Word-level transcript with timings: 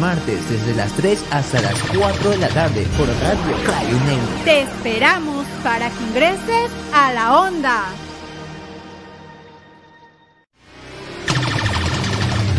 martes 0.00 0.48
desde 0.48 0.74
las 0.74 0.92
3 0.96 1.26
hasta 1.30 1.60
las 1.60 1.74
4 1.94 2.30
de 2.30 2.38
la 2.38 2.48
tarde 2.48 2.86
por 2.96 3.06
Radio 3.06 3.56
Cry 3.64 4.44
Te 4.44 4.62
esperamos 4.62 5.46
para 5.62 5.90
que 5.90 6.02
ingreses 6.04 6.70
a 6.94 7.12
la 7.12 7.40
onda. 7.40 7.84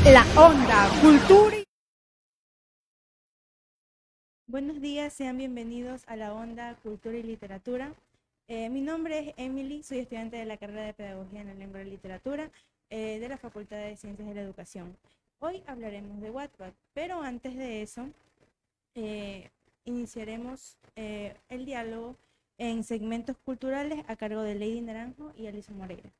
La 0.05 0.25
onda, 0.39 0.89
cultura 1.01 1.57
y... 1.57 1.63
Buenos 4.45 4.79
días, 4.79 5.11
sean 5.11 5.37
bienvenidos 5.37 6.03
a 6.05 6.15
la 6.15 6.33
onda 6.33 6.75
Cultura 6.83 7.17
y 7.17 7.23
Literatura. 7.23 7.93
Eh, 8.47 8.69
mi 8.69 8.81
nombre 8.81 9.19
es 9.19 9.33
Emily, 9.37 9.81
soy 9.81 9.99
estudiante 9.99 10.37
de 10.37 10.45
la 10.45 10.57
carrera 10.57 10.83
de 10.83 10.93
Pedagogía 10.93 11.41
en 11.41 11.47
la 11.47 11.53
Lengua 11.55 11.81
y 11.81 11.85
Literatura 11.85 12.51
eh, 12.91 13.19
de 13.19 13.29
la 13.29 13.37
Facultad 13.37 13.77
de 13.77 13.97
Ciencias 13.97 14.27
de 14.27 14.35
la 14.35 14.41
Educación. 14.41 14.95
Hoy 15.43 15.63
hablaremos 15.65 16.21
de 16.21 16.29
Wattpad, 16.29 16.71
pero 16.93 17.23
antes 17.23 17.57
de 17.57 17.81
eso 17.81 18.07
eh, 18.93 19.49
iniciaremos 19.85 20.77
el 20.95 21.65
diálogo 21.65 22.15
en 22.59 22.83
segmentos 22.83 23.37
culturales 23.43 24.05
a 24.07 24.15
cargo 24.15 24.43
de 24.43 24.53
Lady 24.53 24.81
Naranjo 24.81 25.33
y 25.35 25.47
Alison 25.47 25.79
Moreira. 25.79 26.11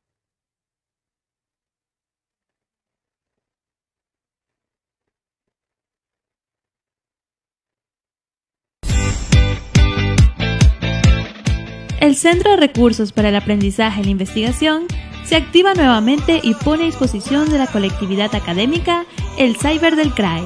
El 12.00 12.16
Centro 12.16 12.50
de 12.50 12.58
Recursos 12.58 13.12
para 13.12 13.30
el 13.30 13.36
Aprendizaje 13.36 14.02
y 14.02 14.06
la 14.06 14.10
Investigación 14.10 14.88
se 15.24 15.36
activa 15.36 15.74
nuevamente 15.74 16.40
y 16.44 16.54
pone 16.54 16.84
a 16.84 16.86
disposición 16.88 17.50
de 17.50 17.58
la 17.58 17.68
colectividad 17.68 18.34
académica 18.36 19.06
el 19.38 19.56
Cyber 19.58 19.96
del 19.96 20.14
CRAE, 20.14 20.44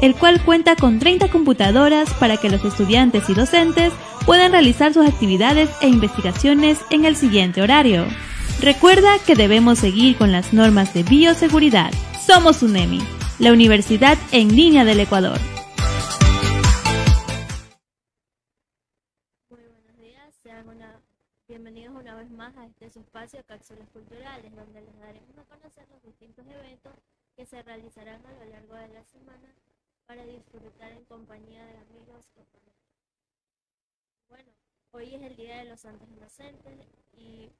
el 0.00 0.14
cual 0.14 0.42
cuenta 0.42 0.76
con 0.76 0.98
30 0.98 1.28
computadoras 1.28 2.12
para 2.14 2.36
que 2.36 2.50
los 2.50 2.64
estudiantes 2.64 3.28
y 3.28 3.34
docentes 3.34 3.92
puedan 4.26 4.52
realizar 4.52 4.92
sus 4.92 5.06
actividades 5.06 5.70
e 5.80 5.88
investigaciones 5.88 6.78
en 6.90 7.04
el 7.04 7.16
siguiente 7.16 7.62
horario. 7.62 8.06
Recuerda 8.60 9.18
que 9.26 9.34
debemos 9.34 9.78
seguir 9.78 10.16
con 10.16 10.32
las 10.32 10.52
normas 10.52 10.94
de 10.94 11.02
bioseguridad. 11.02 11.92
Somos 12.26 12.62
UNEMI, 12.62 13.02
la 13.38 13.52
Universidad 13.52 14.16
en 14.32 14.54
línea 14.54 14.84
del 14.84 15.00
Ecuador. 15.00 15.38
Este 22.94 23.08
espacio 23.08 23.44
Cápsulas 23.46 23.88
Culturales, 23.88 24.54
donde 24.54 24.80
les 24.80 24.98
daremos 25.00 25.36
a 25.36 25.44
conocer 25.46 25.84
los 25.88 26.00
distintos 26.04 26.46
eventos 26.46 26.94
que 27.34 27.44
se 27.44 27.60
realizarán 27.60 28.24
a 28.24 28.32
lo 28.32 28.44
largo 28.44 28.76
de 28.76 28.86
la 28.86 29.02
semana 29.02 29.52
para 30.06 30.24
disfrutar 30.24 30.92
en 30.92 31.04
compañía 31.06 31.66
de 31.66 31.78
amigos. 31.78 32.24
Bueno, 34.28 34.48
hoy 34.92 35.12
es 35.12 35.22
el 35.22 35.34
Día 35.34 35.56
de 35.58 35.64
los 35.70 35.80
Santos 35.80 36.08
Inocentes 36.08 36.86
y 37.16 37.50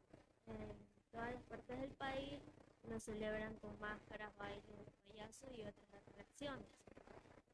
en 0.46 0.70
todas 1.10 1.34
las 1.34 1.42
partes 1.42 1.80
del 1.80 1.91
país 1.94 2.41
lo 2.88 3.00
celebran 3.00 3.56
con 3.56 3.76
máscaras, 3.80 4.32
bailes, 4.36 4.62
payaso 5.08 5.48
y 5.50 5.62
otras 5.62 5.94
atracciones. 5.94 6.69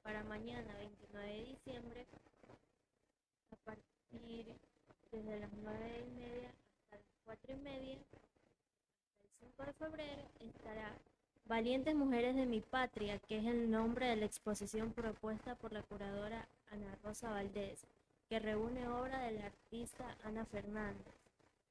Para 0.02 0.22
mañana, 0.24 0.74
29 0.74 1.26
de 1.26 1.44
diciembre, 1.44 2.06
a 3.52 3.56
partir 3.56 4.54
desde 5.10 5.40
las 5.40 5.52
9 5.54 6.04
y 6.06 6.10
media 6.10 6.59
4 7.30 7.52
y 7.52 7.56
media, 7.58 7.92
el 7.94 9.30
5 9.38 9.64
de 9.64 9.72
febrero, 9.74 10.22
estará 10.40 10.92
Valientes 11.44 11.94
Mujeres 11.94 12.34
de 12.34 12.44
mi 12.44 12.60
Patria, 12.60 13.20
que 13.20 13.38
es 13.38 13.44
el 13.44 13.70
nombre 13.70 14.08
de 14.08 14.16
la 14.16 14.24
exposición 14.24 14.92
propuesta 14.92 15.54
por 15.54 15.72
la 15.72 15.84
curadora 15.84 16.48
Ana 16.72 16.98
Rosa 17.04 17.30
Valdés, 17.30 17.86
que 18.28 18.40
reúne 18.40 18.88
obra 18.88 19.20
de 19.20 19.30
la 19.30 19.46
artista 19.46 20.16
Ana 20.24 20.44
Fernández. 20.44 21.06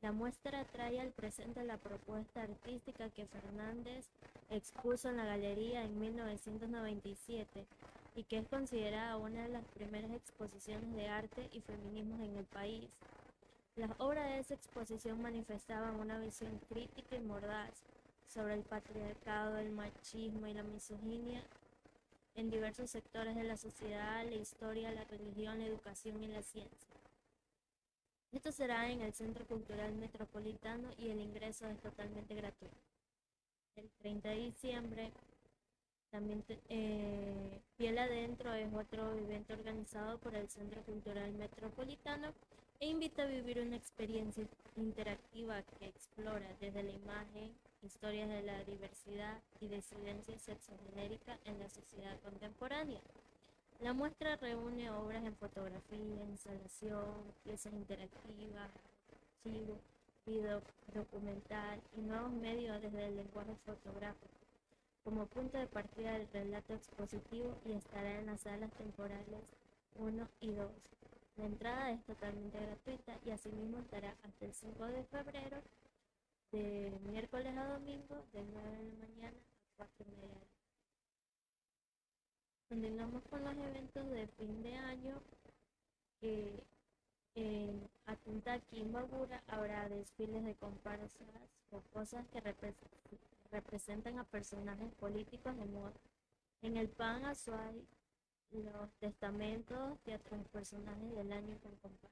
La 0.02 0.14
muestra 0.14 0.64
trae 0.64 1.02
al 1.02 1.12
presente 1.12 1.62
la 1.66 1.76
propuesta 1.76 2.44
artística 2.44 3.10
que 3.10 3.26
Fernández 3.26 4.08
expuso 4.50 5.10
en 5.10 5.18
la 5.18 5.26
galería 5.26 5.84
en 5.84 6.00
1997 6.00 7.66
y 8.16 8.24
que 8.24 8.38
es 8.38 8.48
considerada 8.48 9.18
una 9.18 9.44
de 9.44 9.50
las 9.50 9.66
primeras 9.74 10.12
exposiciones 10.12 10.96
de 10.96 11.10
arte 11.10 11.50
y 11.52 11.60
feminismo 11.60 12.24
en 12.24 12.38
el 12.38 12.46
país. 12.46 12.98
Las 13.76 13.92
obras 14.00 14.30
de 14.30 14.40
esa 14.40 14.54
exposición 14.56 15.22
manifestaban 15.22 16.00
una 16.00 16.20
visión 16.20 16.60
crítica 16.70 17.16
y 17.16 17.22
mordaz 17.22 17.84
sobre 18.28 18.56
el 18.56 18.62
patriarcado, 18.62 19.58
el 19.58 19.72
machismo 19.72 20.48
y 20.48 20.54
la 20.54 20.64
misoginia 20.64 21.44
en 22.36 22.50
diversos 22.50 22.90
sectores 22.90 23.36
de 23.36 23.44
la 23.44 23.58
sociedad, 23.58 24.24
la 24.26 24.36
historia, 24.36 24.92
la 24.92 25.04
religión, 25.06 25.60
la 25.60 25.66
educación 25.66 26.24
y 26.24 26.28
la 26.28 26.42
ciencia. 26.42 26.90
Esto 28.32 28.52
será 28.52 28.90
en 28.92 29.02
el 29.02 29.14
Centro 29.14 29.46
Cultural 29.46 29.92
Metropolitano 29.94 30.90
y 31.00 31.10
el 31.10 31.20
ingreso 31.20 31.68
es 31.68 31.80
totalmente 31.80 32.36
gratuito. 32.36 32.76
El 33.76 33.90
30 34.00 34.30
de 34.30 34.36
diciembre, 34.36 35.12
también 36.12 36.44
eh, 36.70 37.62
Piel 37.78 37.98
Adentro 37.98 38.54
es 38.54 38.72
otro 38.74 39.14
evento 39.16 39.54
organizado 39.54 40.18
por 40.20 40.36
el 40.36 40.48
Centro 40.48 40.82
Cultural 40.84 41.32
Metropolitano 41.34 42.34
e 42.80 42.88
invita 42.88 43.24
a 43.24 43.28
vivir 43.28 43.60
una 43.60 43.76
experiencia 43.76 44.46
interactiva 44.78 45.62
que 45.64 45.88
explora 45.88 46.48
desde 46.62 46.84
la 46.84 46.92
imagen 46.92 47.54
historias 47.82 48.30
de 48.30 48.42
la 48.44 48.64
diversidad 48.64 49.38
y 49.60 49.68
disidencia 49.68 50.38
sexogenérica 50.40 51.38
en 51.46 51.60
la 51.60 51.70
sociedad 51.70 52.20
contemporánea. 52.22 53.02
La 53.82 53.94
muestra 53.94 54.36
reúne 54.38 54.90
obras 54.92 55.24
en 55.26 55.36
fotografía, 55.36 56.24
instalación, 56.30 57.34
piezas 57.44 57.74
interactivas, 57.74 58.72
archivo, 59.46 59.78
video 60.26 60.62
documental 60.94 61.82
y 61.98 62.02
nuevos 62.02 62.32
medios 62.32 62.82
desde 62.82 63.08
el 63.08 63.16
lenguaje 63.18 63.56
fotográfico 63.66 64.40
como 65.04 65.26
punto 65.26 65.58
de 65.58 65.68
partida 65.68 66.14
del 66.14 66.28
relato 66.32 66.74
expositivo 66.74 67.58
y 67.66 67.72
estará 67.72 68.20
en 68.20 68.28
las 68.28 68.42
salas 68.42 68.72
temporales 68.74 69.44
1 69.98 70.28
y 70.42 70.52
2. 70.52 70.72
La 71.40 71.46
entrada 71.46 71.92
es 71.92 72.04
totalmente 72.04 72.60
gratuita 72.60 73.18
y 73.26 73.32
asimismo 73.32 73.80
estará 73.80 74.14
hasta 74.24 74.46
el 74.46 74.54
5 74.54 74.86
de 74.88 75.04
febrero 75.06 75.62
de 76.52 76.92
miércoles 77.10 77.58
a 77.58 77.66
domingo 77.66 78.16
de 78.34 78.44
9 78.44 78.70
de 78.70 78.84
la 78.84 79.08
mañana 79.08 79.38
a 79.38 79.78
4 79.78 80.06
y 80.06 80.12
media. 80.22 80.48
Continuamos 82.68 83.24
con 83.30 83.46
los 83.46 83.56
eventos 83.56 84.10
de 84.10 84.28
fin 84.28 84.64
de 84.64 84.76
año 84.76 85.22
que 86.20 86.62
en 87.36 87.90
Imbabura, 88.72 89.42
habrá 89.48 89.88
desfiles 89.88 90.44
de 90.44 90.56
comparsas 90.56 91.14
o 91.72 91.80
cosas 91.94 92.28
que 92.34 92.42
representan 93.50 94.20
a 94.20 94.26
personajes 94.26 94.94
políticos 94.96 95.56
de 95.56 95.66
moda. 95.66 95.94
En 96.62 96.76
el 96.76 96.90
PAN 96.90 97.24
Azuay 97.24 97.82
los 98.52 98.92
testamentos 99.00 100.04
de 100.06 100.16
otros 100.16 100.48
personajes 100.52 101.16
del 101.16 101.32
año 101.32 101.58
con 101.62 101.76
comparsa. 101.78 102.10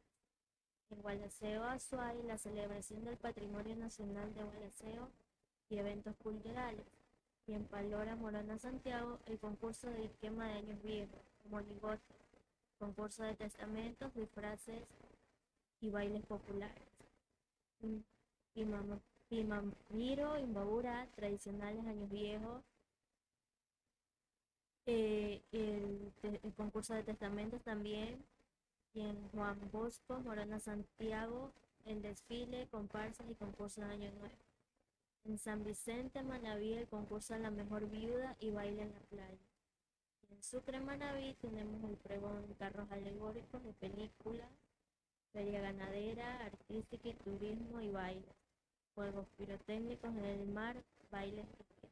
En 0.89 1.01
Gualaceo 1.01 1.63
Azuay, 1.65 2.21
la 2.23 2.37
celebración 2.37 3.03
del 3.03 3.17
Patrimonio 3.17 3.75
Nacional 3.75 4.33
de 4.33 4.43
Gualaceo 4.43 5.09
y 5.69 5.77
eventos 5.77 6.15
culturales. 6.17 6.85
Y 7.47 7.53
en 7.53 7.65
Palora 7.65 8.15
Morona 8.15 8.57
Santiago, 8.57 9.19
el 9.25 9.39
concurso 9.39 9.89
de 9.89 10.05
esquema 10.05 10.47
de 10.47 10.53
años 10.53 10.81
viejos, 10.83 11.19
monigote, 11.49 12.15
concurso 12.77 13.23
de 13.23 13.35
testamentos, 13.35 14.13
disfraces 14.13 14.83
y 15.81 15.89
bailes 15.89 16.25
populares. 16.25 16.83
Pimamiro, 19.29 20.37
Imbabura, 20.37 21.07
tradicionales 21.15 21.85
años 21.85 22.09
viejos, 22.09 22.63
eh, 24.87 25.41
el, 25.51 26.53
concurso 26.55 26.93
de 26.93 27.03
testamentos 27.03 27.61
también, 27.61 28.23
y 28.93 29.01
en 29.01 29.29
Juan 29.29 29.59
Bosco, 29.71 30.19
Morona 30.21 30.59
Santiago, 30.59 31.51
el 31.85 32.01
desfile, 32.01 32.67
comparsas 32.71 33.29
y 33.29 33.35
concurso 33.35 33.81
de 33.81 33.87
Año 33.87 34.11
Nuevo. 34.13 34.35
En 35.25 35.37
San 35.37 35.65
Vicente, 35.65 36.23
Manaví, 36.23 36.73
el 36.73 36.87
concurso 36.87 37.33
de 37.33 37.41
la 37.41 37.51
mejor 37.51 37.89
viuda 37.89 38.37
y 38.39 38.49
baile 38.49 38.83
en 38.83 38.93
la 38.93 38.99
playa. 39.09 39.37
en 40.31 40.41
Sucre, 40.41 40.79
Manaví, 40.79 41.33
tenemos 41.41 41.83
el 41.89 41.97
pregón 41.97 42.45
carros 42.57 42.89
alegóricos 42.89 43.61
de 43.65 43.73
películas, 43.73 44.49
feria 45.33 45.59
ganadera, 45.59 46.45
artística 46.45 47.09
y 47.09 47.13
turismo 47.13 47.81
y 47.81 47.91
baile. 47.91 48.35
Juegos 48.95 49.27
pirotécnicos 49.37 50.15
en 50.15 50.25
el 50.25 50.47
mar, 50.47 50.81
bailes 51.11 51.45
y 51.45 51.87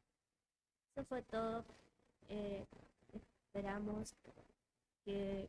Eso 0.92 1.04
fue 1.04 1.20
todo. 1.22 1.62
Eh, 2.28 2.64
esperamos 3.56 4.14
que 5.06 5.48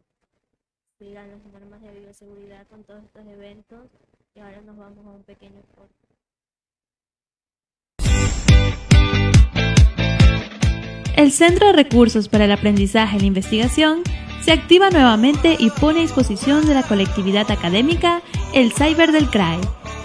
sigan 0.98 1.30
las 1.30 1.44
normas 1.51 1.81
de 1.81 2.00
bioseguridad 2.00 2.65
con 2.68 2.83
todos 2.83 3.04
estos 3.04 3.25
eventos 3.27 3.86
y 4.33 4.39
ahora 4.39 4.62
nos 4.62 4.77
vamos 4.77 5.06
a 5.06 5.09
un 5.09 5.24
pequeño 5.24 5.62
corte. 5.75 5.94
El 11.18 11.31
Centro 11.31 11.68
de 11.68 11.74
Recursos 11.74 12.30
para 12.30 12.45
el 12.45 12.51
Aprendizaje 12.51 13.18
y 13.18 13.19
la 13.21 13.25
Investigación 13.25 14.04
se 14.42 14.53
activa 14.53 14.89
nuevamente 14.89 15.57
y 15.60 15.69
pone 15.71 16.00
a 16.00 16.01
disposición 16.03 16.65
de 16.65 16.75
la 16.75 16.83
colectividad 16.83 17.51
académica 17.51 18.21
el 18.53 18.71
Cyber 18.71 19.12
del 19.12 19.30
CRAE, 19.30 19.60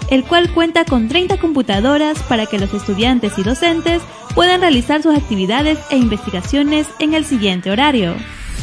el 0.09 0.23
cual 0.23 0.53
cuenta 0.53 0.85
con 0.85 1.07
30 1.07 1.39
computadoras 1.39 2.21
para 2.23 2.45
que 2.45 2.59
los 2.59 2.73
estudiantes 2.73 3.37
y 3.37 3.43
docentes 3.43 4.01
puedan 4.35 4.61
realizar 4.61 5.01
sus 5.01 5.15
actividades 5.15 5.79
e 5.89 5.97
investigaciones 5.97 6.87
en 6.99 7.13
el 7.13 7.25
siguiente 7.25 7.71
horario. 7.71 8.15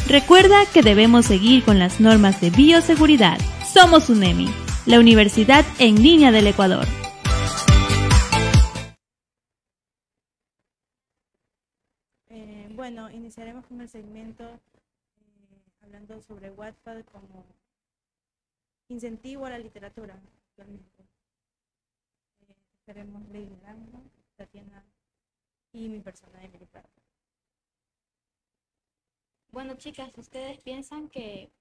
Recuerda 0.07 0.65
que 0.73 0.81
debemos 0.81 1.25
seguir 1.25 1.63
con 1.63 1.79
las 1.79 1.99
normas 1.99 2.41
de 2.41 2.49
bioseguridad. 2.49 3.37
Somos 3.65 4.09
UNEMI, 4.09 4.49
la 4.85 4.99
Universidad 4.99 5.65
en 5.79 6.01
línea 6.01 6.31
del 6.31 6.47
Ecuador. 6.47 6.85
Eh, 12.29 12.67
bueno, 12.75 13.09
iniciaremos 13.11 13.65
con 13.67 13.79
el 13.79 13.87
segmento 13.87 14.43
eh, 14.43 15.61
hablando 15.83 16.21
sobre 16.21 16.49
Wattpad 16.49 17.03
como 17.11 17.45
incentivo 18.89 19.45
a 19.45 19.51
la 19.51 19.59
literatura. 19.59 20.15
actualmente. 20.49 20.90
Eh, 22.91 22.93
estaremos 22.93 23.23
liderando 23.29 24.03
Tatiana 24.35 24.83
y 25.71 25.87
mi 25.87 26.01
persona, 26.01 26.43
Emily 26.43 26.65
Prado. 26.65 26.89
Bueno, 29.51 29.75
chicas, 29.75 30.17
¿ustedes 30.17 30.59
piensan 30.61 31.07
que 31.07 31.51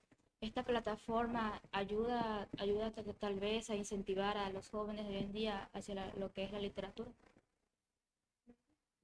esta 0.41 0.65
plataforma 0.65 1.61
ayuda, 1.73 2.49
ayuda 2.59 2.91
tal, 2.91 3.15
tal 3.15 3.39
vez 3.39 3.71
a 3.71 3.77
incentivar 3.77 4.39
a 4.39 4.51
los 4.51 4.71
jóvenes 4.71 5.07
de 5.07 5.19
hoy 5.19 5.23
en 5.25 5.33
día 5.33 5.69
hacia 5.73 5.95
la- 5.95 6.15
lo 6.15 6.33
que 6.33 6.45
es 6.45 6.53
la 6.53 6.59
literatura? 6.59 7.13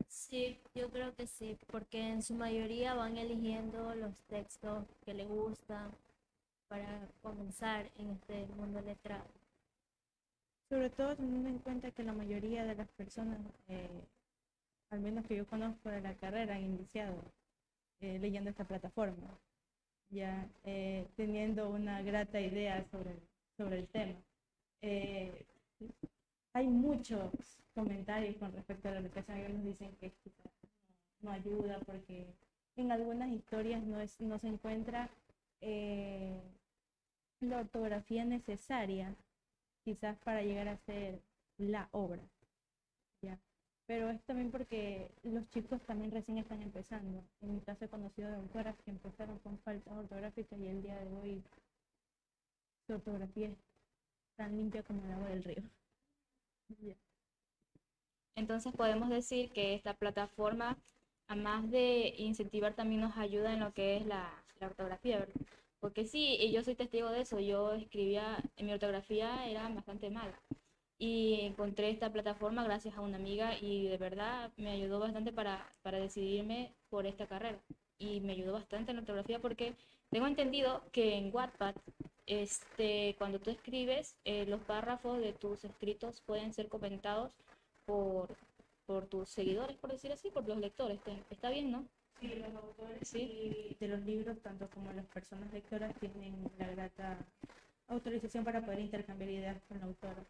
Sí, 0.09 0.59
yo 0.75 0.91
creo 0.91 1.15
que 1.15 1.29
sí, 1.29 1.57
porque 1.69 2.01
en 2.09 2.21
su 2.23 2.35
mayoría 2.35 2.95
van 2.95 3.17
eligiendo 3.19 3.95
los 3.95 4.21
textos 4.25 4.85
que 5.05 5.15
les 5.15 5.29
gustan 5.29 5.93
para 6.69 7.09
comenzar 7.23 7.91
en 7.97 8.11
este 8.11 8.47
mundo 8.57 8.81
letrado. 8.81 9.27
Sobre 10.69 10.91
todo 10.91 11.15
teniendo 11.17 11.49
en 11.49 11.59
cuenta 11.59 11.91
que 11.91 12.03
la 12.03 12.13
mayoría 12.13 12.65
de 12.65 12.75
las 12.75 12.89
personas, 12.89 13.39
eh, 13.69 13.89
al 14.91 15.01
menos 15.01 15.25
que 15.27 15.37
yo 15.37 15.47
conozco 15.47 15.89
de 15.89 16.01
la 16.01 16.15
carrera, 16.15 16.57
han 16.57 16.65
iniciado 16.65 17.15
eh, 18.01 18.19
leyendo 18.19 18.51
esta 18.51 18.65
plataforma, 18.65 19.39
ya 20.11 20.49
eh, 20.65 21.07
teniendo 21.17 21.71
una 21.71 22.03
grata 22.03 22.41
idea 22.41 22.85
sobre, 22.91 23.17
sobre 23.57 23.79
el 23.81 23.89
tema. 23.89 24.21
Eh, 24.83 25.47
hay 26.53 26.67
muchos 26.69 27.31
comentarios 27.75 28.37
con 28.37 28.53
respecto 28.53 28.89
a 28.89 28.93
la 28.93 29.01
educación, 29.01 29.39
algunos 29.39 29.65
dicen 29.65 29.95
que 30.01 30.13
no 31.21 31.31
ayuda 31.31 31.79
porque 31.87 32.27
en 32.77 32.93
algunas 32.93 33.31
historias 33.31 33.83
no, 33.85 34.01
es, 34.01 34.21
no 34.21 34.39
se 34.39 34.49
encuentra 34.49 35.09
eh, 35.61 36.41
la 37.41 37.59
ortografía 37.59 38.25
necesaria 38.25 39.15
quizás 39.87 40.19
para 40.25 40.43
llegar 40.43 40.67
a 40.67 40.77
ser 40.79 41.21
la 41.59 41.89
obra. 41.93 42.21
Pero 43.87 44.11
es 44.11 44.21
también 44.25 44.51
porque 44.51 45.13
los 45.23 45.49
chicos 45.51 45.81
también 45.87 46.11
recién 46.11 46.39
están 46.39 46.61
empezando. 46.61 47.23
En 47.41 47.55
mi 47.55 47.61
caso 47.61 47.85
he 47.85 47.89
conocido 47.89 48.29
de 48.29 48.35
autoras 48.35 48.75
que 48.85 48.91
empezaron 48.91 49.39
con 49.39 49.57
faltas 49.61 49.97
ortográficas 49.97 50.59
y 50.59 50.67
el 50.67 50.83
día 50.83 50.99
de 50.99 51.13
hoy 51.13 51.43
su 52.85 52.95
ortografía 52.95 53.47
es 53.47 53.57
tan 54.37 54.57
limpia 54.57 54.83
como 54.83 55.05
el 55.05 55.13
agua 55.13 55.29
del 55.29 55.45
río. 55.45 55.63
Entonces 58.35 58.73
podemos 58.75 59.09
decir 59.09 59.53
que 59.53 59.75
esta 59.75 59.95
plataforma, 59.95 60.77
además 61.29 61.71
de 61.71 62.13
incentivar, 62.19 62.75
también 62.75 63.03
nos 63.03 63.17
ayuda 63.17 63.53
en 63.53 63.61
lo 63.61 63.73
que 63.73 63.99
es 63.99 64.07
la, 64.07 64.33
la 64.59 64.67
ortografía, 64.67 65.21
¿verdad? 65.21 65.47
Porque 65.81 66.07
sí, 66.07 66.37
y 66.41 66.53
yo 66.53 66.63
soy 66.63 66.75
testigo 66.75 67.11
de 67.11 67.21
eso, 67.21 67.39
yo 67.41 67.73
escribía, 67.75 68.43
mi 68.59 68.73
ortografía 68.73 69.49
era 69.49 69.69
bastante 69.69 70.11
mala. 70.11 70.41
Y 70.99 71.41
encontré 71.43 71.91
esta 71.91 72.11
plataforma 72.11 72.65
gracias 72.65 72.97
a 72.97 73.03
una 73.03 73.17
amiga 73.17 73.53
y 73.61 73.87
de 73.87 73.99
verdad 73.99 74.51
me 74.57 74.71
ayudó 74.71 74.99
bastante 74.99 75.33
para, 75.33 75.71
para 75.83 75.99
decidirme 75.99 76.73
por 76.89 77.07
esta 77.07 77.27
carrera. 77.27 77.61
Y 77.99 78.21
me 78.21 78.33
ayudó 78.33 78.55
bastante 78.55 78.91
en 78.91 78.97
la 78.97 79.01
ortografía 79.03 79.39
porque 79.39 79.75
tengo 80.11 80.27
entendido 80.27 80.83
que 80.93 81.17
en 81.17 81.35
Wattpad, 81.35 81.75
este, 82.27 83.15
cuando 83.19 83.39
tú 83.39 83.51
escribes, 83.51 84.17
eh, 84.25 84.47
los 84.47 84.61
párrafos 84.63 85.19
de 85.21 85.33
tus 85.33 85.65
escritos 85.65 86.23
pueden 86.23 86.53
ser 86.55 86.69
comentados 86.69 87.33
por, 87.85 88.37
por 88.87 89.07
tus 89.07 89.29
seguidores, 89.29 89.77
por 89.77 89.93
decir 89.93 90.13
así, 90.13 90.31
por 90.31 90.49
los 90.49 90.59
lectores. 90.59 91.01
Está 91.31 91.51
bien, 91.51 91.71
¿no? 91.71 91.87
Sí, 92.21 92.35
los 92.37 92.55
autores 92.55 93.13
de 93.13 93.89
los 93.89 94.01
libros, 94.03 94.39
tanto 94.43 94.69
como 94.71 94.93
las 94.93 95.07
personas 95.07 95.53
lectoras, 95.53 95.95
tienen 96.01 96.35
la 96.59 96.69
grata 96.71 97.19
autorización 97.89 98.45
para 98.45 98.65
poder 98.65 98.81
intercambiar 98.81 99.31
ideas 99.31 99.63
con 99.69 99.79
la 99.81 99.87
autora. 99.87 100.25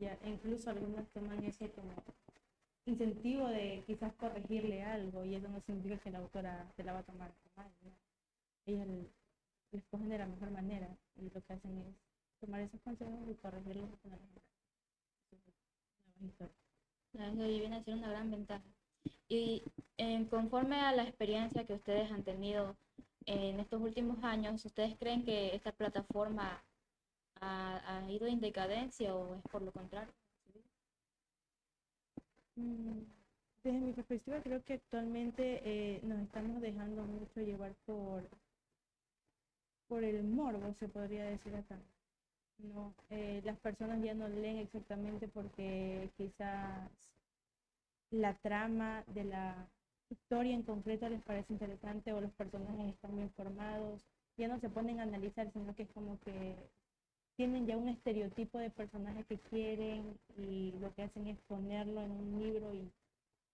Ya, 0.00 0.18
incluso 0.26 0.70
algunos 0.70 1.08
toman 1.10 1.44
eso 1.44 1.66
como 1.72 1.92
incentivo 2.86 3.48
de 3.48 3.82
quizás 3.86 4.12
corregirle 4.14 4.82
algo 4.84 5.24
y 5.24 5.36
eso 5.36 5.48
no 5.48 5.60
significa 5.62 5.98
que 5.98 6.10
la 6.10 6.18
autora 6.20 6.66
se 6.76 6.84
la 6.84 6.92
va 6.94 7.00
a 7.00 7.04
tomar 7.04 7.32
mal. 7.56 7.70
¿no? 7.84 7.92
Ellas 8.66 8.88
l- 8.88 9.08
lo 9.72 9.78
escogen 9.78 10.08
de 10.10 10.18
la 10.18 10.26
mejor 10.26 10.50
manera 10.52 10.88
y 11.16 11.30
lo 11.30 11.42
que 11.42 11.54
hacen 11.54 11.78
es 11.78 11.96
tomar 12.40 12.60
esos 12.62 12.80
consejos 12.82 13.14
y 13.30 13.34
corregirlos 13.36 13.90
y 13.92 13.96
ponerlos 13.96 14.30
en. 16.20 16.40
Eso 17.12 17.46
viene 17.46 17.76
a 17.76 17.82
ser 17.84 17.94
una 17.94 18.10
gran 18.10 18.30
ventaja. 18.30 18.64
Y 19.28 19.62
eh, 19.98 20.26
conforme 20.28 20.80
a 20.80 20.92
la 20.92 21.04
experiencia 21.04 21.64
que 21.66 21.74
ustedes 21.74 22.10
han 22.12 22.24
tenido 22.24 22.76
en 23.26 23.60
estos 23.60 23.80
últimos 23.80 24.22
años, 24.24 24.64
¿ustedes 24.64 24.96
creen 24.98 25.24
que 25.24 25.54
esta 25.54 25.72
plataforma 25.72 26.62
ha, 27.40 27.98
ha 27.98 28.10
ido 28.12 28.26
en 28.26 28.40
decadencia 28.40 29.14
o 29.14 29.36
es 29.36 29.42
por 29.50 29.62
lo 29.62 29.72
contrario? 29.72 30.12
Mm, 32.56 33.00
Desde 33.64 33.80
mi 33.80 33.92
perspectiva, 33.92 34.40
creo 34.42 34.62
que 34.64 34.74
actualmente 34.74 35.62
eh, 35.64 36.00
nos 36.04 36.20
estamos 36.22 36.60
dejando 36.62 37.02
mucho 37.04 37.40
llevar 37.40 37.74
por, 37.86 38.28
por 39.88 40.04
el 40.04 40.22
morbo, 40.24 40.74
se 40.78 40.88
podría 40.88 41.24
decir 41.24 41.54
acá. 41.54 41.78
No, 42.58 42.94
eh, 43.10 43.42
las 43.44 43.58
personas 43.60 44.02
ya 44.02 44.14
no 44.14 44.28
leen 44.28 44.58
exactamente 44.58 45.28
porque 45.28 46.10
quizás 46.16 46.90
la 48.10 48.34
trama 48.34 49.04
de 49.08 49.24
la 49.24 49.68
historia 50.10 50.54
en 50.54 50.62
concreto 50.62 51.08
les 51.08 51.22
parece 51.22 51.52
interesante 51.52 52.12
o 52.12 52.20
los 52.20 52.32
personajes 52.32 52.92
están 52.92 53.16
bien 53.16 53.30
formados. 53.30 54.02
Ya 54.36 54.48
no 54.48 54.58
se 54.58 54.68
ponen 54.68 55.00
a 55.00 55.04
analizar, 55.04 55.50
sino 55.52 55.74
que 55.74 55.84
es 55.84 55.90
como 55.90 56.18
que 56.20 56.56
tienen 57.36 57.66
ya 57.66 57.76
un 57.76 57.88
estereotipo 57.88 58.58
de 58.58 58.70
personaje 58.70 59.24
que 59.24 59.38
quieren 59.38 60.18
y 60.36 60.72
lo 60.80 60.92
que 60.94 61.02
hacen 61.02 61.26
es 61.26 61.38
ponerlo 61.48 62.02
en 62.02 62.10
un 62.10 62.42
libro 62.42 62.74
y 62.74 62.90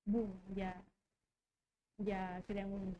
boom, 0.06 0.32
ya, 0.54 0.82
ya 1.98 2.42
crean 2.46 2.72
un... 2.72 2.96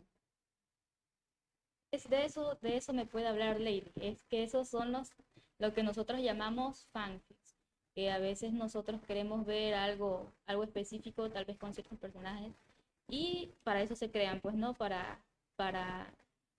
Es 1.93 2.09
de 2.09 2.25
eso, 2.25 2.57
de 2.63 2.77
eso 2.77 2.93
me 2.93 3.07
puede 3.07 3.27
hablar 3.27 3.61
Lady. 3.61 3.91
Es 3.97 4.23
que 4.29 4.43
esos 4.43 4.69
son 4.69 4.93
los, 4.93 5.11
lo 5.59 5.73
que 5.73 5.83
nosotros 5.83 6.21
llamamos 6.21 6.87
fanfics. 6.93 7.46
Que 7.97 8.13
a 8.13 8.19
veces 8.21 8.53
nosotros 8.53 9.01
queremos 9.09 9.45
ver 9.47 9.75
algo, 9.75 10.31
algo 10.47 10.63
específico, 10.65 11.31
tal 11.31 11.47
vez 11.47 11.59
con 11.59 11.75
ciertos 11.75 11.99
personajes. 11.99 12.53
Y 13.09 13.51
para 13.65 13.83
eso 13.83 13.97
se 13.97 14.11
crean, 14.13 14.41
pues, 14.41 14.55
¿no? 14.55 14.75
Para, 14.75 15.19
para, 15.57 16.07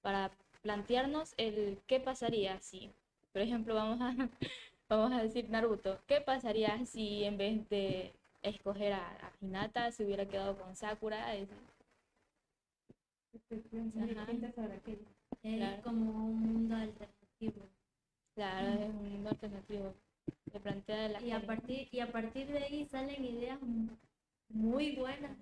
para 0.02 0.32
plantearnos 0.64 1.34
el 1.38 1.80
qué 1.88 2.00
pasaría 2.02 2.60
si, 2.62 2.92
por 3.34 3.42
ejemplo, 3.44 3.76
vamos 3.76 4.02
a, 4.02 4.16
vamos 4.90 5.14
a 5.14 5.24
decir 5.24 5.50
Naruto, 5.50 6.00
¿qué 6.08 6.22
pasaría 6.22 6.86
si 6.86 7.24
en 7.24 7.38
vez 7.38 7.70
de 7.70 8.14
escoger 8.42 8.94
a, 8.94 9.08
a 9.08 9.32
Hinata 9.42 9.92
se 9.92 10.06
hubiera 10.06 10.26
quedado 10.28 10.58
con 10.58 10.76
Sakura? 10.76 11.36
Es- 11.36 11.50
Ajá. 13.40 14.26
sobre 14.56 14.74
aquello. 14.74 15.06
Es 15.44 15.58
Claro. 15.58 15.84
como 15.84 16.26
un 16.26 16.42
mundo 16.42 16.76
alternativo. 16.76 17.66
Claro, 18.36 18.68
es 18.84 18.90
un 18.90 19.12
mundo 19.14 19.30
alternativo. 19.30 19.94
Plantea 20.60 21.10
la 21.10 21.22
Y 21.22 21.32
a, 21.32 21.46
partir, 21.46 21.88
y 21.92 22.00
a 22.00 22.12
partir 22.12 22.48
de 22.48 22.60
ahí 22.60 22.86
salen 22.86 23.24
ideas 23.24 23.60
muy 24.50 24.96
buenas. 24.96 25.38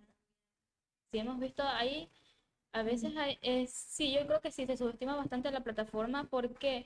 Si 1.12 1.20
hemos 1.20 1.40
visto 1.40 1.64
ahí, 1.64 2.10
a 2.74 2.84
veces 2.84 3.16
hay, 3.16 3.38
es, 3.42 3.72
sí, 3.72 4.14
yo 4.14 4.26
creo 4.28 4.42
que 4.42 4.52
sí 4.52 4.66
se 4.66 4.78
subestima 4.78 5.16
bastante 5.16 5.52
la 5.52 5.64
plataforma 5.64 6.26
porque 6.26 6.84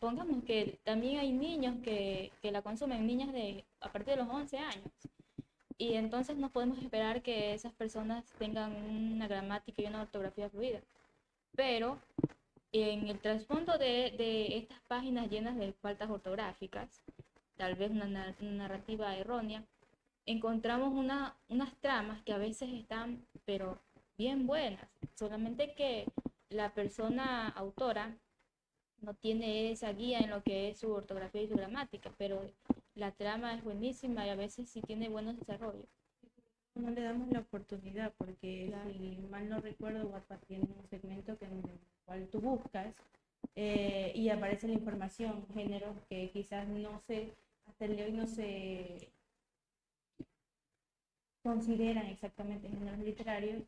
pongamos 0.00 0.44
que 0.44 0.78
también 0.84 1.18
hay 1.18 1.32
niños 1.32 1.76
que, 1.82 2.32
que 2.42 2.50
la 2.50 2.62
consumen, 2.62 3.06
niñas 3.06 3.32
de 3.32 3.64
a 3.80 3.92
partir 3.92 4.14
de 4.14 4.22
los 4.22 4.28
11 4.28 4.58
años. 4.58 4.90
Y 5.78 5.94
entonces 5.94 6.36
no 6.36 6.50
podemos 6.50 6.78
esperar 6.78 7.22
que 7.22 7.52
esas 7.52 7.72
personas 7.74 8.24
tengan 8.38 8.74
una 8.74 9.28
gramática 9.28 9.82
y 9.82 9.86
una 9.86 10.02
ortografía 10.02 10.48
fluida. 10.48 10.80
Pero 11.54 11.98
en 12.82 13.08
el 13.08 13.18
trasfondo 13.20 13.78
de, 13.78 14.14
de 14.16 14.56
estas 14.58 14.80
páginas 14.88 15.30
llenas 15.30 15.56
de 15.56 15.72
faltas 15.72 16.10
ortográficas, 16.10 17.02
tal 17.56 17.74
vez 17.74 17.90
una, 17.90 18.06
na- 18.06 18.36
una 18.40 18.50
narrativa 18.52 19.16
errónea, 19.16 19.64
encontramos 20.26 20.92
una, 20.94 21.36
unas 21.48 21.74
tramas 21.80 22.22
que 22.22 22.32
a 22.32 22.38
veces 22.38 22.70
están, 22.72 23.26
pero 23.44 23.78
bien 24.18 24.46
buenas, 24.46 24.88
solamente 25.14 25.74
que 25.74 26.06
la 26.50 26.74
persona 26.74 27.48
autora 27.48 28.16
no 29.00 29.14
tiene 29.14 29.70
esa 29.72 29.92
guía 29.92 30.20
en 30.20 30.30
lo 30.30 30.42
que 30.42 30.68
es 30.70 30.78
su 30.80 30.90
ortografía 30.92 31.42
y 31.42 31.48
su 31.48 31.54
gramática, 31.56 32.12
pero 32.18 32.42
la 32.94 33.12
trama 33.12 33.54
es 33.54 33.62
buenísima 33.62 34.26
y 34.26 34.30
a 34.30 34.36
veces 34.36 34.68
sí 34.70 34.80
tiene 34.80 35.08
buenos 35.08 35.36
desarrollos. 35.38 35.86
No 36.74 36.90
le 36.90 37.02
damos 37.02 37.28
la 37.28 37.40
oportunidad 37.40 38.12
porque 38.18 38.70
si 38.92 39.16
mal 39.30 39.48
no 39.48 39.60
recuerdo, 39.60 40.08
WhatsApp 40.08 40.44
tiene 40.46 40.64
un 40.78 40.88
segmento 40.88 41.38
que 41.38 41.46
el 41.46 41.52
cual 42.06 42.28
tú 42.28 42.40
buscas 42.40 42.94
eh, 43.54 44.12
y 44.14 44.28
aparece 44.30 44.68
la 44.68 44.74
información, 44.74 45.46
géneros 45.54 45.96
que 46.08 46.30
quizás 46.30 46.66
no 46.68 47.00
se, 47.06 47.32
hasta 47.66 47.84
el 47.84 47.96
de 47.96 48.04
hoy 48.04 48.12
no 48.12 48.26
se 48.26 49.10
consideran 51.42 52.06
exactamente 52.06 52.68
géneros 52.68 52.98
literarios, 52.98 53.62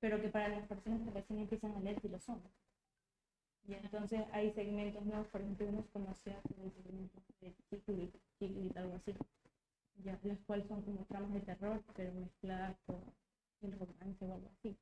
pero 0.00 0.20
que 0.20 0.28
para 0.28 0.48
las 0.48 0.66
personas 0.66 1.00
que 1.02 1.10
recién 1.10 1.38
empiezan 1.40 1.72
a 1.72 1.80
leer 1.80 2.00
sí 2.00 2.08
lo 2.08 2.20
son. 2.20 2.40
Y 3.66 3.74
entonces 3.74 4.20
hay 4.32 4.52
segmentos 4.52 5.04
nuevos, 5.04 5.28
por 5.28 5.40
ejemplo, 5.40 5.68
unos 5.68 5.86
conocidos 5.86 6.42
como 6.48 6.64
el 6.64 6.72
segmento 6.72 7.20
de 7.40 7.54
Chiquilit, 7.70 8.14
Chiquilit, 8.38 8.76
algo 8.76 8.96
así, 8.96 9.14
ya, 10.04 10.18
los 10.24 10.38
cuales 10.40 10.66
son 10.66 10.82
como 10.82 11.04
tramas 11.06 11.32
de 11.32 11.40
terror, 11.40 11.82
pero 11.94 12.12
mezcladas 12.12 12.76
con 12.86 13.00
el 13.62 13.78
romance 13.78 14.24
o 14.24 14.34
algo 14.34 14.48
así. 14.58 14.76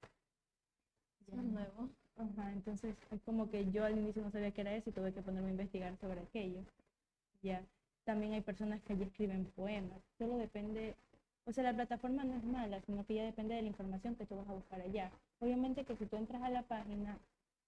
Ya. 1.28 1.36
nuevo. 1.36 1.90
Ajá, 2.20 2.52
entonces 2.52 2.94
es 3.10 3.20
como 3.22 3.48
que 3.50 3.70
yo 3.72 3.84
al 3.84 3.98
inicio 3.98 4.22
no 4.22 4.30
sabía 4.30 4.50
qué 4.52 4.60
era 4.60 4.74
eso 4.74 4.90
y 4.90 4.92
tuve 4.92 5.12
que 5.12 5.22
ponerme 5.22 5.48
a 5.48 5.52
investigar 5.52 5.96
sobre 5.96 6.20
aquello. 6.20 6.60
Ya, 7.42 7.64
también 8.04 8.34
hay 8.34 8.42
personas 8.42 8.82
que 8.82 8.96
ya 8.96 9.06
escriben 9.06 9.46
poemas, 9.56 10.00
solo 10.18 10.38
depende, 10.38 10.94
o 11.46 11.52
sea, 11.52 11.64
la 11.64 11.74
plataforma 11.74 12.24
no 12.24 12.36
es 12.36 12.44
mala, 12.44 12.80
sino 12.82 13.04
que 13.06 13.14
ya 13.14 13.24
depende 13.24 13.54
de 13.56 13.62
la 13.62 13.68
información 13.68 14.16
que 14.16 14.26
tú 14.26 14.36
vas 14.36 14.48
a 14.48 14.54
buscar 14.54 14.80
allá. 14.80 15.10
Obviamente 15.40 15.84
que 15.84 15.96
si 15.96 16.06
tú 16.06 16.16
entras 16.16 16.42
a 16.42 16.50
la 16.50 16.62
página, 16.62 17.18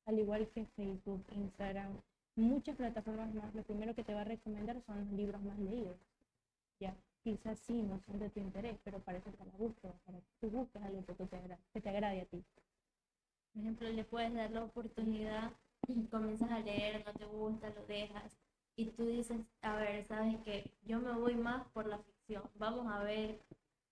al 0.06 0.18
igual 0.18 0.49
que 0.54 0.66
Facebook, 0.76 1.23
Instagram, 1.37 1.92
muchas 2.37 2.76
plataformas 2.76 3.35
más, 3.35 3.54
lo 3.54 3.62
primero 3.64 3.94
que 3.94 4.04
te 4.04 4.14
va 4.14 4.23
a 4.23 4.25
recomendar 4.25 4.80
son 4.87 4.99
los 5.00 5.12
libros 5.12 5.42
más 5.42 5.59
leídos. 5.61 5.97
Ya, 6.80 6.94
quizás 7.25 7.59
sí 7.61 7.82
no 7.82 7.99
son 8.06 8.18
de 8.21 8.30
tu 8.30 8.40
interés, 8.40 8.76
pero 8.85 9.00
para 9.00 9.18
eso 9.18 9.30
está 9.30 9.44
la 9.47 9.59
búsqueda, 9.59 9.94
para 10.06 10.18
que 10.18 10.26
tú 10.40 10.50
busques 10.50 10.82
algo 10.82 11.04
que, 11.06 11.14
te, 11.14 11.37
agra- 11.37 11.59
que 11.73 11.80
te 11.80 11.88
agrade 11.90 12.23
a 12.23 12.26
ti. 12.26 12.42
Por 13.52 13.62
ejemplo, 13.62 13.88
le 13.90 14.04
puedes 14.04 14.32
dar 14.35 14.50
la 14.50 14.64
oportunidad, 14.64 15.50
comienzas 16.11 16.50
a 16.50 16.61
leer, 16.61 17.04
no 17.04 17.12
te 17.12 17.25
gusta, 17.26 17.68
lo 17.71 17.85
dejas, 17.87 18.32
y 18.76 18.87
tú 18.87 19.04
dices, 19.06 19.40
a 19.61 19.76
ver, 19.76 20.06
sabes 20.06 20.38
que 20.44 20.71
yo 20.87 21.00
me 21.00 21.12
voy 21.12 21.35
más 21.35 21.66
por 21.68 21.87
la 21.87 21.99
ficción, 21.99 22.42
vamos 22.59 22.90
a 22.90 23.02
ver 23.02 23.38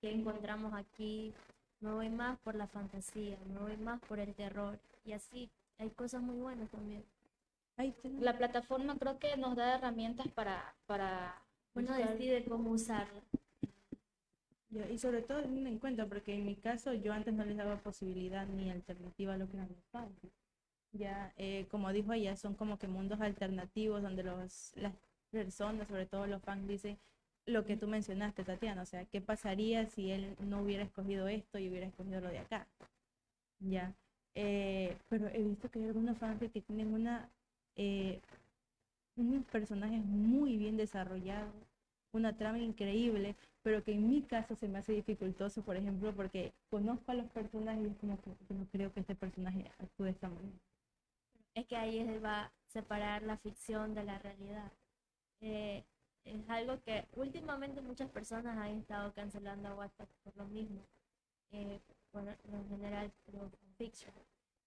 qué 0.00 0.10
encontramos 0.12 0.72
aquí, 0.72 1.34
me 1.80 1.92
voy 1.92 2.08
más 2.08 2.38
por 2.40 2.54
la 2.54 2.66
fantasía, 2.68 3.36
me 3.52 3.58
voy 3.58 3.76
más 3.76 4.00
por 4.00 4.18
el 4.18 4.34
terror, 4.34 4.78
y 5.04 5.12
así, 5.12 5.50
hay 5.78 5.90
cosas 5.90 6.22
muy 6.22 6.36
buenas 6.38 6.70
también. 6.70 7.04
La 8.20 8.36
plataforma 8.36 8.96
creo 8.98 9.18
que 9.18 9.36
nos 9.36 9.56
da 9.56 9.76
herramientas 9.76 10.28
para, 10.28 10.74
para 10.86 11.34
Uno 11.74 11.86
buscar- 11.88 12.12
decide 12.18 12.44
cómo 12.44 12.70
usarla. 12.70 13.20
Y 14.70 14.98
sobre 14.98 15.22
todo 15.22 15.42
teniendo 15.42 15.68
en 15.68 15.78
cuenta, 15.78 16.06
porque 16.06 16.34
en 16.34 16.46
mi 16.46 16.54
caso 16.54 16.92
yo 16.94 17.12
antes 17.12 17.34
no 17.34 17.44
les 17.44 17.56
daba 17.56 17.76
posibilidad 17.78 18.46
ni 18.46 18.70
alternativa 18.70 19.34
a 19.34 19.36
lo 19.36 19.48
que 19.48 19.56
eran 19.56 19.68
los 19.68 19.84
fanfics. 19.90 20.34
Ya, 20.92 21.32
eh, 21.36 21.66
como 21.70 21.92
dijo 21.92 22.12
ella, 22.12 22.36
son 22.36 22.54
como 22.54 22.78
que 22.78 22.88
mundos 22.88 23.20
alternativos 23.20 24.02
donde 24.02 24.22
los, 24.22 24.72
las 24.76 24.94
personas, 25.30 25.88
sobre 25.88 26.06
todo 26.06 26.26
los 26.26 26.42
fans, 26.42 26.66
dicen 26.68 26.98
lo 27.46 27.64
que 27.64 27.76
tú 27.76 27.88
mencionaste, 27.88 28.44
Tatiana, 28.44 28.82
o 28.82 28.86
sea, 28.86 29.04
¿qué 29.06 29.20
pasaría 29.20 29.86
si 29.86 30.10
él 30.10 30.36
no 30.40 30.62
hubiera 30.62 30.84
escogido 30.84 31.28
esto 31.28 31.58
y 31.58 31.68
hubiera 31.68 31.86
escogido 31.86 32.20
lo 32.20 32.28
de 32.28 32.38
acá? 32.40 32.66
Ya, 33.60 33.94
eh, 34.34 34.96
pero 35.08 35.28
he 35.28 35.42
visto 35.42 35.70
que 35.70 35.80
hay 35.80 35.86
algunos 35.86 36.18
fanfics 36.18 36.52
que 36.52 36.60
tienen 36.60 36.92
una, 36.92 37.28
eh, 37.76 38.20
unos 39.16 39.44
personajes 39.46 40.04
muy 40.04 40.56
bien 40.56 40.76
desarrollados, 40.76 41.54
una 42.12 42.36
trama 42.36 42.58
increíble, 42.58 43.36
pero 43.62 43.82
que 43.84 43.92
en 43.92 44.08
mi 44.08 44.22
caso 44.22 44.54
se 44.56 44.68
me 44.68 44.78
hace 44.78 44.92
dificultoso, 44.92 45.62
por 45.62 45.76
ejemplo, 45.76 46.12
porque 46.14 46.52
conozco 46.70 47.12
a 47.12 47.14
los 47.14 47.26
personajes 47.30 47.84
y 47.84 47.90
es 47.90 47.96
como 47.98 48.20
que 48.20 48.54
no 48.54 48.66
creo 48.72 48.92
que 48.92 49.00
este 49.00 49.14
personaje 49.14 49.70
actúe 49.78 50.04
de 50.04 50.10
esta 50.10 50.28
manera. 50.28 50.58
Es 51.54 51.66
que 51.66 51.76
ahí 51.76 51.98
es- 51.98 52.22
va 52.24 52.44
a 52.46 52.52
separar 52.68 53.22
la 53.22 53.36
ficción 53.38 53.94
de 53.94 54.04
la 54.04 54.18
realidad. 54.18 54.72
Eh, 55.40 55.84
es 56.24 56.48
algo 56.48 56.80
que 56.82 57.06
últimamente 57.16 57.80
muchas 57.80 58.10
personas 58.10 58.56
han 58.58 58.78
estado 58.78 59.12
cancelando 59.14 59.68
a 59.68 59.74
WhatsApp 59.74 60.08
por 60.24 60.36
lo 60.36 60.44
mismo. 60.46 60.80
Eh, 61.52 61.80
por 62.12 62.22
en 62.28 62.68
general, 62.68 63.12
los 63.32 63.50
fanfiction. 63.56 64.14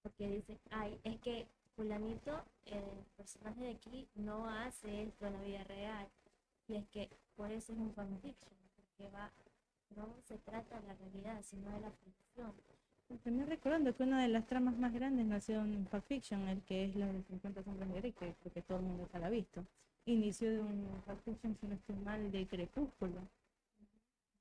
Porque 0.02 0.28
dicen, 0.30 0.60
ay, 0.72 1.00
es 1.04 1.20
que 1.22 1.48
fulanito, 1.76 2.44
el 2.66 2.84
personaje 3.18 3.62
de 3.62 3.72
aquí, 3.72 4.08
no 4.16 4.50
hace 4.50 5.04
esto 5.04 5.28
en 5.28 5.34
la 5.34 5.42
vida 5.42 5.64
real. 5.66 6.08
Y 6.68 6.76
es 6.76 6.88
que 6.90 7.10
por 7.36 7.52
eso 7.52 7.74
es 7.74 7.80
un 7.80 7.94
fanfiction, 7.94 8.54
porque 8.76 9.10
va, 9.12 9.32
no 9.96 10.08
se 10.24 10.38
trata 10.38 10.80
de 10.80 10.88
la 10.88 10.94
realidad, 10.96 11.42
sino 11.44 11.70
de 11.72 11.82
la 11.82 11.92
ficción. 11.92 12.54
También 13.24 13.48
recordando 13.48 13.96
que 13.96 14.04
una 14.04 14.22
de 14.22 14.28
las 14.28 14.48
tramas 14.48 14.76
más 14.78 14.94
grandes 14.94 15.26
nació 15.26 15.62
en 15.62 15.86
fanfiction, 15.88 16.48
el 16.48 16.62
que 16.64 16.86
es 16.86 16.96
la 16.96 17.06
de 17.08 17.22
50 17.24 17.64
sombras 17.64 17.90
de 17.90 18.00
Grey, 18.00 18.12
que 18.14 18.34
creo 18.34 18.54
que 18.54 18.62
todo 18.62 18.80
el 18.80 18.86
mundo 18.86 19.08
ya 19.12 19.20
la 19.20 19.28
ha 19.28 19.30
visto. 19.30 19.64
Inició 20.06 20.50
de 20.50 20.60
un 20.60 20.88
fanfiction, 21.06 21.56
si 21.60 21.68
no 21.68 21.76
estoy 21.76 21.96
mal, 21.98 22.32
de 22.32 22.48
Crepúsculo. 22.48 23.22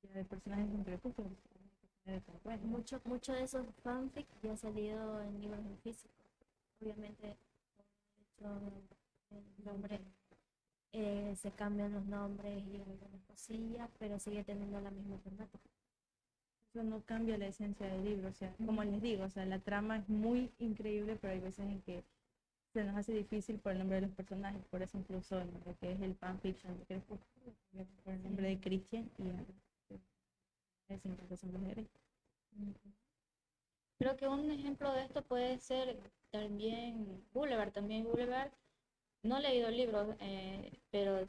Ya 0.02 0.14
de 0.14 0.24
personajes 0.24 0.70
de 0.70 0.74
un 0.76 0.84
Crepúsculo. 0.84 1.28
de 2.06 2.20
tal 2.20 2.38
cual, 2.42 2.60
¿no? 2.62 2.78
Mucho, 2.78 3.00
mucho 3.04 3.32
de 3.32 3.44
esos 3.44 3.66
fanfic 3.82 4.26
ya 4.42 4.52
ha 4.52 4.56
salido 4.56 5.22
en 5.22 5.40
libros 5.40 5.60
en 5.60 5.78
físico. 5.78 6.14
Obviamente, 6.80 7.26
el 7.26 7.36
hecho 8.26 8.48
del 9.30 9.64
nombre, 9.64 10.00
eh, 10.92 11.34
se 11.40 11.50
cambian 11.50 11.92
los 11.92 12.04
nombres 12.06 12.62
y 12.66 12.76
algunas 12.76 13.22
cosillas, 13.26 13.88
pero 13.98 14.18
sigue 14.18 14.44
teniendo 14.44 14.80
la 14.80 14.90
misma 14.90 15.16
temática. 15.18 15.68
Eso 16.68 16.82
no 16.82 17.02
cambia 17.02 17.36
la 17.38 17.46
esencia 17.46 17.86
del 17.86 18.04
libro, 18.04 18.28
o 18.28 18.32
sea, 18.32 18.54
como 18.64 18.82
les 18.84 19.02
digo, 19.02 19.24
o 19.24 19.30
sea, 19.30 19.44
la 19.44 19.58
trama 19.58 19.98
es 19.98 20.08
muy 20.08 20.50
increíble, 20.58 21.18
pero 21.20 21.34
hay 21.34 21.40
veces 21.40 21.66
en 21.66 21.82
que 21.82 22.02
se 22.72 22.84
nos 22.84 22.96
hace 22.96 23.12
difícil 23.12 23.58
por 23.58 23.72
el 23.72 23.78
nombre 23.78 24.00
de 24.00 24.06
los 24.06 24.16
personajes, 24.16 24.64
por 24.70 24.80
eso 24.80 24.96
incluso 24.96 25.38
lo 25.38 25.78
que 25.80 25.92
es 25.92 26.00
el 26.00 26.14
fanfiction 26.14 26.74
por 26.86 28.14
el 28.14 28.22
nombre 28.22 28.48
de 28.48 28.60
Christian 28.60 29.10
y 29.18 29.28
el 29.28 31.00
50 31.00 31.36
sombras 31.36 31.62
de 31.62 31.70
Grey. 31.70 31.88
Creo 33.98 34.16
que 34.16 34.26
un 34.26 34.50
ejemplo 34.50 34.92
de 34.92 35.04
esto 35.04 35.22
puede 35.22 35.58
ser 35.58 35.96
también 36.30 37.22
Boulevard. 37.32 37.72
También 37.72 38.04
Boulevard, 38.04 38.50
no 39.22 39.38
he 39.38 39.42
leído 39.42 39.68
el 39.68 39.76
libro, 39.76 40.14
eh, 40.20 40.72
pero 40.90 41.26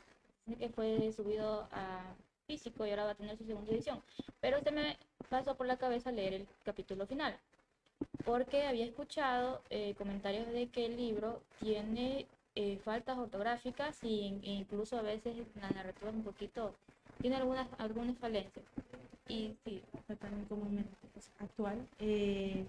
que 0.60 0.70
fue 0.70 1.12
subido 1.12 1.68
a 1.72 2.16
físico 2.48 2.86
y 2.86 2.90
ahora 2.90 3.06
va 3.06 3.12
a 3.12 3.16
tener 3.16 3.38
su 3.38 3.46
segunda 3.46 3.72
edición. 3.72 4.02
Pero 4.42 4.62
se 4.62 4.72
me 4.72 4.98
pasó 5.30 5.56
por 5.56 5.68
la 5.68 5.78
cabeza 5.78 6.12
leer 6.12 6.34
el 6.34 6.48
capítulo 6.64 7.06
final, 7.06 7.38
porque 8.26 8.66
había 8.66 8.86
escuchado 8.86 9.62
eh, 9.70 9.96
comentarios 9.98 10.48
de 10.48 10.68
que 10.68 10.86
el 10.86 10.98
libro 10.98 11.42
tiene 11.60 12.28
eh, 12.56 12.78
faltas 12.84 13.18
ortográficas 13.18 14.04
e 14.04 14.08
incluso 14.44 14.98
a 14.98 15.02
veces 15.02 15.36
la 15.56 15.70
narrativa 15.72 16.10
es 16.10 16.16
un 16.16 16.24
poquito, 16.24 16.76
tiene 17.22 17.38
algunas, 17.38 17.68
algunas 17.80 18.18
falencias. 18.18 18.66
Y 19.28 19.56
sí, 19.64 19.82
también 20.20 20.46
comúnmente 20.46 20.92
actual. 21.40 21.88
Eh, 22.00 22.66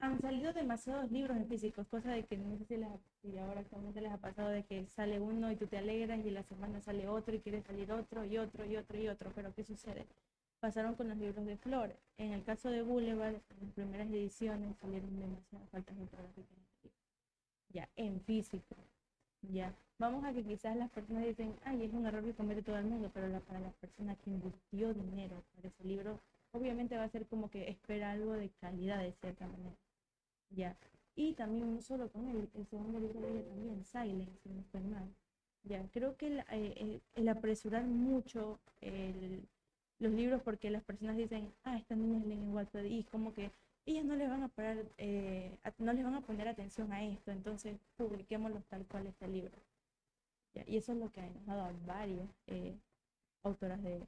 han 0.00 0.20
salido 0.20 0.52
demasiados 0.52 1.10
libros 1.12 1.36
en 1.36 1.46
físicos, 1.46 1.86
cosa 1.88 2.10
de 2.12 2.24
que 2.24 2.36
no 2.36 2.56
sé 2.58 2.64
si, 2.64 2.76
les, 2.76 2.88
si 3.24 3.38
ahora 3.38 3.60
actualmente 3.60 4.00
les 4.02 4.12
ha 4.12 4.18
pasado 4.18 4.50
de 4.50 4.62
que 4.64 4.86
sale 4.86 5.18
uno 5.18 5.50
y 5.50 5.56
tú 5.56 5.66
te 5.66 5.78
alegras 5.78 6.24
y 6.24 6.30
la 6.30 6.42
semana 6.44 6.80
sale 6.80 7.08
otro 7.08 7.34
y 7.34 7.40
quiere 7.40 7.62
salir 7.62 7.90
otro 7.90 8.24
y 8.24 8.38
otro 8.38 8.64
y 8.66 8.76
otro 8.76 8.98
y 8.98 9.08
otro, 9.08 9.32
pero 9.34 9.54
¿qué 9.54 9.64
sucede? 9.64 10.06
Pasaron 10.60 10.94
con 10.94 11.08
los 11.08 11.16
libros 11.18 11.46
de 11.46 11.56
Flor. 11.56 11.96
En 12.18 12.32
el 12.32 12.44
caso 12.44 12.70
de 12.70 12.82
Boulevard, 12.82 13.34
en 13.34 13.60
las 13.66 13.72
primeras 13.74 14.08
ediciones 14.08 14.76
salieron 14.80 15.18
demasiadas 15.18 15.68
faltas 15.70 15.96
ortográficas. 15.98 16.58
Ya, 17.68 17.88
en 17.96 18.20
físico. 18.22 18.74
Ya, 19.52 19.74
vamos 19.98 20.24
a 20.24 20.32
que 20.32 20.42
quizás 20.44 20.76
las 20.76 20.90
personas 20.90 21.24
dicen, 21.24 21.54
ay, 21.64 21.84
es 21.84 21.92
un 21.92 22.06
error 22.06 22.24
que 22.24 22.34
comete 22.34 22.62
todo 22.62 22.78
el 22.78 22.86
mundo, 22.86 23.10
pero 23.12 23.28
la- 23.28 23.40
para 23.40 23.60
la 23.60 23.70
persona 23.72 24.14
que 24.16 24.30
invirtió 24.30 24.94
dinero 24.94 25.42
para 25.56 25.68
ese 25.68 25.84
libro, 25.84 26.20
obviamente 26.52 26.96
va 26.96 27.04
a 27.04 27.08
ser 27.10 27.26
como 27.26 27.50
que 27.50 27.68
espera 27.70 28.12
algo 28.12 28.32
de 28.34 28.50
calidad 28.60 29.00
de 29.02 29.12
cierta 29.12 29.46
manera. 29.46 29.76
Ya, 30.50 30.76
y 31.16 31.32
también 31.34 31.74
no 31.74 31.82
solo 31.82 32.08
con 32.10 32.28
él, 32.28 32.48
el 32.54 32.66
segundo 32.66 32.98
libro 32.98 33.20
de 33.20 33.30
ella 33.30 33.44
también, 33.48 33.84
Silence, 33.84 34.32
si 34.42 34.48
no 34.48 34.60
estoy 34.60 34.80
mal. 34.82 35.08
Ya, 35.64 35.82
creo 35.92 36.16
que 36.16 36.26
el, 36.26 36.38
eh, 36.50 36.74
el- 36.76 37.02
el 37.14 37.28
apresurar 37.28 37.84
mucho 37.84 38.58
el- 38.80 39.46
los 39.98 40.12
libros 40.12 40.42
porque 40.42 40.70
las 40.70 40.82
personas 40.84 41.16
dicen, 41.16 41.52
ah, 41.64 41.76
estas 41.78 41.96
niñas 41.96 42.26
leen 42.26 42.42
en 42.42 42.54
Wattpad 42.54 42.84
y 42.84 43.04
como 43.04 43.32
que 43.32 43.50
ellas 43.86 44.04
no 44.04 44.16
les 44.16 44.28
van 44.28 44.42
a 44.42 44.48
parar, 44.48 44.84
eh, 44.98 45.56
no 45.78 45.92
les 45.92 46.04
van 46.04 46.14
a 46.14 46.20
poner 46.20 46.48
atención 46.48 46.92
a 46.92 47.04
esto, 47.04 47.30
entonces 47.30 47.78
publiquémoslo 47.96 48.60
tal 48.68 48.84
cual 48.86 49.06
está 49.06 49.26
el 49.26 49.32
libro. 49.34 49.52
Ya, 50.54 50.64
y 50.66 50.76
eso 50.76 50.92
es 50.92 50.98
lo 50.98 51.10
que 51.10 51.20
ha 51.20 51.26
enojado 51.26 51.62
a 51.62 51.72
varias 51.86 52.28
eh, 52.46 52.74
autoras 53.42 53.82
de, 53.82 54.00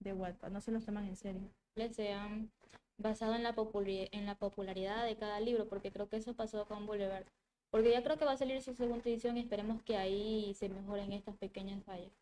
de 0.00 0.12
Wattpad, 0.12 0.50
no 0.50 0.60
se 0.60 0.72
los 0.72 0.84
toman 0.84 1.04
en 1.06 1.16
serio. 1.16 1.42
les 1.76 1.94
sean 1.96 2.50
basado 2.98 3.34
en 3.34 3.42
la, 3.42 3.54
popularidad 3.54 5.04
de 5.04 5.16
cada 5.16 5.40
libro, 5.40 5.68
porque 5.68 5.90
creo 5.90 6.08
que 6.08 6.16
eso 6.16 6.34
pasó 6.34 6.64
con 6.66 6.86
Boulevard. 6.86 7.24
Porque 7.70 7.90
ya 7.90 8.02
creo 8.02 8.18
que 8.18 8.24
va 8.24 8.32
a 8.32 8.36
salir 8.36 8.62
su 8.62 8.74
segunda 8.74 9.08
edición 9.08 9.36
y 9.36 9.40
esperemos 9.40 9.82
que 9.82 9.96
ahí 9.96 10.54
se 10.54 10.68
mejoren 10.68 11.12
estas 11.12 11.36
pequeñas 11.36 11.82
fallas. 11.84 12.12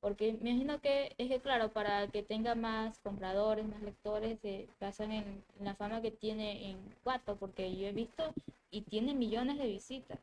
Porque 0.00 0.32
me 0.40 0.50
imagino 0.50 0.80
que 0.80 1.14
es 1.18 1.28
que, 1.28 1.40
claro, 1.40 1.70
para 1.72 2.08
que 2.08 2.22
tenga 2.22 2.54
más 2.54 2.98
compradores, 3.00 3.66
más 3.66 3.82
lectores, 3.82 4.40
se 4.40 4.68
basan 4.80 5.12
en, 5.12 5.44
la 5.60 5.74
fama 5.74 6.00
que 6.00 6.10
tiene 6.10 6.70
en 6.70 6.78
Wattpad, 7.04 7.36
porque 7.36 7.76
yo 7.76 7.86
he 7.86 7.92
visto 7.92 8.32
y 8.70 8.82
tiene 8.82 9.14
millones 9.14 9.58
de 9.58 9.66
visitas 9.66 10.18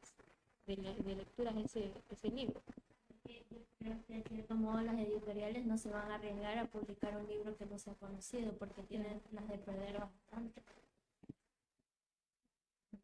de, 0.66 0.76
de 0.76 1.16
lecturas 1.16 1.56
ese, 1.58 1.92
ese 2.12 2.30
libro. 2.30 2.62
Creo 3.80 3.96
que 4.08 4.14
de 4.16 4.24
cierto 4.24 4.56
modo 4.56 4.82
las 4.82 4.96
editoriales 5.00 5.66
no 5.66 5.78
se 5.78 5.90
van 5.90 6.12
a 6.12 6.16
arriesgar 6.16 6.58
a 6.58 6.66
publicar 6.66 7.16
un 7.18 7.28
libro 7.28 7.56
que 7.58 7.66
no 7.66 7.78
sea 7.78 7.94
conocido 7.96 8.52
porque 8.54 8.84
tienen 8.84 9.22
las 9.32 9.48
de 9.48 9.58
perder 9.58 10.00
bastante. 10.00 10.62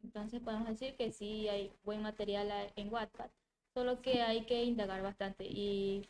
Entonces 0.02 0.40
podemos 0.40 0.68
decir 0.68 0.96
que 0.96 1.12
sí 1.12 1.48
hay 1.48 1.72
buen 1.84 2.02
material 2.02 2.50
en 2.76 2.92
Wattpad, 2.92 3.30
solo 3.72 4.00
que 4.02 4.22
hay 4.22 4.44
que 4.44 4.64
indagar 4.64 5.02
bastante 5.02 5.44
y... 5.44 6.06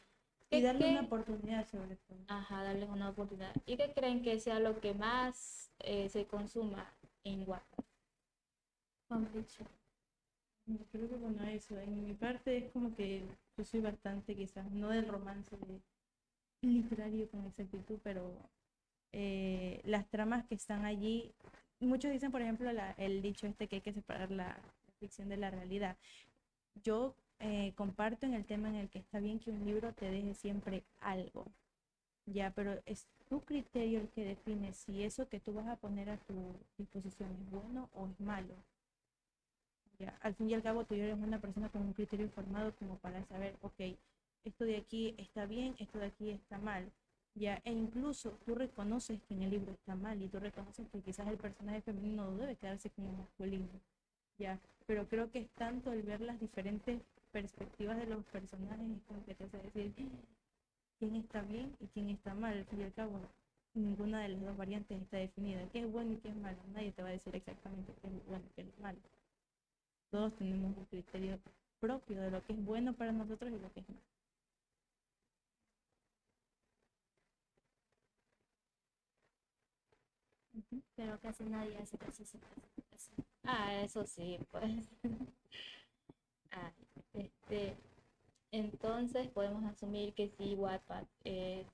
Y 0.51 0.57
¿qué- 0.59 0.63
darle 0.63 0.81
qué- 0.85 0.91
una 0.91 1.01
oportunidad 1.03 1.67
sobre 1.69 1.97
todo. 1.97 2.19
Ajá, 2.29 2.65
darles 2.65 2.89
una 2.89 3.11
oportunidad. 3.11 3.55
¿Y 3.67 3.77
qué 3.77 3.93
creen 3.95 4.23
que 4.23 4.39
sea 4.41 4.61
lo 4.61 4.81
que 4.81 4.95
más 4.95 5.71
eh, 5.81 6.09
se 6.09 6.27
consuma 6.27 6.93
en 7.25 7.49
Wattpad? 7.49 7.85
Yo 10.67 10.77
Creo 10.91 11.09
que 11.09 11.15
bueno, 11.17 11.43
eso, 11.45 11.79
en 11.79 12.05
mi 12.07 12.15
parte 12.15 12.57
es 12.57 12.73
como 12.73 12.95
que 12.95 13.23
yo 13.57 13.65
soy 13.65 13.81
bastante 13.81 14.35
quizás, 14.37 14.71
no 14.73 14.91
del 14.91 15.09
romance 15.09 15.57
literario 16.63 17.29
con 17.31 17.47
exactitud, 17.47 17.99
pero 18.03 18.33
eh, 19.13 19.81
las 19.85 20.09
tramas 20.09 20.47
que 20.47 20.55
están 20.57 20.85
allí, 20.85 21.35
muchos 21.81 22.13
dicen, 22.13 22.33
por 22.33 22.43
ejemplo, 22.43 22.73
la- 22.73 22.93
el 22.93 23.23
dicho 23.23 23.47
este 23.47 23.69
que 23.69 23.77
hay 23.77 23.83
que 23.83 23.93
separar 23.93 24.31
la, 24.31 24.49
la 24.49 24.95
ficción 25.01 25.29
de 25.29 25.37
la 25.39 25.51
realidad. 25.51 25.97
Yo 26.85 27.17
eh, 27.41 27.73
comparto 27.77 28.27
en 28.27 28.35
el 28.35 28.47
tema 28.47 28.69
en 28.71 28.77
el 28.77 28.91
que 28.91 28.99
está 29.01 29.21
bien 29.21 29.41
que 29.41 29.51
un 29.53 29.67
libro 29.67 29.93
te 29.95 30.11
deje 30.11 30.35
siempre 30.35 30.85
algo, 31.01 31.47
ya, 32.27 32.53
pero 32.53 32.81
es 32.87 33.07
tu 33.29 33.43
criterio 33.43 34.01
el 34.01 34.09
que 34.11 34.25
define 34.25 34.73
si 34.75 35.05
eso 35.05 35.29
que 35.29 35.41
tú 35.41 35.55
vas 35.55 35.69
a 35.69 35.77
poner 35.77 36.11
a 36.11 36.19
tu 36.19 36.35
disposición 36.79 37.31
es 37.33 37.51
bueno 37.51 37.91
o 37.95 38.09
es 38.09 38.21
malo. 38.21 38.55
Ya, 39.99 40.17
al 40.23 40.35
fin 40.35 40.51
y 40.51 40.55
al 40.55 40.63
cabo 40.63 40.85
tú 40.85 40.95
eres 40.95 41.17
una 41.17 41.41
persona 41.41 41.69
con 41.69 41.83
un 41.83 41.93
criterio 41.93 42.29
formado 42.31 42.75
como 42.77 42.97
para 42.99 43.25
saber, 43.27 43.57
ok, 43.63 43.97
esto 44.45 44.65
de 44.65 44.77
aquí 44.77 45.15
está 45.19 45.47
bien, 45.47 45.77
esto 45.79 45.99
de 45.99 46.07
aquí 46.07 46.31
está 46.31 46.59
mal. 46.59 46.91
Ya, 47.35 47.61
e 47.65 47.73
incluso 47.73 48.39
tú 48.45 48.55
reconoces 48.55 49.21
que 49.23 49.35
en 49.35 49.43
el 49.43 49.51
libro 49.51 49.73
está 49.73 49.95
mal 49.95 50.21
y 50.23 50.29
tú 50.29 50.39
reconoces 50.39 50.89
que 50.91 51.01
quizás 51.01 51.27
el 51.29 51.37
personaje 51.37 51.81
femenino 51.83 52.31
no 52.31 52.37
debe 52.37 52.57
quedarse 52.57 52.91
con 52.91 53.07
el 53.07 53.17
masculino. 53.17 53.69
Ya, 54.39 54.61
pero 54.87 55.09
creo 55.09 55.31
que 55.31 55.41
es 55.41 55.51
tanto 55.51 55.93
el 55.93 56.03
ver 56.03 56.21
las 56.21 56.41
diferentes 56.41 57.01
perspectivas 57.33 57.97
de 57.97 58.07
los 58.07 58.25
personajes 58.27 58.89
es 58.89 59.03
como 59.09 59.25
que 59.25 59.35
te 59.35 59.45
hace 59.45 59.59
decir 59.59 59.93
quién 60.99 61.17
está 61.17 61.43
bien 61.43 61.77
y 61.81 61.87
quién 61.89 62.11
está 62.11 62.35
mal. 62.35 62.59
Al 62.59 62.65
fin 62.67 62.81
y 62.81 62.85
al 62.85 62.93
cabo, 62.95 63.21
ninguna 63.75 64.21
de 64.23 64.29
las 64.31 64.43
dos 64.43 64.57
variantes 64.57 65.01
está 65.01 65.19
definida. 65.19 65.69
¿Qué 65.73 65.81
es 65.81 65.93
bueno 65.93 66.13
y 66.13 66.17
qué 66.19 66.29
es 66.29 66.37
malo? 66.37 66.59
Nadie 66.73 66.93
te 66.93 67.03
va 67.03 67.09
a 67.09 67.13
decir 67.13 67.35
exactamente 67.35 67.93
qué 68.01 68.09
es 68.09 68.27
bueno 68.27 68.45
y 68.47 68.55
qué 68.55 68.63
es 68.63 68.81
malo 68.81 68.99
todos 70.15 70.33
tenemos 70.37 70.77
un 70.77 70.85
criterio 70.85 71.41
propio 71.81 72.21
de 72.23 72.31
lo 72.31 72.41
que 72.45 72.53
es 72.53 72.65
bueno 72.65 72.95
para 72.95 73.11
nosotros 73.11 73.51
y 73.51 73.59
lo 73.59 73.73
que 73.73 73.81
es 73.81 73.89
malo. 73.89 74.01
Pero 80.95 81.19
casi 81.19 81.43
nadie 81.43 81.77
hace 81.79 81.99
caso. 81.99 82.23
Ah, 83.43 83.75
eso 83.83 84.07
sí, 84.07 84.39
pues. 84.53 84.71
Ah, 86.53 86.71
este, 87.15 87.77
entonces 88.53 89.27
podemos 89.31 89.65
asumir 89.65 90.15
que 90.15 90.29
sí, 90.39 90.55
Wattpad 90.55 91.03
es 91.25 91.67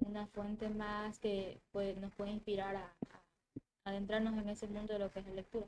una 0.00 0.26
fuente 0.26 0.68
más 0.68 1.18
que 1.18 1.58
pues, 1.72 1.96
nos 1.96 2.12
puede 2.12 2.32
inspirar 2.32 2.76
a 2.76 2.94
adentrarnos 3.84 4.34
en 4.36 4.50
ese 4.50 4.66
mundo 4.66 4.92
de 4.92 4.98
lo 4.98 5.10
que 5.10 5.20
es 5.20 5.26
la 5.26 5.32
lectura. 5.32 5.66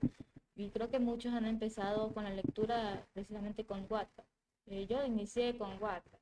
Y 0.57 0.71
creo 0.71 0.91
que 0.91 0.99
muchos 0.99 1.35
han 1.35 1.45
empezado 1.45 2.13
con 2.15 2.25
la 2.25 2.31
lectura 2.31 3.07
precisamente 3.13 3.67
con 3.67 3.87
Wattpad. 3.91 4.25
Eh, 4.67 4.87
yo 4.87 5.05
inicié 5.05 5.57
con 5.59 5.81
Wattpad 5.81 6.19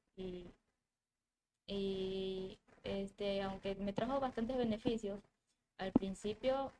y, 1.66 2.58
este, 2.82 3.42
aunque 3.42 3.76
me 3.76 3.92
trajo 3.92 4.20
bastantes 4.20 4.56
beneficios, 4.56 5.20
al 5.78 5.92
principio 5.92 6.72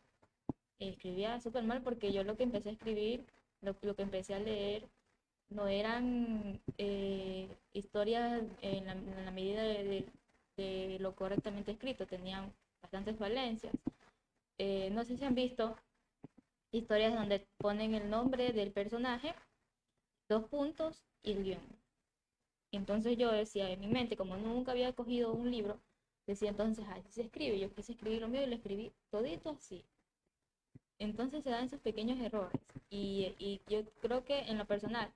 escribía 0.80 1.40
súper 1.40 1.62
mal 1.62 1.80
porque 1.82 2.12
yo 2.12 2.24
lo 2.24 2.36
que 2.36 2.42
empecé 2.42 2.70
a 2.70 2.72
escribir, 2.72 3.24
lo, 3.62 3.74
que 3.78 4.02
empecé 4.02 4.34
a 4.34 4.40
leer, 4.40 4.84
no 5.48 5.68
eran 5.68 6.60
eh, 6.78 7.48
historias 7.72 8.42
en 8.62 8.86
la, 8.86 9.30
medida 9.30 9.62
de, 9.62 10.06
lo 10.98 11.14
correctamente 11.14 11.72
escrito, 11.72 12.06
tenían 12.06 12.52
bastantes 12.82 13.16
falencias. 13.16 13.72
Eh, 14.58 14.90
no 14.90 15.04
sé 15.04 15.16
si 15.16 15.24
han 15.24 15.34
visto 15.34 15.76
historias 16.74 17.14
donde 17.14 17.46
ponen 17.58 17.94
el 17.94 18.10
nombre 18.10 18.52
del 18.52 18.72
personaje, 18.72 19.34
dos 20.28 20.44
puntos 20.44 21.02
y 21.22 21.32
el 21.32 21.44
guion. 21.44 21.60
Entonces 22.72 23.16
yo 23.16 23.30
decía 23.30 23.70
en 23.70 23.80
mi 23.80 23.86
mente, 23.86 24.16
como 24.16 24.36
nunca 24.36 24.72
había 24.72 24.92
cogido 24.92 25.32
un 25.32 25.50
libro, 25.50 25.80
decía 26.26 26.50
entonces, 26.50 26.84
así 26.88 27.10
se 27.10 27.22
escribe. 27.22 27.58
Yo 27.58 27.72
quise 27.72 27.92
escribir 27.92 28.20
lo 28.20 28.28
mío 28.28 28.42
y 28.42 28.46
lo 28.46 28.56
escribí 28.56 28.92
todito 29.10 29.50
así. 29.50 29.84
Entonces 30.98 31.44
se 31.44 31.50
dan 31.50 31.64
esos 31.64 31.80
pequeños 31.80 32.18
errores. 32.20 32.60
Y, 32.90 33.34
y 33.38 33.60
yo 33.68 33.84
creo 34.00 34.24
que 34.24 34.40
en 34.40 34.58
lo 34.58 34.66
personal, 34.66 35.12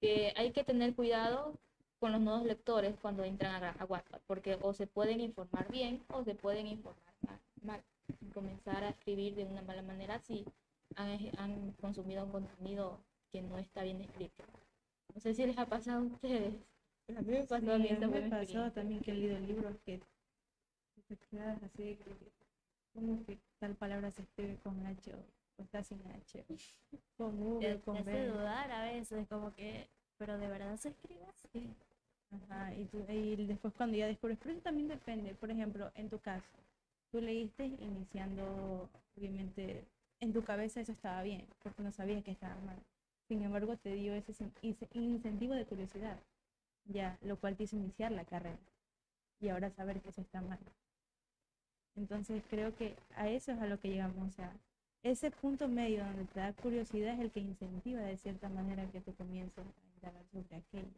que 0.00 0.32
hay 0.36 0.52
que 0.52 0.64
tener 0.64 0.94
cuidado 0.94 1.54
con 1.98 2.12
los 2.12 2.20
nuevos 2.20 2.44
lectores 2.44 2.96
cuando 3.00 3.24
entran 3.24 3.62
a, 3.62 3.70
a 3.70 3.84
Wattpad, 3.84 4.20
porque 4.26 4.56
o 4.60 4.72
se 4.72 4.86
pueden 4.86 5.20
informar 5.20 5.68
bien 5.70 6.04
o 6.12 6.22
se 6.22 6.34
pueden 6.34 6.66
informar 6.68 7.14
mal. 7.26 7.40
mal. 7.62 7.84
Comenzar 8.32 8.84
a 8.84 8.90
escribir 8.90 9.34
de 9.34 9.44
una 9.44 9.62
mala 9.62 9.82
manera 9.82 10.20
si 10.20 10.44
han, 10.96 11.18
han 11.38 11.72
consumido 11.80 12.24
un 12.24 12.32
contenido 12.32 13.00
que 13.32 13.42
no 13.42 13.58
está 13.58 13.82
bien 13.82 14.00
escrito. 14.02 14.44
No 15.14 15.20
sé 15.20 15.34
si 15.34 15.46
les 15.46 15.58
ha 15.58 15.66
pasado 15.66 16.00
a 16.00 16.02
ustedes. 16.02 16.54
A 17.16 17.22
mí 17.22 17.32
me 17.32 17.44
pasó 17.44 17.66
Sí, 17.66 17.88
a 17.88 17.98
mí 17.98 18.06
me 18.08 18.30
pasó 18.30 18.70
también 18.72 19.00
que 19.00 19.10
he 19.12 19.14
leído 19.14 19.38
libros 19.40 19.76
que 19.84 20.00
te 21.08 21.16
quedas 21.30 21.62
así 21.62 21.96
que 21.96 22.04
como 22.94 23.24
que 23.24 23.38
tal 23.58 23.74
palabra 23.76 24.10
se 24.10 24.22
escribe 24.22 24.56
con 24.62 24.84
H 24.86 25.14
o, 25.14 25.62
está 25.62 25.82
sin 25.82 26.00
H, 26.08 26.44
con 27.16 27.40
Te, 27.60 27.74
V, 27.74 27.78
te 27.78 27.84
con 27.84 27.96
hace 27.98 28.10
B. 28.10 28.28
dudar 28.28 28.70
a 28.70 28.82
veces, 28.84 29.26
como 29.28 29.54
que, 29.54 29.88
pero 30.18 30.38
de 30.38 30.48
verdad 30.48 30.76
se 30.76 30.90
escribe 30.90 31.24
así. 31.26 31.68
Ajá, 32.30 32.74
y, 32.74 32.84
tú- 32.86 33.04
y 33.08 33.36
después 33.46 33.72
cuando 33.74 33.96
ya 33.96 34.06
descubres, 34.06 34.38
pero 34.40 34.52
eso 34.52 34.62
también 34.62 34.88
depende, 34.88 35.34
por 35.34 35.50
ejemplo, 35.50 35.90
en 35.94 36.10
tu 36.10 36.18
caso, 36.18 36.46
tú 37.10 37.20
leíste 37.20 37.64
iniciando, 37.66 38.88
obviamente, 39.16 39.84
en 40.20 40.32
tu 40.32 40.42
cabeza 40.44 40.80
eso 40.80 40.92
estaba 40.92 41.22
bien, 41.22 41.46
porque 41.62 41.82
no 41.82 41.92
sabías 41.92 42.24
que 42.24 42.30
estaba 42.30 42.56
mal. 42.62 42.78
Sin 43.28 43.42
embargo, 43.42 43.76
te 43.76 43.94
dio 43.94 44.14
ese 44.14 44.32
incentivo 44.94 45.54
de 45.54 45.66
curiosidad, 45.66 46.18
ya, 46.86 47.18
lo 47.22 47.36
cual 47.38 47.56
te 47.56 47.64
hizo 47.64 47.76
iniciar 47.76 48.12
la 48.12 48.24
carrera 48.24 48.58
y 49.40 49.48
ahora 49.48 49.70
saber 49.70 50.00
que 50.00 50.08
eso 50.08 50.20
está 50.20 50.40
mal. 50.40 50.58
Entonces 51.96 52.42
creo 52.48 52.74
que 52.76 52.96
a 53.16 53.28
eso 53.28 53.52
es 53.52 53.58
a 53.58 53.66
lo 53.66 53.78
que 53.80 53.88
llegamos, 53.88 54.28
o 54.28 54.30
sea, 54.32 54.52
ese 55.02 55.30
punto 55.30 55.68
medio 55.68 56.04
donde 56.04 56.24
te 56.24 56.40
da 56.40 56.52
curiosidad 56.52 57.14
es 57.14 57.20
el 57.20 57.30
que 57.30 57.40
incentiva 57.40 58.00
de 58.00 58.16
cierta 58.16 58.48
manera 58.48 58.90
que 58.90 59.00
tú 59.00 59.14
comiences 59.14 59.64
a 59.64 59.94
indagar 59.96 60.24
sobre 60.32 60.56
aquello. 60.56 60.88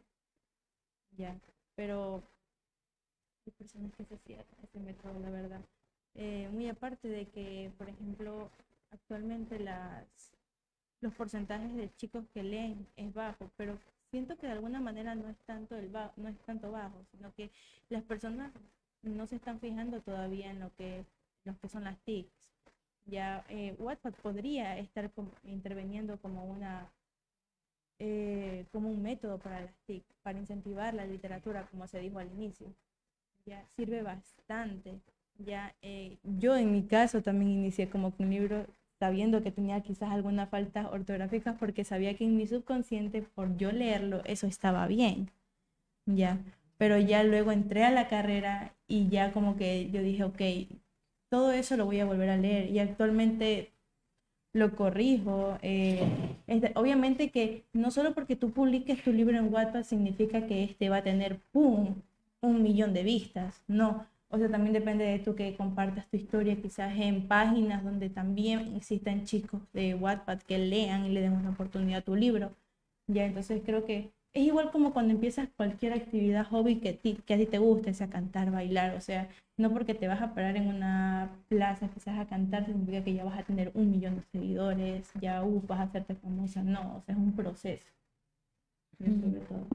Ya, 1.16 1.36
pero 1.74 2.22
hay 3.46 3.52
personas 3.52 3.92
que 3.94 4.04
se 4.04 4.16
cierran 4.18 4.46
ese 4.62 4.78
método, 4.80 5.18
la 5.20 5.30
verdad. 5.30 5.60
Eh, 6.14 6.48
muy 6.52 6.68
aparte 6.68 7.08
de 7.08 7.26
que, 7.26 7.70
por 7.78 7.88
ejemplo, 7.88 8.50
actualmente 8.92 9.58
las, 9.58 10.06
los 11.00 11.14
porcentajes 11.14 11.74
de 11.76 11.94
chicos 11.96 12.24
que 12.34 12.42
leen 12.42 12.86
es 12.96 13.12
bajo, 13.14 13.50
pero 13.56 13.78
siento 14.10 14.36
que 14.36 14.46
de 14.46 14.52
alguna 14.52 14.80
manera 14.80 15.14
no 15.14 15.28
es 15.28 15.38
tanto 15.46 15.76
el 15.76 15.88
ba- 15.88 16.12
no 16.16 16.28
es 16.28 16.38
tanto 16.40 16.70
bajo, 16.72 17.04
sino 17.12 17.32
que 17.34 17.50
las 17.88 18.02
personas 18.02 18.52
no 19.02 19.26
se 19.26 19.36
están 19.36 19.60
fijando 19.60 20.00
todavía 20.00 20.50
en 20.50 20.60
lo 20.60 20.74
que, 20.76 21.04
lo 21.44 21.56
que 21.58 21.68
son 21.68 21.84
las 21.84 21.98
TICs. 22.00 22.50
Ya 23.06 23.44
eh, 23.48 23.74
Wattpad 23.78 24.12
podría 24.14 24.78
estar 24.78 25.10
como- 25.12 25.32
interviniendo 25.44 26.18
como 26.18 26.44
una 26.44 26.90
eh, 27.98 28.66
como 28.72 28.88
un 28.90 29.02
método 29.02 29.38
para 29.38 29.60
las 29.60 29.74
TIC, 29.86 30.02
para 30.22 30.38
incentivar 30.38 30.94
la 30.94 31.04
literatura, 31.06 31.66
como 31.70 31.86
se 31.86 31.98
dijo 32.00 32.18
al 32.18 32.28
inicio. 32.28 32.66
Ya 33.46 33.64
sirve 33.76 34.02
bastante. 34.02 35.00
Ya 35.38 35.74
eh, 35.82 36.18
yo 36.24 36.56
en 36.56 36.72
mi 36.72 36.86
caso 36.86 37.22
también 37.22 37.50
inicié 37.50 37.88
como 37.88 38.10
con 38.14 38.26
un 38.26 38.32
libro 38.32 38.66
sabiendo 39.00 39.42
que 39.42 39.50
tenía 39.50 39.80
quizás 39.80 40.10
algunas 40.10 40.50
faltas 40.50 40.86
ortográficas 40.92 41.56
porque 41.58 41.84
sabía 41.84 42.14
que 42.16 42.24
en 42.24 42.36
mi 42.36 42.46
subconsciente 42.46 43.22
por 43.22 43.56
yo 43.56 43.72
leerlo 43.72 44.22
eso 44.26 44.46
estaba 44.46 44.86
bien. 44.86 45.30
Ya, 46.06 46.38
pero 46.78 46.98
ya 46.98 47.24
luego 47.24 47.50
entré 47.50 47.84
a 47.84 47.90
la 47.90 48.08
carrera 48.08 48.74
y 48.86 49.08
ya 49.08 49.32
como 49.32 49.56
que 49.56 49.90
yo 49.90 50.02
dije, 50.02 50.24
ok, 50.24 50.42
todo 51.30 51.52
eso 51.52 51.76
lo 51.76 51.86
voy 51.86 52.00
a 52.00 52.04
volver 52.04 52.30
a 52.30 52.36
leer 52.36 52.70
y 52.70 52.78
actualmente 52.78 53.72
lo 54.52 54.76
corrijo. 54.76 55.58
eh, 55.62 56.02
obviamente 56.74 57.30
que 57.30 57.64
no 57.72 57.90
solo 57.90 58.14
porque 58.14 58.36
tú 58.36 58.50
publiques 58.50 59.02
tu 59.02 59.12
libro 59.12 59.38
en 59.38 59.52
Wattpad 59.52 59.84
significa 59.84 60.46
que 60.46 60.64
este 60.64 60.90
va 60.90 60.98
a 60.98 61.02
tener 61.04 61.38
¡pum! 61.52 61.94
un 62.42 62.62
millón 62.62 62.92
de 62.92 63.02
vistas, 63.02 63.62
no. 63.68 64.06
O 64.30 64.38
sea, 64.38 64.48
también 64.48 64.72
depende 64.72 65.04
de 65.04 65.18
tú 65.18 65.34
que 65.34 65.56
compartas 65.56 66.08
tu 66.08 66.16
historia 66.16 66.60
quizás 66.60 66.96
en 66.98 67.26
páginas 67.28 67.82
donde 67.84 68.08
también 68.10 68.76
existan 68.76 69.24
chicos 69.24 69.60
de 69.72 69.94
Wattpad 69.94 70.40
que 70.42 70.58
lean 70.58 71.06
y 71.06 71.10
le 71.10 71.20
den 71.22 71.32
una 71.32 71.50
oportunidad 71.50 71.98
a 72.00 72.04
tu 72.04 72.14
libro. 72.16 72.52
Ya, 73.08 73.24
entonces 73.26 73.62
creo 73.64 73.84
que 73.84 74.12
es 74.32 74.44
igual 74.46 74.70
como 74.70 74.92
cuando 74.92 75.12
empiezas 75.12 75.48
cualquier 75.56 75.92
actividad, 75.92 76.46
hobby 76.46 76.76
que, 76.76 76.90
a 76.90 76.96
ti- 76.96 77.18
que 77.26 77.34
a 77.34 77.36
ti 77.38 77.46
te 77.46 77.58
guste, 77.58 77.92
sea 77.94 78.08
cantar, 78.08 78.52
bailar, 78.52 78.94
o 78.94 79.00
sea, 79.00 79.28
no 79.58 79.72
porque 79.72 79.94
te 79.94 80.06
vas 80.08 80.22
a 80.22 80.32
parar 80.34 80.56
en 80.56 80.68
una 80.68 81.30
plaza 81.48 81.88
quizás 81.88 82.16
a 82.18 82.26
cantar 82.28 82.64
significa 82.66 83.02
que 83.04 83.14
ya 83.14 83.24
vas 83.24 83.38
a 83.38 83.42
tener 83.42 83.72
un 83.74 83.90
millón 83.90 84.16
de 84.16 84.22
seguidores, 84.32 85.10
ya 85.20 85.42
uh, 85.42 85.60
vas 85.66 85.80
a 85.80 85.82
hacerte 85.84 86.14
famosa, 86.14 86.62
no, 86.62 86.96
o 86.98 87.02
sea, 87.02 87.14
es 87.14 87.20
un 87.20 87.32
proceso. 87.32 87.84
Sobre 88.98 89.40
todo. 89.48 89.66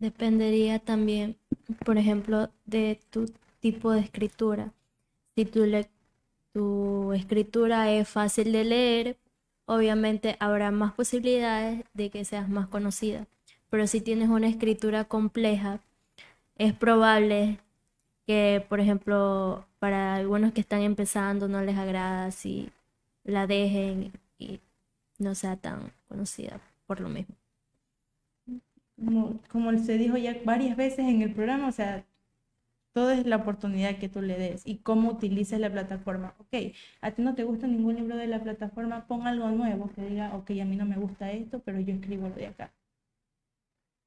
Dependería 0.00 0.78
también, 0.80 1.36
por 1.84 1.96
ejemplo, 1.96 2.50
de 2.66 2.98
tu 3.10 3.26
tipo 3.60 3.92
de 3.92 4.00
escritura. 4.00 4.72
Si 5.36 5.44
tu, 5.44 7.12
escritura 7.12 7.90
es 7.90 8.08
fácil 8.08 8.52
de 8.52 8.64
leer, 8.64 9.16
obviamente 9.66 10.36
habrá 10.40 10.70
más 10.70 10.92
posibilidades 10.92 11.84
de 11.94 12.10
que 12.10 12.24
seas 12.24 12.48
más 12.48 12.66
conocida. 12.68 13.26
Pero 13.70 13.86
si 13.86 14.00
tienes 14.00 14.28
una 14.28 14.48
escritura 14.48 15.04
compleja, 15.04 15.80
es 16.56 16.72
probable 16.72 17.58
que, 18.26 18.64
por 18.68 18.80
ejemplo, 18.80 19.64
para 19.78 20.16
algunos 20.16 20.52
que 20.52 20.60
están 20.60 20.82
empezando 20.82 21.48
no 21.48 21.62
les 21.62 21.78
agrada 21.78 22.30
si 22.32 22.70
la 23.24 23.46
dejen 23.46 24.12
y 24.38 24.60
no 25.18 25.34
sea 25.34 25.56
tan 25.56 25.92
conocida 26.08 26.60
por 26.86 27.00
lo 27.00 27.08
mismo. 27.08 27.34
como, 28.96 29.38
como 29.48 29.78
se 29.78 29.96
dijo 29.96 30.16
ya 30.16 30.36
varias 30.44 30.76
veces 30.76 31.00
en 31.00 31.22
el 31.22 31.32
programa, 31.32 31.68
o 31.68 31.72
sea, 31.72 32.04
todo 32.92 33.10
es 33.10 33.26
la 33.26 33.36
oportunidad 33.36 33.98
que 33.98 34.08
tú 34.08 34.20
le 34.22 34.38
des 34.38 34.66
y 34.66 34.78
cómo 34.78 35.10
utilices 35.10 35.60
la 35.60 35.70
plataforma. 35.70 36.34
Ok, 36.38 36.74
a 37.00 37.10
ti 37.12 37.22
no 37.22 37.34
te 37.34 37.44
gusta 37.44 37.66
ningún 37.66 37.96
libro 37.96 38.16
de 38.16 38.26
la 38.26 38.42
plataforma, 38.42 39.06
pon 39.06 39.26
algo 39.26 39.50
nuevo 39.50 39.90
que 39.94 40.02
diga, 40.02 40.34
ok, 40.36 40.50
a 40.62 40.64
mí 40.64 40.76
no 40.76 40.86
me 40.86 40.96
gusta 40.96 41.30
esto, 41.32 41.60
pero 41.60 41.80
yo 41.80 41.94
escribo 41.94 42.28
lo 42.28 42.34
de 42.34 42.48
acá. 42.48 42.72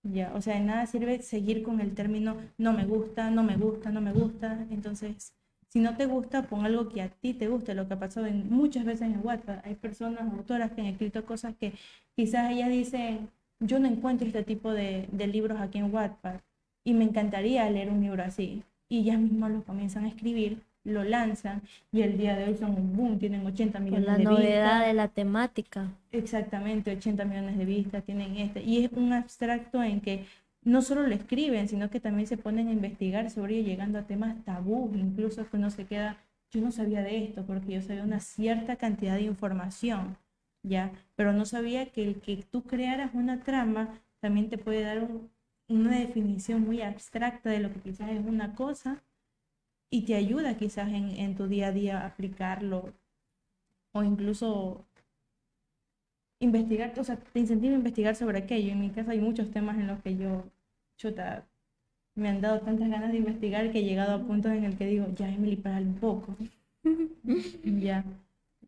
Ya, 0.04 0.34
o 0.36 0.42
sea, 0.42 0.56
de 0.56 0.62
nada 0.62 0.86
sirve 0.86 1.22
seguir 1.22 1.64
con 1.64 1.80
el 1.80 1.96
término 1.96 2.36
no 2.58 2.74
me 2.74 2.86
gusta, 2.86 3.30
no 3.32 3.42
me 3.44 3.56
gusta, 3.56 3.90
no 3.90 4.02
me 4.02 4.12
gusta. 4.12 4.66
Entonces, 4.70 5.34
si 5.70 5.80
no 5.80 5.96
te 5.96 6.06
gusta, 6.06 6.44
pon 6.44 6.66
algo 6.66 6.90
que 6.90 7.02
a 7.02 7.10
ti 7.10 7.34
te 7.34 7.48
guste, 7.48 7.74
lo 7.74 7.88
que 7.88 7.94
ha 7.94 8.00
pasado 8.00 8.28
en, 8.28 8.50
muchas 8.50 8.84
veces 8.86 9.04
en 9.04 9.22
Wattpad. 9.24 9.60
Hay 9.64 9.76
personas, 9.76 10.32
autoras 10.34 10.72
que 10.74 10.82
han 10.82 10.88
escrito 10.88 11.26
cosas 11.26 11.56
que 11.56 11.74
quizás 12.16 12.52
ellas 12.52 12.70
dicen, 12.70 13.30
yo 13.60 13.80
no 13.80 13.88
encuentro 13.88 14.28
este 14.28 14.44
tipo 14.44 14.72
de, 14.72 15.08
de 15.12 15.28
libros 15.28 15.60
aquí 15.62 15.78
en 15.78 15.94
Wattpad 15.94 16.42
y 16.84 16.94
me 16.94 17.06
encantaría 17.06 17.70
leer 17.70 17.90
un 17.90 18.02
libro 18.02 18.24
así. 18.24 18.64
Y 18.94 19.00
ellas 19.00 19.20
mismas 19.20 19.52
lo 19.52 19.64
comienzan 19.64 20.06
a 20.06 20.10
escribir, 20.10 20.62
lo 20.84 21.04
lanzan 21.04 21.62
y 21.92 22.02
el 22.04 22.16
día 22.16 22.36
de 22.38 22.44
hoy 22.46 22.56
son 22.56 22.72
un 22.76 22.96
boom, 22.96 23.18
tienen 23.18 23.44
80 23.44 23.80
Con 23.80 23.86
millones 23.86 24.06
la 24.06 24.18
de 24.20 24.24
novedad 24.24 24.64
vistas. 24.64 24.88
de 24.88 24.94
la 24.94 25.08
temática. 25.08 25.88
Exactamente, 26.12 26.92
80 26.92 27.26
millones 27.26 27.58
de 27.58 27.66
vistas 27.66 28.04
tienen 28.04 28.38
este. 28.38 28.62
Y 28.62 28.86
es 28.86 28.92
un 28.94 29.12
abstracto 29.14 29.82
en 29.82 30.00
que 30.00 30.26
no 30.64 30.82
solo 30.84 31.02
lo 31.08 31.14
escriben, 31.16 31.68
sino 31.68 31.90
que 31.90 32.00
también 32.00 32.28
se 32.28 32.38
ponen 32.38 32.68
a 32.68 32.72
investigar 32.72 33.30
sobre 33.32 33.56
ello, 33.58 33.68
llegando 33.70 33.98
a 33.98 34.04
temas 34.04 34.36
tabú, 34.46 34.92
incluso 34.96 35.50
que 35.50 35.58
uno 35.58 35.72
se 35.72 35.86
queda, 35.86 36.18
yo 36.52 36.62
no 36.62 36.72
sabía 36.72 37.02
de 37.02 37.24
esto, 37.24 37.44
porque 37.48 37.74
yo 37.74 37.82
sabía 37.82 38.04
una 38.04 38.20
cierta 38.20 38.76
cantidad 38.76 39.16
de 39.16 39.24
información, 39.24 40.18
¿ya? 40.62 40.92
Pero 41.16 41.34
no 41.34 41.46
sabía 41.46 41.88
que 41.88 42.04
el 42.04 42.22
que 42.22 42.38
tú 42.52 42.62
crearas 42.62 43.12
una 43.16 43.40
trama 43.44 43.90
también 44.22 44.50
te 44.50 44.58
puede 44.60 44.84
dar 44.84 45.00
un- 45.04 45.30
una 45.68 46.00
definición 46.00 46.62
muy 46.62 46.82
abstracta 46.82 47.50
de 47.50 47.60
lo 47.60 47.72
que 47.74 47.80
quizás 47.82 48.10
es 48.12 48.26
una 48.26 48.56
cosa 48.56 49.04
y 49.90 50.06
te 50.06 50.16
ayuda 50.16 50.58
quizás 50.58 50.90
en, 50.90 51.10
en 51.12 51.36
tu 51.36 51.48
día 51.48 51.68
a 51.68 51.72
día 51.72 52.02
a 52.02 52.08
aplicarlo 52.08 52.94
o 53.94 54.04
incluso 54.04 54.86
investigar, 56.40 56.94
o 57.00 57.04
sea, 57.04 57.18
te 57.18 57.40
incentiva 57.40 57.74
a 57.74 57.78
investigar 57.78 58.16
sobre 58.16 58.40
aquello. 58.40 58.72
En 58.72 58.82
mi 58.82 58.90
caso 58.90 59.12
hay 59.12 59.20
muchos 59.20 59.50
temas 59.52 59.78
en 59.78 59.88
los 59.88 60.02
que 60.02 60.18
yo, 60.18 60.44
chuta, 60.98 61.46
me 62.16 62.30
han 62.30 62.42
dado 62.42 62.62
tantas 62.62 62.90
ganas 62.90 63.12
de 63.12 63.18
investigar 63.18 63.72
que 63.72 63.80
he 63.80 63.84
llegado 63.84 64.14
a 64.16 64.22
puntos 64.22 64.52
en 64.52 64.66
el 64.66 64.78
que 64.78 64.86
digo, 64.88 65.08
ya 65.16 65.30
Emily, 65.30 65.56
párale 65.56 65.88
un 65.88 65.96
poco. 65.96 66.36
ya, 67.64 68.04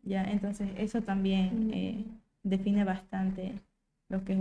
ya, 0.02 0.24
entonces 0.24 0.70
eso 0.76 1.02
también 1.02 1.70
eh, 1.72 2.04
define 2.42 2.84
bastante 2.84 3.52
lo 4.08 4.24
que 4.24 4.32
es 4.34 4.38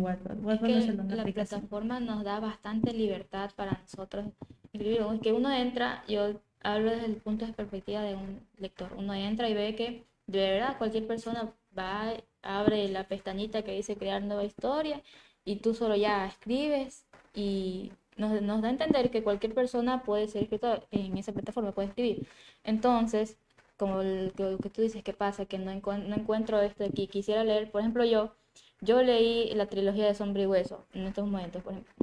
no 0.61 0.67
que 0.67 0.77
es 0.77 0.85
solo 0.85 1.03
una 1.03 1.15
la 1.15 1.21
aplicación. 1.21 1.61
plataforma 1.61 1.99
nos 1.99 2.23
da 2.23 2.39
bastante 2.39 2.93
libertad 2.93 3.51
para 3.55 3.73
nosotros 3.81 4.25
escribir. 4.73 5.01
Es 5.13 5.21
que 5.21 5.33
uno 5.33 5.51
entra, 5.51 6.03
yo 6.07 6.39
hablo 6.63 6.91
desde 6.91 7.05
el 7.05 7.15
punto 7.17 7.45
de 7.45 7.53
perspectiva 7.53 8.01
de 8.01 8.15
un 8.15 8.39
lector. 8.57 8.89
Uno 8.97 9.13
entra 9.13 9.49
y 9.49 9.53
ve 9.53 9.75
que 9.75 10.05
de 10.27 10.39
verdad 10.51 10.77
cualquier 10.77 11.07
persona 11.07 11.53
va, 11.77 12.13
abre 12.41 12.87
la 12.89 13.07
pestañita 13.07 13.63
que 13.63 13.73
dice 13.73 13.95
crear 13.97 14.21
nueva 14.23 14.43
historia 14.43 15.01
y 15.43 15.57
tú 15.57 15.73
solo 15.73 15.95
ya 15.95 16.25
escribes 16.27 17.05
y 17.33 17.91
nos, 18.17 18.41
nos 18.41 18.61
da 18.61 18.67
a 18.69 18.71
entender 18.71 19.11
que 19.11 19.23
cualquier 19.23 19.53
persona 19.53 20.03
puede 20.03 20.27
ser 20.27 20.43
escritor 20.43 20.87
en 20.91 21.17
esa 21.17 21.33
plataforma, 21.33 21.71
puede 21.73 21.89
escribir. 21.89 22.27
Entonces, 22.63 23.37
como 23.77 24.01
el, 24.01 24.31
que, 24.35 24.57
que 24.61 24.69
tú 24.69 24.81
dices, 24.81 25.03
¿qué 25.03 25.13
pasa? 25.13 25.45
Que 25.45 25.57
no, 25.59 25.71
encuent- 25.71 26.05
no 26.05 26.15
encuentro 26.15 26.59
esto 26.61 26.85
aquí. 26.85 27.07
Quisiera 27.07 27.43
leer, 27.43 27.71
por 27.71 27.81
ejemplo, 27.81 28.05
yo, 28.05 28.33
yo 28.81 29.01
leí 29.03 29.53
la 29.55 29.67
trilogía 29.67 30.05
de 30.07 30.15
Sombra 30.15 30.43
y 30.43 30.45
Hueso 30.47 30.85
en 30.93 31.07
estos 31.07 31.25
momentos, 31.25 31.63
por 31.63 31.73
ejemplo. 31.73 31.93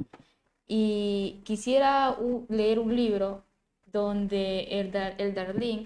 Y 0.67 1.41
quisiera 1.45 2.17
leer 2.49 2.79
un 2.79 2.95
libro 2.95 3.43
donde 3.87 4.63
el, 4.79 4.91
Dar- 4.91 5.15
el 5.19 5.33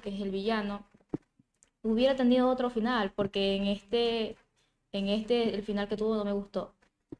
que 0.02 0.10
es 0.10 0.22
el 0.22 0.32
villano, 0.32 0.86
hubiera 1.84 2.16
tenido 2.16 2.50
otro 2.50 2.70
final, 2.70 3.12
porque 3.16 3.56
en 3.56 3.66
este, 3.68 4.36
en 4.92 5.10
este, 5.10 5.56
el 5.56 5.64
final 5.64 5.88
que 5.88 5.98
tuvo 5.98 6.16
no 6.16 6.26
me 6.26 6.34
gustó. 6.34 6.74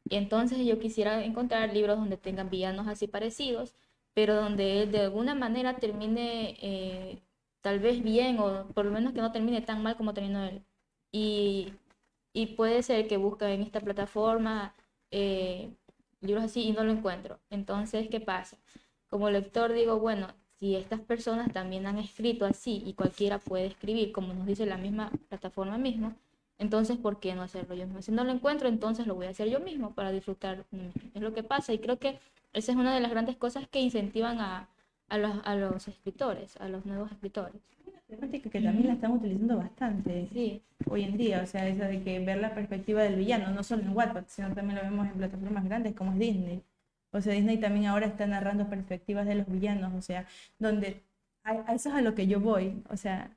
Y 0.08 0.16
entonces 0.16 0.64
yo 0.66 0.78
quisiera 0.78 1.24
encontrar 1.24 1.72
libros 1.72 1.98
donde 1.98 2.16
tengan 2.16 2.50
villanos 2.50 2.86
así 2.88 3.08
parecidos, 3.08 3.74
pero 4.14 4.34
donde 4.36 4.82
él 4.82 4.92
de 4.92 5.00
alguna 5.02 5.34
manera 5.34 5.76
termine 5.78 6.56
eh, 6.62 7.18
tal 7.62 7.78
vez 7.80 8.02
bien 8.02 8.38
o 8.40 8.66
por 8.68 8.84
lo 8.86 8.90
menos 8.92 9.12
que 9.12 9.20
no 9.20 9.32
termine 9.32 9.62
tan 9.62 9.82
mal 9.82 9.96
como 9.96 10.14
terminó 10.14 10.44
él. 10.44 10.62
Y, 11.12 11.72
y 12.32 12.46
puede 12.56 12.82
ser 12.82 13.08
que 13.08 13.16
busque 13.16 13.46
en 13.46 13.62
esta 13.62 13.80
plataforma 13.80 14.74
eh, 15.10 15.70
libros 16.20 16.44
así 16.44 16.62
y 16.62 16.72
no 16.72 16.84
lo 16.84 16.92
encuentro. 16.92 17.40
Entonces, 17.50 18.08
¿qué 18.10 18.20
pasa? 18.20 18.58
Como 19.08 19.30
lector 19.30 19.72
digo, 19.72 19.98
bueno, 19.98 20.28
si 20.58 20.76
estas 20.76 21.00
personas 21.00 21.52
también 21.52 21.86
han 21.86 21.98
escrito 21.98 22.44
así 22.46 22.82
y 22.84 22.94
cualquiera 22.94 23.38
puede 23.38 23.66
escribir, 23.66 24.12
como 24.12 24.34
nos 24.34 24.46
dice 24.46 24.66
la 24.66 24.76
misma 24.76 25.10
plataforma 25.28 25.78
mismo, 25.78 26.14
entonces, 26.58 26.96
¿por 26.98 27.20
qué 27.20 27.34
no 27.34 27.42
hacerlo 27.42 27.74
yo 27.76 27.86
mismo? 27.86 28.02
Si 28.02 28.10
no 28.12 28.24
lo 28.24 28.32
encuentro, 28.32 28.68
entonces 28.68 29.06
lo 29.06 29.14
voy 29.14 29.26
a 29.26 29.30
hacer 29.30 29.48
yo 29.48 29.60
mismo 29.60 29.94
para 29.94 30.10
disfrutar. 30.10 30.64
Es 31.14 31.22
lo 31.22 31.32
que 31.32 31.44
pasa 31.44 31.72
y 31.72 31.78
creo 31.78 31.98
que 31.98 32.18
esa 32.52 32.72
es 32.72 32.78
una 32.78 32.94
de 32.94 33.00
las 33.00 33.10
grandes 33.12 33.36
cosas 33.36 33.68
que 33.68 33.80
incentivan 33.80 34.40
a, 34.40 34.68
a 35.08 35.18
los, 35.18 35.32
a 35.44 35.54
los 35.54 35.86
escritores, 35.88 36.56
a 36.56 36.68
los 36.68 36.84
nuevos 36.84 37.12
escritores. 37.12 37.62
Temática 38.08 38.50
que 38.50 38.60
también 38.60 38.88
la 38.88 38.94
están 38.94 39.12
utilizando 39.12 39.56
bastante 39.58 40.26
Sí, 40.32 40.62
hoy 40.86 41.04
en 41.04 41.16
día, 41.16 41.42
o 41.42 41.46
sea, 41.46 41.68
esa 41.68 41.86
de 41.86 42.02
que 42.02 42.18
ver 42.20 42.38
la 42.38 42.54
perspectiva 42.54 43.02
del 43.02 43.16
villano, 43.16 43.50
no 43.50 43.62
solo 43.62 43.82
en 43.82 43.96
Wattpad, 43.96 44.24
sino 44.28 44.54
también 44.54 44.76
lo 44.78 44.82
vemos 44.84 45.06
en 45.06 45.14
plataformas 45.14 45.64
grandes 45.64 45.94
como 45.94 46.12
es 46.12 46.18
Disney. 46.18 46.62
O 47.12 47.20
sea, 47.20 47.32
Disney 47.34 47.58
también 47.58 47.86
ahora 47.86 48.06
está 48.06 48.26
narrando 48.26 48.68
perspectivas 48.68 49.26
de 49.26 49.36
los 49.36 49.46
villanos, 49.50 49.92
o 49.94 50.02
sea, 50.02 50.26
donde 50.58 51.02
a, 51.44 51.52
a 51.70 51.74
eso 51.74 51.88
es 51.90 51.94
a 51.96 52.00
lo 52.02 52.14
que 52.14 52.26
yo 52.26 52.40
voy, 52.40 52.82
o 52.90 52.96
sea, 52.96 53.30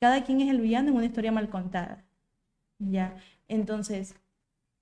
cada 0.00 0.24
quien 0.24 0.40
es 0.40 0.50
el 0.50 0.60
villano 0.60 0.88
en 0.90 0.96
una 0.96 1.06
historia 1.06 1.32
mal 1.32 1.48
contada. 1.50 2.04
Ya, 2.78 3.16
entonces, 3.48 4.16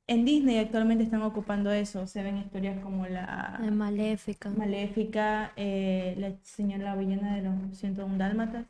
en 0.09 0.25
Disney 0.25 0.59
actualmente 0.59 1.05
están 1.05 1.23
ocupando 1.23 1.71
eso, 1.71 2.07
se 2.07 2.23
ven 2.23 2.39
historias 2.39 2.81
como 2.83 3.07
la 3.07 3.61
Es 3.65 3.73
maléfica. 3.73 4.49
Maléfica, 4.51 5.53
eh, 5.57 6.15
la 6.19 6.33
señora 6.43 6.97
villana 6.97 7.37
de 7.37 7.43
los 7.43 7.55
101 7.79 8.19
dálmatas. 8.19 8.67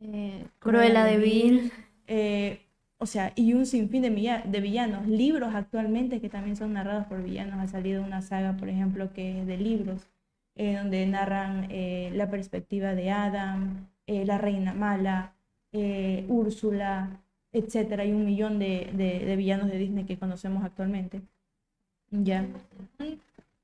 eh, 0.00 0.44
Cruella 0.60 1.04
de 1.04 1.18
Vil. 1.18 1.72
eh, 2.06 2.60
o 2.98 3.06
sea, 3.06 3.32
y 3.36 3.52
un 3.54 3.66
sinfín 3.66 4.02
de, 4.02 4.10
de 4.44 4.60
villanos. 4.60 5.06
Libros 5.06 5.54
actualmente 5.54 6.20
que 6.20 6.28
también 6.28 6.56
son 6.56 6.72
narrados 6.74 7.06
por 7.06 7.22
villanos. 7.22 7.58
Ha 7.58 7.68
salido 7.68 8.02
una 8.02 8.22
saga, 8.22 8.56
por 8.56 8.68
ejemplo, 8.68 9.12
que 9.12 9.40
es 9.40 9.46
de 9.46 9.56
libros, 9.58 10.06
eh, 10.54 10.76
donde 10.76 11.06
narran 11.06 11.68
la 12.16 12.30
perspectiva 12.30 12.94
de 12.94 13.10
Adam, 13.10 13.86
la 14.06 14.38
reina 14.38 14.72
mala, 14.72 15.32
Úrsula, 16.28 17.20
etcétera. 17.58 18.02
Hay 18.02 18.12
un 18.12 18.24
millón 18.24 18.58
de, 18.58 18.90
de- 18.92 19.20
de 19.24 19.36
villanos 19.36 19.68
de 19.68 19.78
Disney 19.78 20.04
que 20.04 20.18
conocemos 20.18 20.64
actualmente. 20.64 21.22
Ya. 22.10 22.46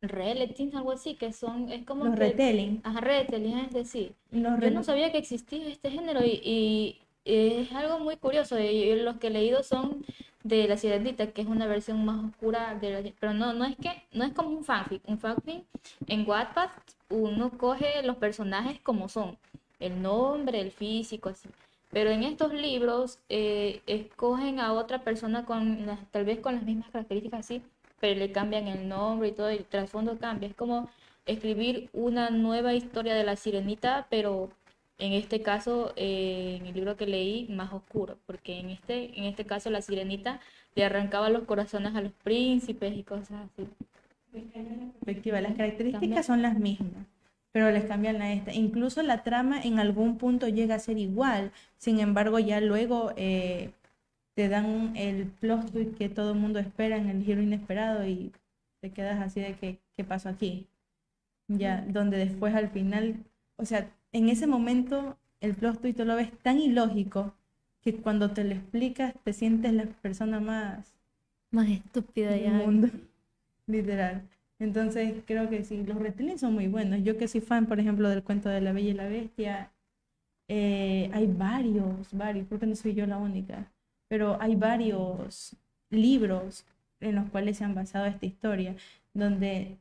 relatings, 0.02 0.74
algo 0.74 0.92
así, 0.92 1.14
que 1.14 1.32
son, 1.32 1.70
es 1.70 1.84
como 1.84 2.04
Los 2.06 2.14
que... 2.14 2.20
retelling. 2.20 2.80
Ajá, 2.82 3.00
retelling, 3.00 3.58
es 3.58 3.72
decir, 3.72 4.14
Los 4.32 4.60
yo 4.60 4.70
no 4.70 4.82
sabía 4.82 5.12
que 5.12 5.18
existía 5.18 5.68
este 5.68 5.90
género 5.90 6.24
y, 6.24 6.40
y 6.42 7.00
es 7.24 7.72
algo 7.72 8.00
muy 8.00 8.16
curioso. 8.16 8.58
Y 8.58 8.96
los 8.96 9.18
que 9.18 9.28
he 9.28 9.30
leído 9.30 9.62
son 9.62 10.04
de 10.42 10.66
La 10.66 10.76
Sirenita, 10.76 11.28
que 11.28 11.42
es 11.42 11.46
una 11.46 11.66
versión 11.68 12.04
más 12.04 12.24
oscura 12.24 12.74
de 12.74 12.90
la... 12.90 13.10
Pero 13.20 13.32
no, 13.32 13.52
no 13.52 13.64
es 13.64 13.76
que, 13.76 13.90
no 14.12 14.24
es 14.24 14.32
como 14.32 14.48
un 14.50 14.64
fanfic. 14.64 15.02
Un 15.08 15.18
fanfic 15.18 15.64
en 16.08 16.28
Wattpad 16.28 16.70
uno 17.10 17.50
coge 17.56 18.02
los 18.02 18.16
personajes 18.16 18.80
como 18.80 19.08
son, 19.08 19.36
el 19.78 20.02
nombre, 20.02 20.60
el 20.60 20.72
físico, 20.72 21.28
así. 21.28 21.48
Pero 21.92 22.10
en 22.10 22.22
estos 22.22 22.54
libros 22.54 23.18
eh, 23.28 23.82
escogen 23.86 24.60
a 24.60 24.72
otra 24.72 25.04
persona 25.04 25.44
con 25.44 25.86
las, 25.86 26.00
tal 26.10 26.24
vez 26.24 26.40
con 26.40 26.54
las 26.54 26.64
mismas 26.64 26.90
características 26.90 27.40
así, 27.40 27.62
pero 28.00 28.18
le 28.18 28.32
cambian 28.32 28.66
el 28.66 28.88
nombre 28.88 29.28
y 29.28 29.32
todo, 29.32 29.52
y 29.52 29.56
el 29.56 29.64
trasfondo 29.66 30.18
cambia. 30.18 30.48
Es 30.48 30.54
como 30.54 30.88
escribir 31.26 31.90
una 31.92 32.30
nueva 32.30 32.72
historia 32.72 33.14
de 33.14 33.24
la 33.24 33.36
sirenita, 33.36 34.06
pero 34.08 34.50
en 34.98 35.12
este 35.12 35.42
caso, 35.42 35.92
eh, 35.96 36.58
en 36.60 36.66
el 36.66 36.74
libro 36.74 36.96
que 36.96 37.06
leí, 37.06 37.46
más 37.48 37.72
oscuro, 37.72 38.16
porque 38.26 38.58
en 38.58 38.70
este, 38.70 39.18
en 39.18 39.24
este 39.24 39.44
caso 39.44 39.68
la 39.68 39.82
sirenita 39.82 40.40
le 40.74 40.84
arrancaba 40.84 41.28
los 41.28 41.42
corazones 41.42 41.94
a 41.94 42.00
los 42.00 42.12
príncipes 42.12 42.96
y 42.96 43.02
cosas 43.02 43.50
así. 43.52 43.68
Las 44.32 45.56
características 45.56 46.24
son 46.24 46.40
las 46.40 46.58
mismas, 46.58 47.06
pero 47.52 47.70
les 47.70 47.84
cambian 47.84 48.22
a 48.22 48.32
esta. 48.32 48.52
Incluso 48.54 49.02
la 49.02 49.22
trama 49.24 49.60
en 49.62 49.78
algún 49.78 50.18
punto 50.18 50.48
llega 50.48 50.76
a 50.76 50.78
ser 50.78 50.98
igual. 50.98 51.52
Sin 51.78 52.00
embargo, 52.00 52.38
ya 52.38 52.60
luego 52.60 53.12
eh, 53.16 53.72
te 54.34 54.48
dan 54.48 54.96
el 54.96 55.26
plot 55.28 55.72
twist 55.72 55.96
que 55.96 56.08
todo 56.08 56.32
el 56.32 56.38
mundo 56.38 56.58
espera 56.60 56.96
en 56.96 57.08
el 57.10 57.24
giro 57.24 57.42
inesperado 57.42 58.06
y 58.06 58.32
te 58.80 58.90
quedas 58.92 59.20
así 59.20 59.40
de 59.40 59.54
que, 59.56 59.80
¿qué 59.96 60.04
pasó 60.04 60.28
aquí? 60.30 60.68
Ya, 61.48 61.84
donde 61.88 62.16
después 62.18 62.54
al 62.54 62.70
final, 62.70 63.24
o 63.56 63.64
sea, 63.66 63.90
en 64.12 64.28
ese 64.28 64.46
momento 64.46 65.18
el 65.40 65.54
plot 65.54 65.80
twist 65.80 65.98
lo 66.00 66.16
ves 66.16 66.30
tan 66.38 66.58
ilógico 66.58 67.34
que 67.82 67.94
cuando 67.96 68.32
te 68.32 68.44
lo 68.44 68.52
explicas 68.54 69.14
te 69.24 69.32
sientes 69.32 69.72
la 69.72 69.84
persona 69.86 70.40
más 70.40 70.94
Más 71.52 71.68
estúpida 71.68 72.30
del 72.32 72.42
ya. 72.44 72.50
mundo, 72.50 72.88
literal. 73.66 74.28
Entonces 74.62 75.14
creo 75.26 75.50
que 75.50 75.64
sí, 75.64 75.82
los 75.84 75.98
retellings 75.98 76.40
son 76.40 76.54
muy 76.54 76.68
buenos. 76.68 77.02
Yo 77.02 77.18
que 77.18 77.26
soy 77.26 77.40
fan, 77.40 77.66
por 77.66 77.80
ejemplo, 77.80 78.08
del 78.08 78.22
cuento 78.22 78.48
de 78.48 78.60
la 78.60 78.72
Bella 78.72 78.90
y 78.90 78.94
la 78.94 79.08
Bestia, 79.08 79.72
eh, 80.46 81.10
hay 81.12 81.26
varios, 81.26 82.12
varios, 82.12 82.46
porque 82.46 82.66
no 82.66 82.76
soy 82.76 82.94
yo 82.94 83.04
la 83.06 83.18
única, 83.18 83.72
pero 84.06 84.40
hay 84.40 84.54
varios 84.54 85.56
libros 85.90 86.64
en 87.00 87.16
los 87.16 87.28
cuales 87.30 87.58
se 87.58 87.64
han 87.64 87.74
basado 87.74 88.06
esta 88.06 88.24
historia, 88.24 88.76
donde 89.14 89.78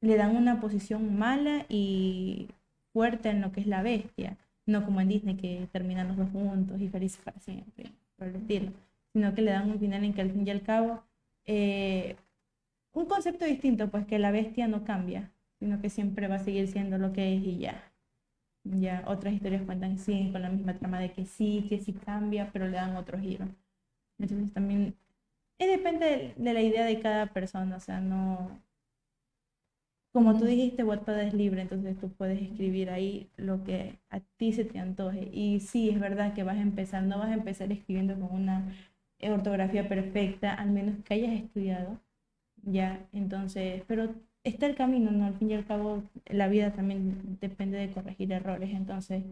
le 0.00 0.16
dan 0.16 0.34
una 0.36 0.58
posición 0.58 1.18
mala 1.18 1.66
y 1.68 2.48
fuerte 2.94 3.28
en 3.28 3.42
lo 3.42 3.52
que 3.52 3.60
es 3.60 3.66
la 3.66 3.82
bestia, 3.82 4.38
no 4.64 4.86
como 4.86 5.02
en 5.02 5.08
Disney 5.08 5.36
que 5.36 5.68
terminan 5.70 6.08
los 6.08 6.16
dos 6.16 6.30
juntos 6.30 6.80
y 6.80 6.88
felices 6.88 7.20
para 7.22 7.40
siempre, 7.40 7.92
por 8.16 8.28
el 8.28 8.36
estilo, 8.36 8.72
sino 9.12 9.34
que 9.34 9.42
le 9.42 9.50
dan 9.50 9.70
un 9.70 9.78
final 9.78 10.02
en 10.02 10.14
que 10.14 10.22
al 10.22 10.30
fin 10.30 10.46
y 10.46 10.50
al 10.50 10.62
cabo 10.62 11.02
eh, 11.44 12.16
un 12.94 13.06
concepto 13.06 13.44
distinto, 13.44 13.90
pues 13.90 14.06
que 14.06 14.18
la 14.18 14.30
bestia 14.30 14.68
no 14.68 14.84
cambia, 14.84 15.32
sino 15.58 15.80
que 15.80 15.90
siempre 15.90 16.28
va 16.28 16.36
a 16.36 16.44
seguir 16.44 16.68
siendo 16.68 16.98
lo 16.98 17.12
que 17.12 17.36
es 17.36 17.44
y 17.44 17.58
ya. 17.58 17.92
Ya 18.64 19.04
otras 19.06 19.34
historias 19.34 19.62
cuentan 19.62 19.98
siguen 19.98 20.32
con 20.32 20.42
la 20.42 20.48
misma 20.48 20.74
trama 20.74 20.98
de 21.00 21.12
que 21.12 21.26
sí, 21.26 21.66
que 21.68 21.80
sí 21.80 21.92
cambia, 21.92 22.50
pero 22.52 22.66
le 22.66 22.76
dan 22.76 22.96
otro 22.96 23.18
giro. 23.18 23.46
Entonces 24.18 24.52
también 24.52 24.96
eh, 25.58 25.66
depende 25.68 26.34
de, 26.36 26.54
la 26.54 26.62
idea 26.62 26.84
de 26.84 27.00
cada 27.00 27.26
persona, 27.32 27.76
o 27.76 27.80
sea, 27.80 28.00
no... 28.00 28.60
Como 30.12 30.38
tú 30.38 30.44
dijiste, 30.44 30.84
Wattpad 30.84 31.22
es 31.22 31.34
libre, 31.34 31.62
entonces 31.62 31.98
tú 31.98 32.08
puedes 32.08 32.40
escribir 32.40 32.88
ahí 32.88 33.28
lo 33.36 33.64
que 33.64 33.98
a 34.10 34.20
ti 34.20 34.52
se 34.52 34.64
te 34.64 34.78
antoje. 34.78 35.28
Y 35.32 35.58
sí, 35.60 35.90
es 35.90 35.98
verdad 35.98 36.34
que 36.34 36.44
vas 36.44 36.56
a 36.56 36.62
empezar, 36.62 37.02
no 37.02 37.18
vas 37.18 37.30
a 37.30 37.34
empezar 37.34 37.72
escribiendo 37.72 38.14
con 38.14 38.32
una 38.32 38.72
ortografía 39.20 39.88
perfecta, 39.88 40.54
al 40.54 40.70
menos 40.70 40.96
que 41.04 41.14
hayas 41.14 41.32
estudiado. 41.32 42.00
Ya, 42.66 43.06
entonces, 43.12 43.82
pero 43.86 44.14
está 44.42 44.66
el 44.66 44.74
camino, 44.76 45.10
¿no? 45.10 45.26
Al 45.26 45.38
fin 45.38 45.50
y 45.50 45.54
al 45.54 45.66
cabo, 45.66 46.02
la 46.26 46.48
vida 46.48 46.72
también 46.72 47.38
depende 47.40 47.78
de 47.78 47.92
corregir 47.92 48.32
errores, 48.32 48.70
entonces 48.72 49.22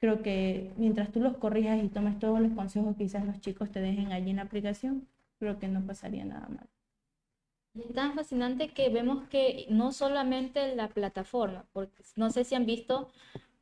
creo 0.00 0.22
que 0.22 0.72
mientras 0.78 1.12
tú 1.12 1.20
los 1.20 1.36
corrijas 1.38 1.82
y 1.82 1.88
tomes 1.88 2.18
todos 2.18 2.40
los 2.40 2.52
consejos 2.54 2.96
que 2.96 3.04
quizás 3.04 3.26
los 3.26 3.40
chicos 3.40 3.70
te 3.72 3.80
dejen 3.80 4.12
allí 4.12 4.30
en 4.30 4.36
la 4.36 4.42
aplicación, 4.42 5.08
creo 5.40 5.58
que 5.58 5.68
no 5.68 5.86
pasaría 5.86 6.24
nada 6.26 6.48
mal. 6.48 6.68
Es 7.74 7.92
tan 7.94 8.14
fascinante 8.14 8.68
que 8.72 8.88
vemos 8.88 9.28
que 9.28 9.66
no 9.70 9.92
solamente 9.92 10.74
la 10.74 10.88
plataforma, 10.88 11.66
porque 11.72 12.02
no 12.16 12.30
sé 12.30 12.44
si 12.44 12.54
han 12.54 12.64
visto 12.66 13.10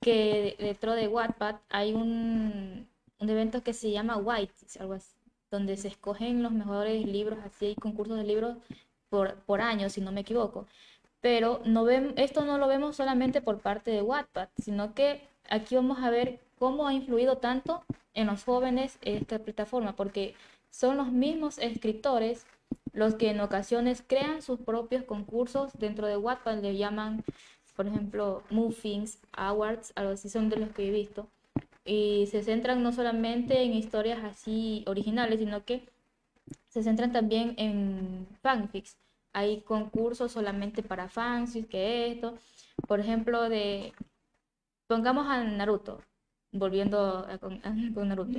que 0.01 0.57
dentro 0.59 0.95
de 0.95 1.09
Wattpad 1.09 1.57
hay 1.69 1.93
un, 1.95 2.89
un 3.19 3.31
evento 3.31 3.63
que 3.65 3.73
se 3.75 3.91
llama 3.91 4.17
White, 4.19 4.55
algo 4.81 4.95
así, 4.95 5.17
donde 5.51 5.77
se 5.77 5.89
escogen 5.89 6.43
los 6.43 6.53
mejores 6.53 7.05
libros, 7.07 7.39
así 7.45 7.67
hay 7.67 7.75
concursos 7.77 8.17
de 8.19 8.25
libros 8.25 8.57
por, 9.09 9.37
por 9.45 9.61
año, 9.61 9.89
si 9.91 10.01
no 10.01 10.13
me 10.13 10.23
equivoco. 10.23 10.67
Pero 11.21 11.63
no 11.65 11.85
ven, 11.85 12.15
esto 12.17 12.45
no 12.45 12.59
lo 12.59 12.69
vemos 12.69 12.97
solamente 12.97 13.41
por 13.41 13.61
parte 13.61 13.91
de 13.91 14.03
Wattpad, 14.03 14.49
sino 14.59 14.95
que 14.95 15.27
aquí 15.49 15.75
vamos 15.75 15.99
a 16.01 16.11
ver 16.11 16.41
cómo 16.59 16.87
ha 16.87 16.95
influido 16.95 17.39
tanto 17.39 17.85
en 18.15 18.27
los 18.27 18.45
jóvenes 18.45 18.99
esta 19.03 19.39
plataforma, 19.39 19.97
porque 19.97 20.35
son 20.71 20.97
los 20.97 21.13
mismos 21.13 21.59
escritores 21.59 22.47
los 22.93 23.17
que 23.17 23.31
en 23.31 23.41
ocasiones 23.41 24.05
crean 24.07 24.41
sus 24.41 24.61
propios 24.61 25.03
concursos 25.05 25.73
dentro 25.79 26.07
de 26.07 26.17
Wattpad, 26.17 26.63
le 26.63 26.77
llaman, 26.77 27.25
por 27.77 27.87
ejemplo, 27.87 28.43
Muffins, 28.51 29.19
Awards, 29.33 29.93
algo 29.97 30.13
así 30.13 30.29
son 30.29 30.49
de 30.49 30.57
los 30.57 30.71
que 30.71 30.89
he 30.89 30.91
visto, 30.91 31.27
y 31.85 32.29
se 32.31 32.43
centran 32.43 32.83
no 32.83 32.93
solamente 32.93 33.63
en 33.63 33.75
historias 33.75 34.23
así 34.25 34.85
originales, 34.87 35.41
sino 35.41 35.65
que 35.65 35.89
se 36.75 36.83
centran 36.83 37.13
también 37.13 37.55
en 37.59 38.27
fanfics. 38.43 38.99
Hay 39.33 39.63
concursos 39.63 40.33
solamente 40.33 40.83
para 40.83 41.09
fanfics, 41.09 41.69
que 41.69 42.13
esto, 42.13 42.39
por 42.89 43.01
ejemplo, 43.01 43.49
de, 43.49 43.93
pongamos 44.89 45.27
a 45.29 45.45
Naruto, 45.45 46.01
volviendo 46.53 46.99
a- 47.29 47.39
con, 47.39 47.61
Naruto. 48.09 48.39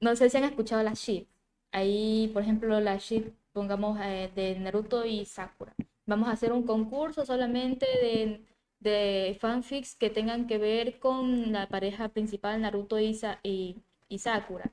No 0.00 0.16
sé 0.16 0.30
si 0.30 0.36
han 0.38 0.44
escuchado 0.44 0.82
la 0.82 0.94
ship. 0.94 1.26
Ahí, 1.72 2.30
por 2.32 2.42
ejemplo, 2.42 2.80
la 2.80 2.96
ship, 2.98 3.32
pongamos 3.52 3.98
eh, 4.02 4.30
de 4.34 4.58
Naruto 4.58 5.04
y 5.06 5.24
Sakura. 5.24 5.74
Vamos 6.06 6.28
a 6.28 6.32
hacer 6.32 6.52
un 6.52 6.64
concurso 6.64 7.24
solamente 7.26 7.86
de, 8.02 8.44
de 8.80 9.36
fanfics 9.40 9.94
que 9.96 10.10
tengan 10.10 10.46
que 10.46 10.58
ver 10.58 10.98
con 10.98 11.52
la 11.52 11.68
pareja 11.68 12.08
principal, 12.10 12.60
Naruto 12.62 12.98
y 12.98 13.14
Sakura. 14.18 14.72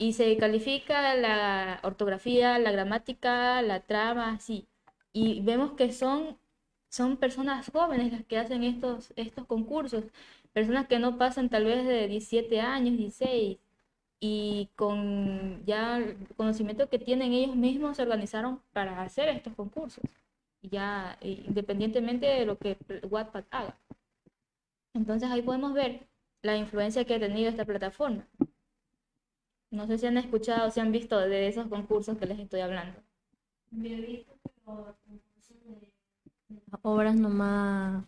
Y 0.00 0.14
se 0.14 0.36
califica 0.38 1.14
la 1.14 1.78
ortografía, 1.84 2.58
la 2.58 2.72
gramática, 2.72 3.62
la 3.62 3.80
trama, 3.80 4.32
así. 4.32 4.66
Y 5.12 5.42
vemos 5.42 5.72
que 5.74 5.92
son, 5.92 6.38
son 6.88 7.16
personas 7.18 7.70
jóvenes 7.70 8.12
las 8.12 8.24
que 8.24 8.38
hacen 8.38 8.64
estos, 8.64 9.12
estos 9.16 9.46
concursos. 9.46 10.04
Personas 10.52 10.88
que 10.88 10.98
no 10.98 11.18
pasan 11.18 11.50
tal 11.50 11.66
vez 11.66 11.86
de 11.86 12.08
17 12.08 12.60
años, 12.60 12.96
16 12.98 13.58
y 14.20 14.68
con 14.76 15.64
ya 15.66 15.98
el 15.98 16.16
conocimiento 16.36 16.88
que 16.88 16.98
tienen 16.98 17.32
ellos 17.32 17.56
mismos 17.56 17.96
se 17.96 18.02
organizaron 18.02 18.62
para 18.72 19.02
hacer 19.02 19.28
estos 19.30 19.54
concursos, 19.54 20.04
ya 20.62 21.18
eh, 21.22 21.44
independientemente 21.48 22.26
de 22.26 22.46
lo 22.46 22.58
que 22.58 22.76
Wattpad 23.10 23.44
haga. 23.50 23.78
Entonces 24.94 25.30
ahí 25.30 25.42
podemos 25.42 25.72
ver 25.74 26.06
la 26.42 26.56
influencia 26.56 27.04
que 27.04 27.14
ha 27.14 27.20
tenido 27.20 27.50
esta 27.50 27.64
plataforma. 27.64 28.26
No 29.70 29.86
sé 29.86 29.96
si 29.98 30.06
han 30.06 30.18
escuchado 30.18 30.68
o 30.68 30.70
si 30.70 30.80
han 30.80 30.92
visto 30.92 31.18
de 31.18 31.48
esos 31.48 31.66
concursos 31.68 32.18
que 32.18 32.26
les 32.26 32.38
estoy 32.38 32.60
hablando. 32.60 33.00
Obras 36.82 37.14
nomás. 37.16 38.04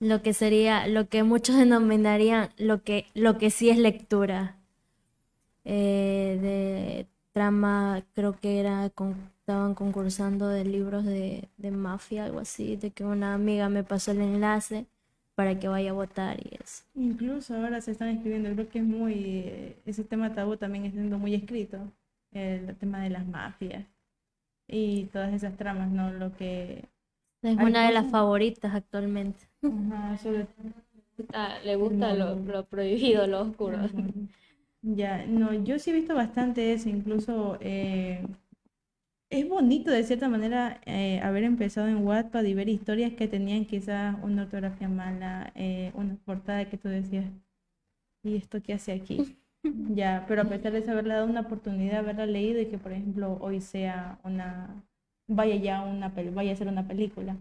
Lo 0.00 0.20
que 0.20 0.34
sería, 0.34 0.86
lo 0.86 1.08
que 1.08 1.22
muchos 1.22 1.56
denominarían 1.64 2.50
lo 2.58 2.82
que, 2.82 3.06
lo 3.14 3.38
que 3.38 3.50
sí 3.50 3.70
es 3.70 3.78
lectura. 3.78 4.58
Eh, 5.64 6.38
de 6.42 7.06
trama, 7.32 8.04
creo 8.14 8.38
que 8.38 8.58
era, 8.60 8.86
estaban 8.86 9.74
concursando 9.74 10.48
de 10.48 10.64
libros 10.64 11.04
de, 11.04 11.48
de 11.56 11.70
mafia, 11.70 12.24
algo 12.24 12.40
así, 12.40 12.76
de 12.76 12.90
que 12.90 13.04
una 13.04 13.34
amiga 13.34 13.68
me 13.68 13.84
pasó 13.84 14.10
el 14.10 14.20
enlace 14.20 14.86
para 15.34 15.58
que 15.58 15.68
vaya 15.68 15.90
a 15.90 15.94
votar 15.94 16.38
y 16.40 16.56
eso. 16.62 16.84
Incluso 16.94 17.54
ahora 17.56 17.80
se 17.80 17.90
están 17.92 18.08
escribiendo, 18.08 18.50
creo 18.52 18.68
que 18.68 18.78
es 18.80 18.84
muy, 18.84 19.14
eh, 19.14 19.76
ese 19.86 20.04
tema 20.04 20.34
tabú 20.34 20.56
también 20.56 20.84
está 20.84 20.98
siendo 20.98 21.18
muy 21.18 21.34
escrito, 21.34 21.78
el 22.32 22.74
tema 22.76 23.00
de 23.00 23.10
las 23.10 23.26
mafias 23.26 23.84
y 24.68 25.04
todas 25.06 25.32
esas 25.34 25.56
tramas, 25.56 25.90
¿no? 25.90 26.12
Lo 26.12 26.34
que... 26.36 26.84
Es 27.42 27.56
una 27.56 27.86
de 27.86 27.92
las 27.92 28.04
cosas- 28.04 28.12
favoritas 28.12 28.74
actualmente. 28.74 29.48
Ajá, 29.62 30.16
sobre- 30.18 30.46
Ah, 31.34 31.58
le 31.64 31.76
gusta 31.76 32.14
lo, 32.14 32.36
lo 32.36 32.64
prohibido, 32.64 33.26
lo 33.26 33.42
oscuro. 33.42 33.78
Ya, 34.82 35.24
no, 35.26 35.52
yo 35.52 35.78
sí 35.78 35.90
he 35.90 35.94
visto 35.94 36.14
bastante 36.14 36.72
eso, 36.72 36.88
incluso 36.88 37.56
eh, 37.60 38.26
es 39.32 39.48
bonito 39.48 39.90
de 39.90 40.04
cierta 40.04 40.28
manera 40.28 40.80
eh, 40.86 41.20
haber 41.22 41.44
empezado 41.44 41.88
en 41.88 42.06
Wattpad 42.06 42.44
y 42.44 42.54
ver 42.54 42.68
historias 42.68 43.12
que 43.14 43.28
tenían 43.28 43.64
quizás 43.64 44.16
una 44.22 44.42
ortografía 44.42 44.88
mala, 44.88 45.52
eh, 45.56 45.90
una 45.94 46.16
portada 46.24 46.68
que 46.68 46.78
tú 46.78 46.88
decías, 46.88 47.24
¿y 48.24 48.36
esto 48.36 48.62
qué 48.62 48.74
hace 48.74 48.92
aquí? 48.92 49.36
Ya, 49.94 50.24
pero 50.28 50.42
a 50.42 50.44
pesar 50.46 50.72
de 50.72 50.90
haberle 50.90 51.14
dado 51.14 51.26
una 51.26 51.42
oportunidad, 51.42 52.00
haberla 52.00 52.26
leído 52.26 52.60
y 52.60 52.66
que, 52.66 52.78
por 52.78 52.92
ejemplo, 52.92 53.38
hoy 53.40 53.60
sea 53.60 54.18
una, 54.24 54.84
vaya 55.28 55.56
ya 55.56 55.82
una, 55.82 56.08
vaya 56.10 56.52
a 56.52 56.56
ser 56.56 56.68
una 56.68 56.88
película. 56.88 57.36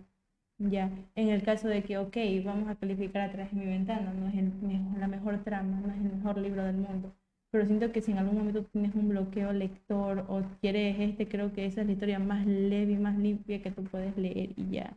Ya, 0.60 0.92
en 1.16 1.30
el 1.30 1.44
caso 1.44 1.68
de 1.68 1.84
que, 1.84 1.98
ok, 1.98 2.18
vamos 2.46 2.70
a 2.70 2.76
calificar 2.76 3.24
a 3.24 3.32
través 3.32 3.52
de 3.54 3.58
mi 3.60 3.66
ventana, 3.66 4.14
no 4.14 4.28
es 4.30 4.36
el 4.36 4.52
mejor- 4.62 5.00
la 5.00 5.08
mejor 5.08 5.44
trama, 5.44 5.82
no 5.82 5.92
es 5.94 5.98
el 6.00 6.14
mejor 6.18 6.38
libro 6.38 6.64
del 6.64 6.78
mundo, 6.78 7.14
pero 7.52 7.66
siento 7.66 7.92
que 7.92 8.02
si 8.02 8.12
en 8.12 8.20
algún 8.20 8.38
momento 8.38 8.64
tienes 8.64 8.96
un 8.96 9.10
bloqueo 9.10 9.54
lector 9.54 10.26
o 10.30 10.42
quieres 10.62 11.00
este, 11.00 11.28
creo 11.28 11.54
que 11.54 11.66
esa 11.66 11.82
es 11.82 11.88
la 11.88 11.94
historia 11.94 12.20
más 12.20 12.46
leve 12.46 12.94
y 12.94 12.98
más 12.98 13.18
limpia 13.18 13.62
que 13.62 13.72
tú 13.72 13.84
puedes 13.84 14.18
leer 14.18 14.52
y 14.58 14.72
ya. 14.72 14.96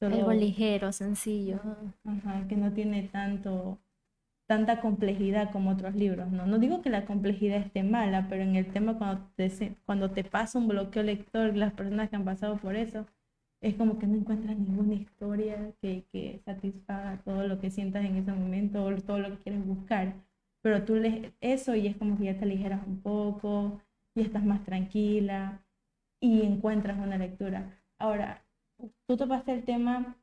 Algo 0.00 0.32
ligero, 0.32 0.92
sencillo. 0.92 1.60
ajá, 2.04 2.46
que 2.48 2.56
no 2.56 2.72
tiene 2.72 3.02
tanto, 3.04 3.78
tanta 4.46 4.80
complejidad 4.80 5.50
como 5.52 5.70
otros 5.70 5.94
libros, 5.94 6.30
¿no? 6.32 6.46
No 6.46 6.58
digo 6.58 6.82
que 6.82 6.90
la 6.90 7.06
complejidad 7.06 7.58
esté 7.58 7.82
mala, 7.82 8.28
pero 8.28 8.42
en 8.42 8.56
el 8.56 8.72
tema 8.72 8.98
cuando 8.98 9.28
te, 9.36 9.76
cuando 9.86 10.10
te 10.10 10.24
pasa 10.24 10.58
un 10.58 10.68
bloqueo 10.68 11.02
lector, 11.02 11.56
las 11.56 11.72
personas 11.74 12.10
que 12.10 12.16
han 12.16 12.24
pasado 12.24 12.56
por 12.58 12.76
eso, 12.76 13.06
es 13.60 13.74
como 13.76 13.98
que 13.98 14.06
no 14.06 14.16
encuentras 14.16 14.58
ninguna 14.58 14.94
historia 14.94 15.72
que, 15.80 16.04
que 16.12 16.40
satisfaga 16.44 17.20
todo 17.24 17.46
lo 17.48 17.60
que 17.60 17.70
sientas 17.70 18.04
en 18.04 18.16
ese 18.16 18.32
momento 18.32 18.84
o 18.84 18.94
todo 18.96 19.18
lo 19.18 19.30
que 19.30 19.42
quieres 19.44 19.66
buscar. 19.66 20.14
Pero 20.66 20.84
tú 20.84 20.96
lees 20.96 21.32
eso 21.40 21.76
y 21.76 21.86
es 21.86 21.96
como 21.96 22.18
que 22.18 22.24
ya 22.24 22.36
te 22.36 22.44
aligeras 22.44 22.84
un 22.88 23.00
poco, 23.00 23.80
y 24.16 24.22
estás 24.22 24.44
más 24.44 24.64
tranquila 24.64 25.62
y 26.20 26.42
encuentras 26.42 26.98
una 26.98 27.16
lectura. 27.16 27.78
Ahora, 28.00 28.44
tú 29.06 29.16
topaste 29.16 29.52
el 29.52 29.62
tema 29.62 30.16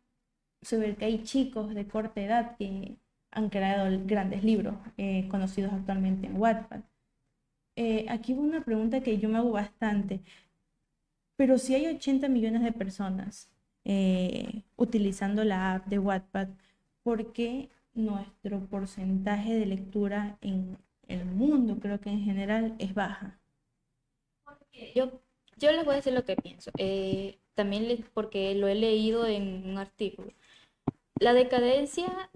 sobre 0.62 0.98
que 0.98 1.06
hay 1.06 1.24
chicos 1.24 1.74
de 1.74 1.88
corta 1.88 2.20
edad 2.20 2.58
que 2.58 2.98
han 3.32 3.48
creado 3.50 3.98
grandes 4.06 4.44
libros 4.44 4.76
eh, 4.98 5.30
conocidos 5.30 5.72
actualmente 5.72 6.28
en 6.28 6.36
Wattpad. 6.36 6.82
Eh, 7.78 8.06
aquí 8.10 8.34
hubo 8.34 8.42
una 8.42 8.66
pregunta 8.66 9.00
que 9.00 9.18
yo 9.20 9.30
me 9.30 9.38
hago 9.38 9.52
bastante. 9.52 10.20
Pero 11.38 11.58
si 11.58 11.74
hay 11.74 11.88
80 11.88 12.28
millones 12.28 12.64
de 12.64 12.74
personas 12.74 13.50
eh, 13.86 14.64
utilizando 14.76 15.46
la 15.46 15.76
app 15.76 15.86
de 15.88 16.00
Wattpad, 16.00 16.50
¿por 17.02 17.32
qué 17.32 17.70
nuestro 17.94 18.60
porcentaje 18.68 19.54
de 19.54 19.66
lectura 19.66 20.38
en 20.42 20.78
el 21.08 21.26
mundo, 21.26 21.78
creo 21.80 22.00
que 22.00 22.10
en 22.10 22.24
general, 22.24 22.76
es 22.80 22.94
baja? 22.94 23.40
Yo, 24.96 25.12
yo 25.58 25.72
les 25.72 25.86
voy 25.86 25.94
a 25.94 25.98
decir 25.98 26.14
lo 26.14 26.26
que 26.26 26.36
pienso. 26.36 26.72
Eh, 26.78 27.38
también 27.56 28.06
porque 28.14 28.56
lo 28.56 28.68
he 28.68 28.76
leído 28.76 29.26
en 29.28 29.70
un 29.70 29.78
artículo. 29.78 30.32
La 31.20 31.34
decadencia 31.34 32.30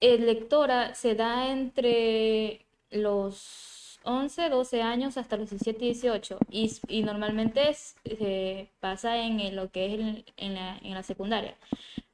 eh, 0.00 0.18
lectora 0.18 0.94
se 0.94 1.14
da 1.14 1.50
entre 1.50 2.66
los 2.90 4.00
11, 4.04 4.50
12 4.50 4.82
años 4.82 5.16
hasta 5.16 5.36
los 5.36 5.50
17, 5.50 5.84
18 5.84 6.38
y, 6.50 7.02
normalmente 7.02 7.74
eh, 8.04 8.70
pasa 8.80 9.18
en, 9.18 9.56
lo 9.56 9.70
que 9.70 9.94
es 9.94 10.24
en 10.36 10.54
la, 10.54 10.78
en 10.78 10.94
la 10.94 11.02
secundaria. 11.02 11.56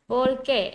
¿Por 0.07 0.43
qué? 0.43 0.73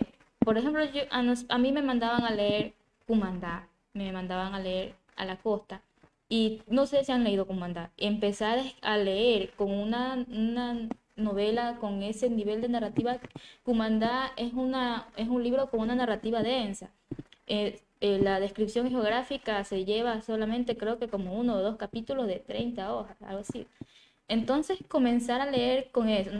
Por 0.47 0.57
ejemplo, 0.57 0.81
yo, 0.85 1.01
a, 1.09 1.21
nos- 1.23 1.45
mí 1.59 1.73
me 1.73 1.81
mandaban 1.81 2.23
a 2.23 2.31
leer 2.31 2.73
Cumandá, 3.05 3.67
me 3.93 4.13
mandaban 4.13 4.55
a 4.55 4.59
leer 4.61 4.95
A 5.17 5.25
la 5.25 5.35
Costa. 5.35 5.81
Y 6.29 6.61
no 6.67 6.85
sé 6.85 7.03
si 7.03 7.11
han 7.11 7.25
leído 7.25 7.45
Cumandá. 7.45 7.91
Empezar 7.97 8.59
a 8.81 8.95
leer 8.95 9.51
con 9.57 9.69
una, 9.71 10.25
novela 11.17 11.75
con 11.81 12.01
ese 12.01 12.29
nivel 12.29 12.61
de 12.61 12.69
narrativa, 12.69 13.19
Cumandá 13.63 14.31
es, 14.37 14.53
una, 14.53 15.07
es 15.17 15.27
un 15.27 15.43
libro 15.43 15.69
con 15.69 15.81
una 15.81 15.95
narrativa 15.95 16.41
densa. 16.41 16.91
Eh, 17.47 17.81
eh, 17.99 18.17
la 18.23 18.39
descripción 18.39 18.89
geográfica 18.89 19.65
se 19.65 19.83
lleva 19.83 20.21
solamente 20.21 20.77
creo 20.77 20.97
que 20.97 21.09
como 21.09 21.37
uno 21.37 21.55
o 21.55 21.61
dos 21.61 21.75
capítulos 21.75 22.25
de 22.25 22.39
30 22.39 22.93
hojas, 22.95 23.21
algo 23.21 23.41
así. 23.41 23.67
Entonces 24.29 24.79
comenzar 24.87 25.41
a 25.41 25.51
leer 25.51 25.91
con 25.91 26.07
eso 26.07 26.31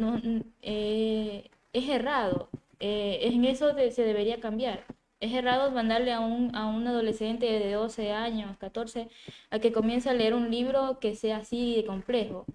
eh, 0.62 1.50
es 1.74 1.90
errado. 1.90 2.48
Eh, 2.80 3.20
en 3.24 3.46
eso 3.46 3.74
de- 3.74 3.92
se 3.92 4.04
debería 4.04 4.40
cambiar. 4.40 4.86
Es 5.20 5.34
errado 5.34 5.72
mandarle 5.72 6.14
a 6.14 6.20
un, 6.20 6.56
a 6.56 6.68
un 6.68 6.88
adolescente 6.88 7.46
de 7.48 7.72
12 7.74 8.12
años, 8.12 8.56
14, 8.58 9.10
a 9.50 9.60
que 9.60 9.72
comience 9.72 10.10
a 10.10 10.14
leer 10.14 10.34
un 10.36 10.52
libro 10.52 11.00
que 11.00 11.16
sea 11.16 11.38
así 11.38 11.76
de 11.76 11.86
complejo, 11.86 12.46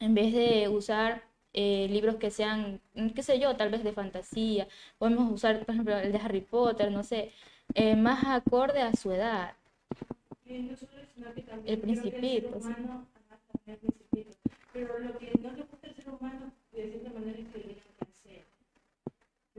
en 0.00 0.14
vez 0.14 0.32
de 0.34 0.68
usar 0.68 1.24
eh, 1.54 1.88
libros 1.90 2.16
que 2.16 2.30
sean, 2.30 2.80
mm, 2.94 3.10
qué 3.10 3.22
sé 3.22 3.38
yo, 3.40 3.56
tal 3.56 3.70
vez 3.70 3.84
de 3.84 3.92
fantasía. 3.92 4.68
Podemos 4.98 5.30
usar, 5.32 5.64
por 5.66 5.74
ejemplo, 5.74 5.96
el 5.98 6.12
de 6.12 6.18
Harry 6.18 6.40
Potter, 6.42 6.90
no 6.92 7.02
sé, 7.04 7.32
eh, 7.74 7.96
más 7.96 8.24
acorde 8.26 8.80
a 8.82 8.94
su 8.94 9.12
edad. 9.12 9.54
El 11.66 11.78
Principito, 11.78 12.60
sí. 12.60 12.74
Pero 14.72 14.98
lo 14.98 15.18
que 15.18 15.32
no 15.42 15.52
le 15.52 15.62
gusta 15.64 15.88
al 15.88 15.94
ser 15.94 16.08
humano, 16.10 16.52
de 16.72 16.88
cierta 16.90 17.10
manera, 17.10 17.38
es 17.38 17.48
que. 17.48 17.89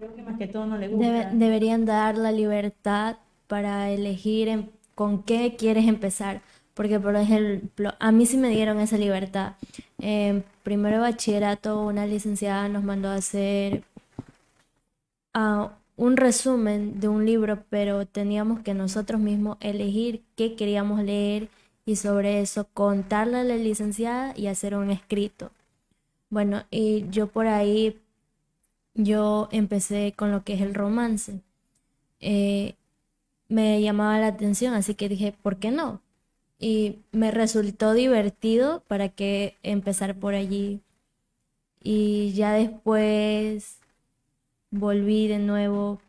Creo 0.01 0.15
que 0.15 0.23
más 0.23 0.37
que 0.39 0.47
todo 0.47 0.65
no 0.65 0.79
le 0.79 0.87
gusta. 0.87 1.05
Debe- 1.05 1.27
deberían 1.33 1.85
dar 1.85 2.17
la 2.17 2.31
libertad 2.31 3.17
para 3.47 3.91
elegir 3.91 4.47
en- 4.47 4.71
con 4.95 5.21
qué 5.21 5.55
quieres 5.55 5.87
empezar. 5.87 6.41
Porque, 6.73 6.99
por 6.99 7.15
ejemplo, 7.15 7.93
a 7.99 8.11
mí 8.11 8.25
sí 8.25 8.35
me 8.37 8.49
dieron 8.49 8.79
esa 8.79 8.97
libertad. 8.97 9.53
En 9.99 10.43
primero 10.63 10.95
de 10.95 11.01
bachillerato, 11.03 11.85
una 11.85 12.07
licenciada 12.07 12.67
nos 12.67 12.83
mandó 12.83 13.09
a 13.09 13.15
hacer 13.15 13.83
ah, 15.33 15.77
un 15.97 16.17
resumen 16.17 16.99
de 16.99 17.07
un 17.07 17.25
libro, 17.25 17.63
pero 17.69 18.05
teníamos 18.05 18.61
que 18.61 18.73
nosotros 18.73 19.19
mismos 19.21 19.57
elegir 19.59 20.23
qué 20.35 20.55
queríamos 20.55 21.03
leer 21.03 21.49
y 21.85 21.95
sobre 21.97 22.41
eso 22.41 22.67
contarle 22.73 23.37
a 23.37 23.43
la 23.43 23.55
licenciada 23.55 24.33
y 24.35 24.47
hacer 24.47 24.75
un 24.75 24.89
escrito. 24.91 25.51
Bueno, 26.29 26.63
y 26.71 27.05
yo 27.09 27.27
por 27.27 27.47
ahí 27.47 27.99
yo 28.93 29.49
empecé 29.51 30.13
con 30.15 30.31
lo 30.31 30.43
que 30.43 30.53
es 30.53 30.61
el 30.61 30.73
romance. 30.73 31.41
Eh, 32.19 32.75
me 33.49 33.81
llamaba 33.81 34.19
la 34.19 34.27
atención, 34.27 34.73
así 34.73 34.95
que 34.95 35.09
dije, 35.09 35.33
¿por 35.41 35.57
qué 35.57 35.71
no? 35.71 36.01
Y 36.59 36.99
me 37.11 37.31
resultó 37.31 37.93
divertido 37.93 38.83
para 38.87 39.09
que 39.09 39.57
empezar 39.63 40.15
por 40.15 40.35
allí. 40.35 40.81
Y 41.83 42.33
ya 42.33 42.53
después 42.53 43.79
volví 44.71 45.27
de 45.27 45.39
nuevo. 45.39 45.99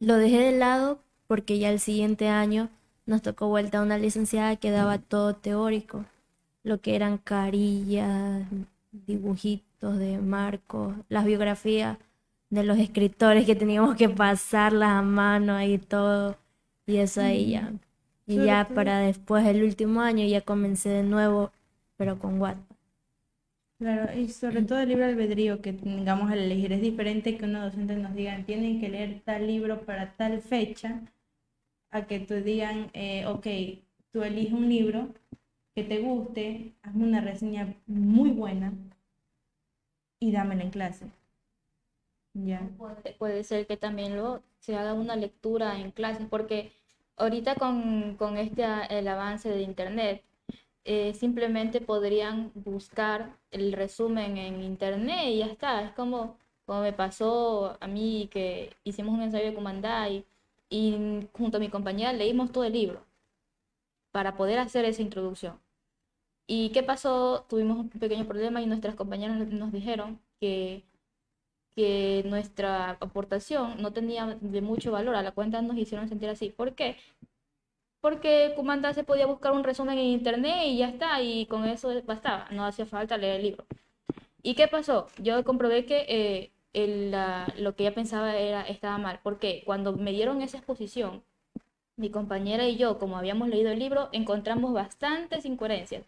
Lo 0.00 0.16
dejé 0.16 0.38
de 0.38 0.52
lado 0.58 1.00
porque 1.26 1.58
ya 1.58 1.70
el 1.70 1.80
siguiente 1.80 2.28
año 2.28 2.70
nos 3.06 3.22
tocó 3.22 3.48
vuelta 3.48 3.78
a 3.78 3.82
una 3.82 3.98
licenciada 3.98 4.56
que 4.56 4.70
daba 4.70 4.98
todo 4.98 5.34
teórico, 5.36 6.04
lo 6.62 6.80
que 6.80 6.96
eran 6.96 7.18
carillas, 7.18 8.46
dibujitos 8.92 9.67
de 9.80 10.18
marcos, 10.18 10.94
las 11.08 11.24
biografías 11.24 11.98
de 12.50 12.64
los 12.64 12.78
escritores 12.78 13.46
que 13.46 13.54
teníamos 13.56 13.96
que 13.96 14.08
pasarlas 14.08 14.90
a 14.90 15.02
mano 15.02 15.62
y 15.62 15.78
todo, 15.78 16.36
y 16.86 16.96
eso 16.98 17.20
ahí 17.22 17.50
ya. 17.52 17.72
Y 18.26 18.34
Sobre 18.34 18.46
ya 18.46 18.64
todo- 18.66 18.74
para 18.74 18.98
después 19.00 19.46
el 19.46 19.62
último 19.62 20.00
año 20.02 20.26
ya 20.26 20.40
comencé 20.42 20.88
de 20.90 21.02
nuevo, 21.02 21.50
pero 21.96 22.18
con 22.18 22.40
Wattpad. 22.40 22.76
Claro, 23.78 24.12
y 24.18 24.28
sobre 24.28 24.62
todo 24.62 24.78
el 24.80 24.88
libre 24.88 25.04
albedrío 25.04 25.60
que 25.62 25.72
tengamos 25.72 26.30
al 26.32 26.38
elegir. 26.40 26.72
Es 26.72 26.80
diferente 26.80 27.36
que 27.38 27.44
una 27.44 27.64
docente 27.64 27.96
nos 27.96 28.14
digan, 28.14 28.44
tienen 28.44 28.80
que 28.80 28.88
leer 28.88 29.20
tal 29.24 29.46
libro 29.46 29.82
para 29.84 30.12
tal 30.16 30.40
fecha, 30.42 31.00
a 31.90 32.06
que 32.06 32.20
te 32.20 32.42
digan, 32.42 32.90
eh, 32.94 33.26
ok, 33.26 33.46
tú 34.12 34.22
eliges 34.24 34.52
un 34.54 34.68
libro 34.68 35.14
que 35.74 35.84
te 35.84 36.00
guste, 36.00 36.74
hazme 36.82 37.04
una 37.06 37.20
reseña 37.22 37.74
muy 37.86 38.30
buena 38.30 38.72
y 40.20 40.32
dámela 40.32 40.62
en 40.62 40.70
clase. 40.70 41.06
Ya. 42.34 42.68
Puede, 43.18 43.42
ser 43.44 43.66
que 43.66 43.76
también 43.76 44.14
luego 44.14 44.42
se 44.60 44.76
haga 44.76 44.94
una 44.94 45.16
lectura 45.16 45.78
en 45.80 45.90
clases, 45.90 46.26
porque 46.28 46.72
ahorita 47.16 47.56
con, 47.56 48.16
con 48.16 48.36
este 48.38 48.64
el 48.90 49.08
avance 49.08 49.48
de 49.48 49.62
internet, 49.62 50.22
eh, 50.84 51.14
simplemente 51.14 51.80
podrían 51.80 52.52
buscar 52.54 53.36
el 53.50 53.72
resumen 53.72 54.38
en 54.38 54.62
internet 54.62 55.24
y 55.26 55.38
ya 55.38 55.46
está. 55.46 55.82
Es 55.82 55.92
como, 55.92 56.36
como 56.66 56.82
me 56.82 56.92
pasó 56.92 57.76
a 57.80 57.86
mí 57.86 58.28
que 58.32 58.74
hicimos 58.84 59.14
un 59.14 59.22
ensayo 59.22 59.46
de 59.46 59.54
Comandá 59.54 60.08
y, 60.08 60.24
y 60.70 61.28
junto 61.32 61.58
a 61.58 61.60
mi 61.60 61.68
compañera 61.70 62.12
leímos 62.12 62.52
todo 62.52 62.64
el 62.64 62.72
libro 62.74 63.02
para 64.12 64.36
poder 64.36 64.58
hacer 64.58 64.84
esa 64.84 65.02
introducción. 65.02 65.58
¿Y 66.48 66.70
qué 66.70 66.82
pasó? 66.82 67.44
Tuvimos 67.48 67.78
un 67.78 67.90
pequeño 67.90 68.26
problema 68.26 68.60
y 68.62 68.66
nuestras 68.66 68.94
compañeras 68.96 69.36
nos 69.38 69.72
dijeron 69.72 70.20
que 70.40 70.84
que 71.76 72.24
nuestra 72.26 72.90
aportación 72.92 73.82
no 73.82 73.92
tenía 73.92 74.38
de 74.40 74.60
mucho 74.62 74.92
valor, 74.92 75.16
a 75.16 75.22
la 75.22 75.32
cuenta 75.32 75.62
nos 75.62 75.78
hicieron 75.78 76.08
sentir 76.08 76.28
así. 76.28 76.50
¿Por 76.50 76.74
qué? 76.74 76.96
porque 78.00 78.52
Kumanda 78.56 78.94
se 78.94 79.04
podía 79.04 79.26
buscar 79.26 79.52
un 79.52 79.64
resumen 79.64 79.98
en 79.98 80.06
internet 80.06 80.62
y 80.66 80.78
ya 80.78 80.88
está, 80.88 81.20
y 81.22 81.46
con 81.46 81.64
eso 81.64 81.90
bastaba, 82.04 82.46
no 82.50 82.64
hacía 82.64 82.86
falta 82.86 83.16
leer 83.18 83.36
el 83.36 83.42
libro. 83.42 83.64
¿Y 84.42 84.54
qué 84.54 84.68
pasó? 84.68 85.08
Yo 85.18 85.44
comprobé 85.44 85.86
que 85.86 86.06
eh, 86.08 86.52
el, 86.74 87.10
la- 87.12 87.52
lo 87.58 87.76
que 87.76 87.84
ella 87.84 87.94
pensaba 87.94 88.36
era, 88.36 88.62
estaba 88.62 88.98
mal, 88.98 89.20
porque 89.24 89.62
cuando 89.66 89.94
me 89.94 90.12
dieron 90.12 90.42
esa 90.42 90.58
exposición, 90.58 91.24
mi 91.96 92.10
compañera 92.10 92.66
y 92.68 92.76
yo, 92.76 92.98
como 92.98 93.18
habíamos 93.18 93.48
leído 93.48 93.70
el 93.72 93.78
libro, 93.80 94.10
encontramos 94.12 94.74
bastantes 94.74 95.44
incoherencias. 95.46 96.06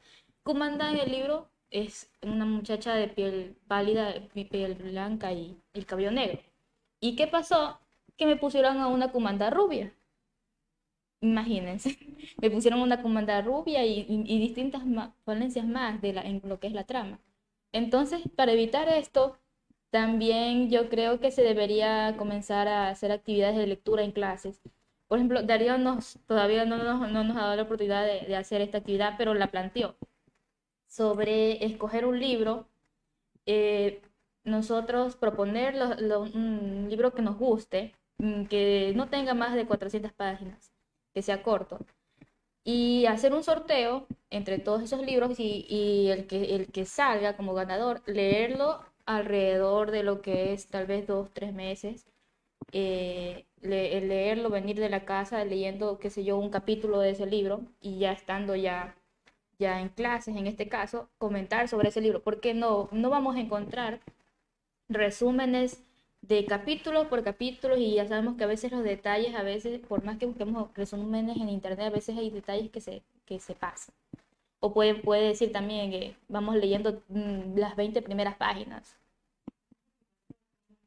Kumanda 0.50 0.90
en 0.90 0.98
el 0.98 1.12
libro 1.12 1.48
es 1.70 2.10
una 2.22 2.44
muchacha 2.44 2.94
de 2.94 3.06
piel 3.08 3.56
pálida, 3.68 4.14
pi- 4.34 4.44
piel 4.44 4.74
blanca 4.74 5.32
y 5.32 5.56
el 5.74 5.86
cabello 5.86 6.10
negro. 6.10 6.40
¿Y 7.00 7.16
qué 7.16 7.28
pasó? 7.28 7.78
Que 8.16 8.26
me 8.26 8.36
pusieron 8.36 8.78
a 8.78 8.88
una 8.88 9.12
Kumanda 9.12 9.50
rubia. 9.50 9.94
Imagínense, 11.22 11.96
me 12.40 12.50
pusieron 12.50 12.80
una 12.80 13.02
Kumanda 13.02 13.40
rubia 13.42 13.84
y, 13.84 14.00
y- 14.08 14.24
y 14.26 14.38
distintas 14.40 14.82
falencias 15.24 15.66
más 15.66 16.00
de 16.00 16.12
la, 16.14 16.22
en 16.22 16.40
lo 16.44 16.58
que 16.60 16.66
es 16.68 16.72
la 16.72 16.84
trama. 16.84 17.20
Entonces, 17.72 18.22
para 18.36 18.52
evitar 18.52 18.88
esto, 18.88 19.36
también 19.90 20.70
yo 20.70 20.88
creo 20.88 21.20
que 21.20 21.30
se 21.30 21.42
debería 21.42 22.16
comenzar 22.16 22.68
a 22.68 22.88
hacer 22.90 23.12
actividades 23.12 23.56
de 23.56 23.66
lectura 23.66 24.02
en 24.02 24.12
clases. 24.12 24.60
Por 25.08 25.18
ejemplo, 25.18 25.42
Darío 25.42 25.78
nos, 25.78 26.18
todavía 26.26 26.64
no 26.64 26.78
nos, 26.78 27.10
no 27.12 27.20
ha 27.20 27.42
dado 27.42 27.56
la 27.56 27.62
oportunidad 27.62 28.04
de, 28.06 28.26
de 28.26 28.36
hacer 28.36 28.60
esta 28.62 28.78
actividad, 28.78 29.14
pero 29.18 29.34
la 29.34 29.50
planteó 29.50 29.96
sobre 30.90 31.64
escoger 31.66 32.06
un 32.06 32.20
libro, 32.20 32.68
eh, 33.46 34.02
nosotros 34.44 35.16
proponer 35.16 35.74
lo- 35.76 35.94
lo- 35.96 36.22
un 36.22 36.88
libro 36.90 37.14
que 37.14 37.22
nos 37.22 37.38
guste, 37.38 37.94
mm, 38.18 38.44
que 38.46 38.92
no 38.96 39.08
tenga 39.08 39.34
más 39.34 39.54
de 39.54 39.66
400 39.66 40.12
páginas, 40.12 40.72
que 41.14 41.22
sea 41.22 41.42
corto, 41.42 41.78
y 42.64 43.06
hacer 43.06 43.32
un 43.34 43.42
sorteo 43.42 44.06
entre 44.30 44.58
todos 44.58 44.82
esos 44.82 45.02
libros 45.04 45.38
y, 45.40 46.08
el 46.10 46.26
que, 46.26 46.54
el 46.56 46.72
que 46.72 46.84
salga 46.86 47.36
como 47.36 47.54
ganador, 47.54 48.02
leerlo 48.06 48.80
alrededor 49.06 49.90
de 49.90 50.02
lo 50.04 50.22
que 50.22 50.52
es 50.52 50.68
tal 50.68 50.86
vez 50.86 51.06
dos, 51.06 51.30
tres 51.32 51.52
meses, 51.54 52.06
eh, 52.72 53.46
leerlo, 53.62 54.50
venir 54.50 54.78
de 54.80 54.90
la 54.90 55.04
casa 55.06 55.44
leyendo, 55.44 55.98
qué 56.00 56.10
sé 56.10 56.24
yo, 56.24 56.38
un 56.38 56.50
capítulo 56.50 57.00
de 57.00 57.10
ese 57.10 57.26
libro 57.26 57.62
y 57.80 57.98
ya 58.00 58.12
estando 58.12 58.56
ya 58.56 58.96
ya 59.60 59.80
en 59.80 59.90
clases, 59.90 60.36
en 60.36 60.46
este 60.48 60.68
caso, 60.68 61.08
comentar 61.18 61.68
sobre 61.68 61.90
ese 61.90 62.00
libro, 62.00 62.22
porque 62.22 62.54
no, 62.54 62.88
no 62.92 63.10
vamos 63.10 63.36
a 63.36 63.40
encontrar 63.40 64.00
resúmenes 64.88 65.84
de 66.22 66.44
capítulo 66.46 67.08
por 67.08 67.22
capítulo 67.24 67.76
y 67.76 67.94
ya 67.94 68.06
sabemos 68.08 68.36
que 68.36 68.44
a 68.44 68.48
veces 68.48 68.72
los 68.72 68.84
detalles, 68.84 69.34
a 69.34 69.42
veces, 69.42 69.80
por 69.80 70.04
más 70.04 70.18
que 70.18 70.26
busquemos 70.26 70.70
resúmenes 70.74 71.36
en 71.36 71.48
internet, 71.48 71.86
a 71.86 71.90
veces 71.90 72.16
hay 72.18 72.30
detalles 72.30 72.70
que 72.70 72.80
se, 72.80 73.02
que 73.26 73.38
se 73.40 73.54
pasan. 73.54 73.94
O 74.60 74.74
puede, 74.74 74.94
puede 74.94 75.28
decir 75.28 75.52
también 75.52 75.90
que 75.90 76.16
vamos 76.28 76.56
leyendo 76.56 77.02
mm, 77.08 77.56
las 77.56 77.76
20 77.76 78.02
primeras 78.02 78.36
páginas. 78.36 78.96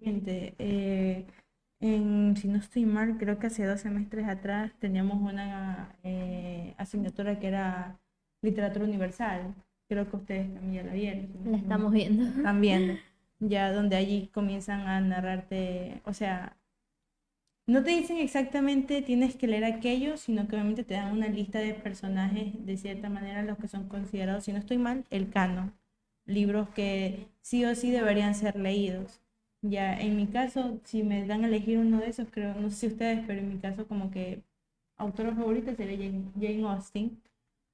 Eh, 0.06 1.26
si 1.80 2.48
no 2.48 2.58
estoy 2.58 2.86
mal, 2.86 3.18
creo 3.18 3.40
que 3.40 3.48
hace 3.48 3.66
dos 3.66 3.82
semestres 3.82 4.28
atrás 4.28 4.72
teníamos 4.80 5.22
una 5.22 5.96
eh, 6.04 6.74
asignatura 6.78 7.40
que 7.40 7.48
era 7.48 8.00
literatura 8.44 8.86
universal. 8.86 9.56
Creo 9.89 10.08
que 10.10 10.16
ustedes 10.16 10.54
también 10.54 10.74
ya 10.74 10.84
la 10.84 10.94
vieron. 10.94 11.30
La 11.46 11.58
estamos 11.58 11.91
viendo. 11.91 12.24
Están 12.24 12.62
viendo. 12.62 12.94
Ya 13.39 13.74
donde 13.74 13.96
allí 13.96 14.30
comienzan 14.32 14.82
a 14.82 15.02
narrarte, 15.02 16.02
o 16.06 16.14
sea, 16.14 16.56
no 17.66 17.82
te 17.84 17.91
dicen 17.91 18.18
exactamente 18.18 19.02
tienes 19.02 19.36
que 19.36 19.48
leer 19.48 19.64
aquello, 19.64 20.18
sino 20.18 20.48
que 20.48 20.56
obviamente 20.56 20.84
te 20.84 20.96
dan 20.96 21.14
una 21.14 21.28
lista 21.28 21.60
de 21.60 21.74
personajes, 21.74 22.54
de 22.66 22.78
cierta 22.78 23.10
manera, 23.10 23.41
los 23.44 23.58
que 23.58 23.70
son 23.70 23.88
considerados, 23.88 24.44
si 24.44 24.52
no 24.52 24.60
estoy 24.60 24.78
mal, 24.78 25.06
el 25.10 25.30
canon. 25.30 25.74
Libros 26.26 26.70
que 26.70 27.28
sí 27.41 27.64
o 27.66 27.74
sí 27.76 27.91
deberían 27.91 28.36
ser 28.36 28.58
leídos. 28.58 29.22
Ya, 29.62 29.98
en 29.98 30.18
mi 30.18 30.28
caso, 30.28 30.80
si 30.84 31.04
me 31.04 31.26
dan 31.26 31.46
a 31.46 31.48
elegir 31.48 31.78
uno 31.78 32.00
de 32.00 32.10
esos, 32.10 32.28
creo, 32.30 32.54
no 32.56 32.70
sé 32.70 32.76
si 32.76 32.88
ustedes, 32.88 33.24
pero 33.26 33.39
en 33.39 33.50
mi 33.50 33.60
caso 33.60 33.88
como 33.88 34.12
que 34.12 34.41
autora 34.98 35.34
favorita 35.34 35.74
sería 35.76 35.98
Jane, 35.98 36.24
Jane 36.39 36.68
Austen. 36.68 37.22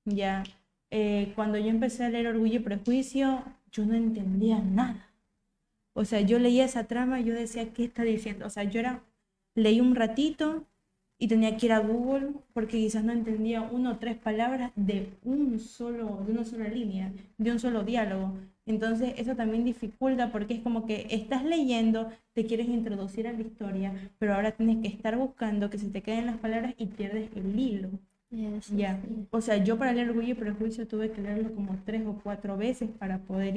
Ya, 0.06 0.44
eh, 0.92 1.32
cuando 1.36 1.58
yo 1.58 1.68
empecé 1.68 2.04
a 2.04 2.10
leer 2.10 2.28
Orgullo 2.28 2.56
y 2.56 2.60
Prejuicio, 2.60 3.44
yo 3.72 3.86
no 3.86 3.96
entendía 3.96 4.60
nada. 4.60 5.10
O 5.94 6.06
sea, 6.06 6.22
yo 6.22 6.40
leía 6.40 6.66
esa 6.66 6.86
trama 6.86 7.20
y 7.20 7.26
yo 7.26 7.34
decía, 7.34 7.74
¿qué 7.74 7.86
está 7.86 8.04
diciendo? 8.04 8.46
O 8.46 8.50
sea, 8.50 8.64
yo 8.64 8.80
era, 8.80 9.04
leí 9.56 9.82
un 9.82 9.96
ratito 9.96 10.66
y 11.18 11.28
tenía 11.28 11.58
que 11.58 11.66
ir 11.68 11.74
a 11.74 11.80
Google 11.80 12.32
porque 12.54 12.78
quizás 12.78 13.04
no 13.04 13.12
entendía 13.12 13.62
una 13.62 13.92
o 13.92 13.98
tres 13.98 14.18
palabras 14.18 14.72
de 14.76 15.10
un 15.24 15.60
solo, 15.60 16.24
de 16.26 16.32
una 16.32 16.46
sola 16.46 16.70
línea, 16.70 17.12
de 17.38 17.52
un 17.52 17.60
solo 17.60 17.84
diálogo. 17.84 18.34
Entonces, 18.66 19.14
eso 19.18 19.36
también 19.36 19.66
dificulta 19.66 20.32
porque 20.32 20.54
es 20.56 20.62
como 20.62 20.86
que 20.86 21.08
estás 21.10 21.44
leyendo, 21.44 22.10
te 22.34 22.46
quieres 22.46 22.70
introducir 22.70 23.28
a 23.28 23.34
la 23.34 23.42
historia, 23.42 23.94
pero 24.20 24.36
ahora 24.36 24.52
tienes 24.52 24.78
que 24.82 24.88
estar 24.88 25.18
buscando 25.18 25.70
que 25.70 25.80
se 25.80 25.90
te 25.90 26.02
queden 26.02 26.28
las 26.28 26.38
palabras 26.38 26.76
y 26.78 26.86
pierdes 26.86 27.30
el 27.36 27.60
hilo. 27.60 27.90
Ya, 28.72 29.02
o 29.32 29.42
sea, 29.42 29.58
yo 29.64 29.78
para 29.80 29.94
leer 29.94 30.10
Orgullo 30.10 30.30
y 30.30 30.34
Prejuicio 30.36 30.88
tuve 30.88 31.12
que 31.12 31.22
leerlo 31.22 31.56
como 31.56 31.80
tres 31.86 32.06
o 32.06 32.20
cuatro 32.22 32.56
veces 32.56 32.90
para 33.00 33.18
poder, 33.20 33.56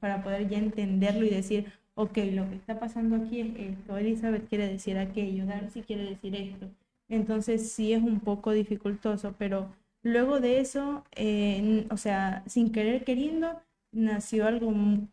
para 0.00 0.22
poder 0.22 0.48
ya 0.48 0.58
entenderlo 0.58 1.26
y 1.26 1.30
decir, 1.30 1.66
ok, 1.94 2.16
lo 2.32 2.48
que 2.48 2.56
está 2.56 2.78
pasando 2.80 3.16
aquí 3.16 3.40
es 3.40 3.54
esto, 3.78 3.98
Elizabeth 3.98 4.48
quiere 4.48 4.68
decir 4.68 4.96
aquello, 4.96 5.44
Darcy 5.44 5.82
quiere 5.82 6.04
decir 6.04 6.34
esto. 6.34 6.70
Entonces 7.10 7.70
sí 7.72 7.92
es 7.92 8.02
un 8.02 8.20
poco 8.20 8.52
dificultoso, 8.52 9.34
pero 9.38 9.70
luego 10.02 10.40
de 10.40 10.60
eso, 10.60 11.04
eh, 11.14 11.86
o 11.90 11.98
sea, 11.98 12.42
sin 12.46 12.72
querer 12.72 13.04
queriendo, 13.04 13.60
nació 13.92 14.46
algo 14.46 14.70
mu- 14.70 15.08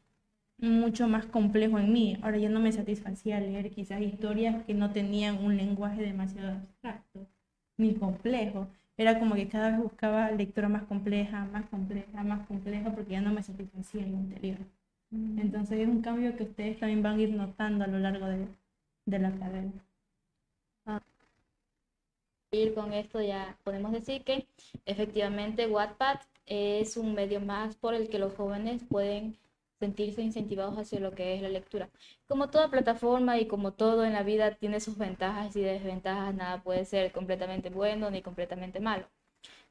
mucho 0.60 1.08
más 1.08 1.26
complejo 1.26 1.80
en 1.80 1.92
mí. 1.94 2.18
Ahora 2.22 2.38
ya 2.38 2.50
no 2.50 2.60
me 2.60 2.72
satisfacía 2.72 3.40
leer 3.40 3.72
quizás 3.72 4.02
historias 4.02 4.64
que 4.66 4.74
no 4.74 4.92
tenían 4.92 5.44
un 5.44 5.58
lenguaje 5.58 6.02
demasiado 6.02 6.52
abstracto 6.52 7.28
ni 7.78 7.94
complejo. 7.96 8.68
Era 8.98 9.20
como 9.20 9.36
que 9.36 9.48
cada 9.48 9.72
vez 9.72 9.80
buscaba 9.80 10.32
lectura 10.32 10.70
más 10.70 10.84
compleja, 10.84 11.46
más 11.46 11.66
compleja, 11.70 12.24
más 12.24 12.48
compleja, 12.48 12.94
porque 12.94 13.12
ya 13.14 13.22
no 13.22 13.34
me 13.34 13.44
satisfacía 13.44 14.04
en 14.04 14.12
lo 14.12 14.18
anterior. 14.20 14.58
Entonces 15.12 15.80
es 15.80 15.88
un 15.88 16.02
cambio 16.02 16.38
que 16.38 16.44
ustedes 16.44 16.80
también 16.80 17.04
van 17.04 17.20
a 17.20 17.22
ir 17.22 17.34
notando 17.34 17.84
a 17.84 17.88
lo 17.88 18.00
largo 18.00 18.28
de, 18.28 18.48
de 19.06 19.20
la 19.20 19.32
carrera. 19.32 19.72
Ir 22.52 22.74
con 22.74 22.94
esto 22.94 23.22
ya 23.22 23.58
podemos 23.64 23.92
decir 23.94 24.24
que 24.24 24.46
efectivamente 24.86 25.68
Wattpad 25.68 26.20
es 26.46 26.98
un 26.98 27.14
medio 27.14 27.40
más 27.40 27.76
por 27.78 27.94
el 27.94 28.10
que 28.10 28.20
los 28.20 28.36
jóvenes 28.36 28.84
pueden 28.84 29.38
sentirse 29.82 30.22
incentivados 30.22 30.78
hacia 30.78 31.00
lo 31.00 31.12
que 31.12 31.36
es 31.36 31.42
la 31.42 31.50
lectura. 31.50 31.90
Como 32.28 32.50
toda 32.50 32.70
plataforma 32.70 33.40
y 33.40 33.48
como 33.48 33.74
todo 33.74 34.06
en 34.06 34.14
la 34.14 34.24
vida 34.24 34.52
tiene 34.56 34.80
sus 34.80 34.98
ventajas 34.98 35.56
y 35.56 35.62
desventajas, 35.62 36.36
nada 36.36 36.62
puede 36.64 36.86
ser 36.86 37.12
completamente 37.12 37.70
bueno 37.70 38.12
ni 38.12 38.22
completamente 38.22 38.80
malo. 38.80 39.06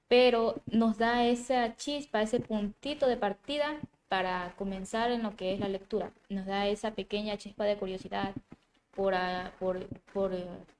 Pero 0.08 0.56
nos 0.66 0.98
da 0.98 1.24
esa 1.26 1.76
chispa, 1.76 2.22
ese 2.22 2.40
puntito 2.40 3.06
de 3.06 3.16
partida 3.16 3.78
para 4.08 4.54
comenzar 4.58 5.12
en 5.12 5.22
lo 5.22 5.36
que 5.36 5.54
es 5.54 5.60
la 5.60 5.68
lectura. 5.68 6.12
Nos 6.28 6.46
da 6.46 6.66
esa 6.66 6.90
pequeña 6.92 7.38
chispa 7.38 7.64
de 7.64 7.76
curiosidad 7.76 8.34
por, 8.96 9.14
ah, 9.14 9.52
por, 9.60 9.86
por, 10.12 10.32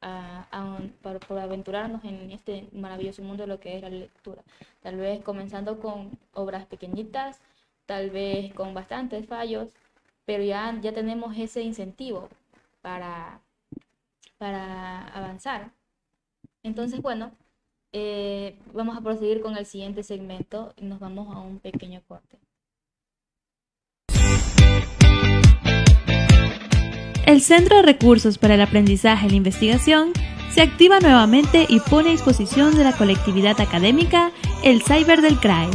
ah, 0.02 0.80
por, 1.02 1.20
por 1.20 1.38
aventurarnos 1.38 2.04
en 2.04 2.32
este 2.32 2.66
maravilloso 2.72 3.22
mundo 3.22 3.44
de 3.44 3.48
lo 3.48 3.60
que 3.60 3.76
es 3.76 3.82
la 3.82 3.90
lectura. 3.90 4.42
Tal 4.82 4.96
vez 4.96 5.22
comenzando 5.22 5.78
con 5.78 6.18
obras 6.34 6.66
pequeñitas, 6.66 7.40
tal 7.90 8.10
vez 8.10 8.54
con 8.54 8.72
bastantes 8.72 9.26
fallos, 9.26 9.68
pero 10.24 10.44
ya, 10.44 10.78
ya 10.80 10.92
tenemos 10.92 11.36
ese 11.36 11.60
incentivo 11.62 12.28
para, 12.82 13.40
para 14.38 15.08
avanzar. 15.08 15.72
Entonces, 16.62 17.02
bueno, 17.02 17.32
eh, 17.92 18.56
vamos 18.72 18.96
a 18.96 19.00
proseguir 19.00 19.40
con 19.40 19.56
el 19.56 19.66
siguiente 19.66 20.04
segmento 20.04 20.72
y 20.76 20.84
nos 20.84 21.00
vamos 21.00 21.34
a 21.34 21.40
un 21.40 21.58
pequeño 21.58 22.00
corte. 22.06 22.38
El 27.26 27.40
Centro 27.40 27.78
de 27.78 27.82
Recursos 27.82 28.38
para 28.38 28.54
el 28.54 28.60
Aprendizaje 28.60 29.26
y 29.26 29.30
la 29.30 29.36
Investigación 29.36 30.12
se 30.52 30.62
activa 30.62 31.00
nuevamente 31.00 31.66
y 31.68 31.80
pone 31.80 32.10
a 32.10 32.12
disposición 32.12 32.76
de 32.76 32.84
la 32.84 32.96
colectividad 32.96 33.60
académica 33.60 34.30
el 34.62 34.80
Cyber 34.80 35.22
del 35.22 35.40
CRAE, 35.40 35.70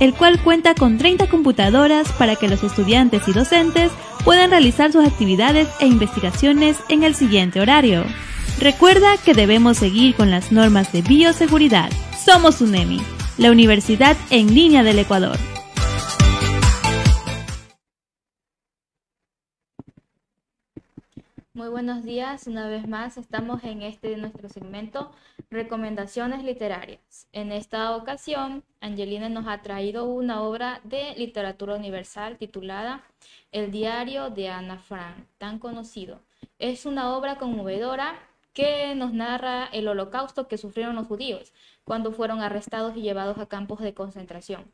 el 0.00 0.14
cual 0.14 0.42
cuenta 0.42 0.74
con 0.74 0.98
30 0.98 1.28
computadoras 1.28 2.10
para 2.12 2.36
que 2.36 2.48
los 2.48 2.62
estudiantes 2.62 3.22
y 3.26 3.32
docentes 3.32 3.90
puedan 4.24 4.50
realizar 4.50 4.92
sus 4.92 5.06
actividades 5.06 5.68
e 5.80 5.86
investigaciones 5.86 6.76
en 6.88 7.02
el 7.02 7.14
siguiente 7.14 7.60
horario. 7.60 8.04
Recuerda 8.60 9.16
que 9.18 9.34
debemos 9.34 9.78
seguir 9.78 10.14
con 10.14 10.30
las 10.30 10.50
normas 10.52 10.92
de 10.92 11.02
bioseguridad. 11.02 11.90
Somos 12.24 12.60
UNEMI, 12.60 13.00
la 13.38 13.50
Universidad 13.50 14.16
en 14.30 14.54
línea 14.54 14.82
del 14.82 14.98
Ecuador. 14.98 15.55
Muy 21.56 21.68
buenos 21.68 22.04
días, 22.04 22.46
una 22.48 22.68
vez 22.68 22.86
más 22.86 23.16
estamos 23.16 23.64
en 23.64 23.80
este 23.80 24.14
nuestro 24.18 24.50
segmento 24.50 25.10
Recomendaciones 25.48 26.44
Literarias. 26.44 27.28
En 27.32 27.50
esta 27.50 27.96
ocasión, 27.96 28.62
Angelina 28.82 29.30
nos 29.30 29.46
ha 29.46 29.62
traído 29.62 30.04
una 30.04 30.42
obra 30.42 30.82
de 30.84 31.14
literatura 31.16 31.76
universal 31.76 32.36
titulada 32.36 33.04
El 33.52 33.70
diario 33.70 34.28
de 34.28 34.50
Ana 34.50 34.76
Frank, 34.76 35.16
tan 35.38 35.58
conocido. 35.58 36.20
Es 36.58 36.84
una 36.84 37.16
obra 37.16 37.36
conmovedora 37.36 38.18
que 38.52 38.94
nos 38.94 39.14
narra 39.14 39.64
el 39.72 39.88
holocausto 39.88 40.48
que 40.48 40.58
sufrieron 40.58 40.94
los 40.94 41.06
judíos 41.06 41.54
cuando 41.84 42.12
fueron 42.12 42.42
arrestados 42.42 42.98
y 42.98 43.00
llevados 43.00 43.38
a 43.38 43.46
campos 43.46 43.80
de 43.80 43.94
concentración. 43.94 44.70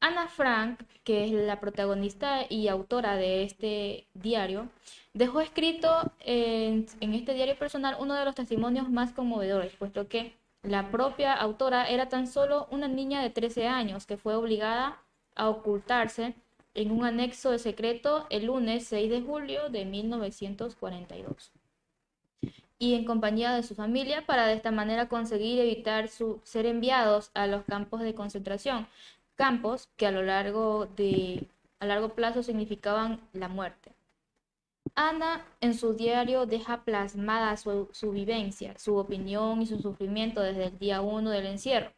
Ana 0.00 0.28
Frank, 0.28 0.82
que 1.02 1.24
es 1.24 1.30
la 1.32 1.60
protagonista 1.60 2.44
y 2.50 2.68
autora 2.68 3.16
de 3.16 3.44
este 3.44 4.06
diario, 4.12 4.68
dejó 5.14 5.40
escrito 5.40 6.12
en, 6.20 6.86
este 7.00 7.34
diario 7.34 7.56
personal 7.56 7.96
uno 7.98 8.14
de 8.14 8.24
los 8.24 8.34
testimonios 8.34 8.90
más 8.90 9.12
conmovedores, 9.12 9.74
puesto 9.76 10.08
que 10.08 10.34
la 10.62 10.90
propia 10.90 11.32
autora 11.32 11.88
era 11.88 12.08
tan 12.08 12.26
solo 12.26 12.66
una 12.70 12.88
niña 12.88 13.22
de 13.22 13.30
13 13.30 13.68
años 13.68 14.06
que 14.06 14.16
fue 14.16 14.34
obligada 14.34 14.98
a 15.34 15.48
ocultarse 15.48 16.34
en 16.74 16.90
un 16.90 17.04
anexo 17.04 17.50
de 17.50 17.58
secreto 17.58 18.26
el 18.30 18.46
lunes 18.46 18.86
6 18.88 19.10
de 19.10 19.22
julio 19.22 19.68
de 19.68 19.84
1942 19.84 21.52
y 22.78 22.94
en 22.94 23.04
compañía 23.04 23.52
de 23.52 23.62
su 23.62 23.74
familia 23.74 24.26
para 24.26 24.46
de 24.46 24.54
esta 24.54 24.72
manera 24.72 25.08
conseguir 25.08 25.60
evitar 25.60 26.08
ser 26.08 26.66
enviados 26.66 27.30
a 27.34 27.46
los 27.46 27.64
campos 27.64 28.00
de 28.00 28.14
concentración, 28.14 28.88
campos 29.36 29.88
que 29.96 30.06
a 30.06 30.10
lo 30.10 30.22
largo 30.22 30.86
de 30.96 31.46
a 31.78 31.86
largo 31.86 32.10
plazo 32.10 32.42
significaban 32.42 33.20
la 33.32 33.48
muerte. 33.48 33.93
Ana 34.94 35.44
en 35.60 35.74
su 35.74 35.94
diario 35.94 36.46
deja 36.46 36.84
plasmada 36.84 37.56
su, 37.56 38.12
vivencia, 38.12 38.78
su 38.78 38.96
opinión 38.96 39.62
y 39.62 39.66
su 39.66 39.78
sufrimiento 39.80 40.40
desde 40.40 40.66
el 40.66 40.78
día 40.78 41.00
uno 41.00 41.30
del 41.30 41.46
encierro. 41.46 41.92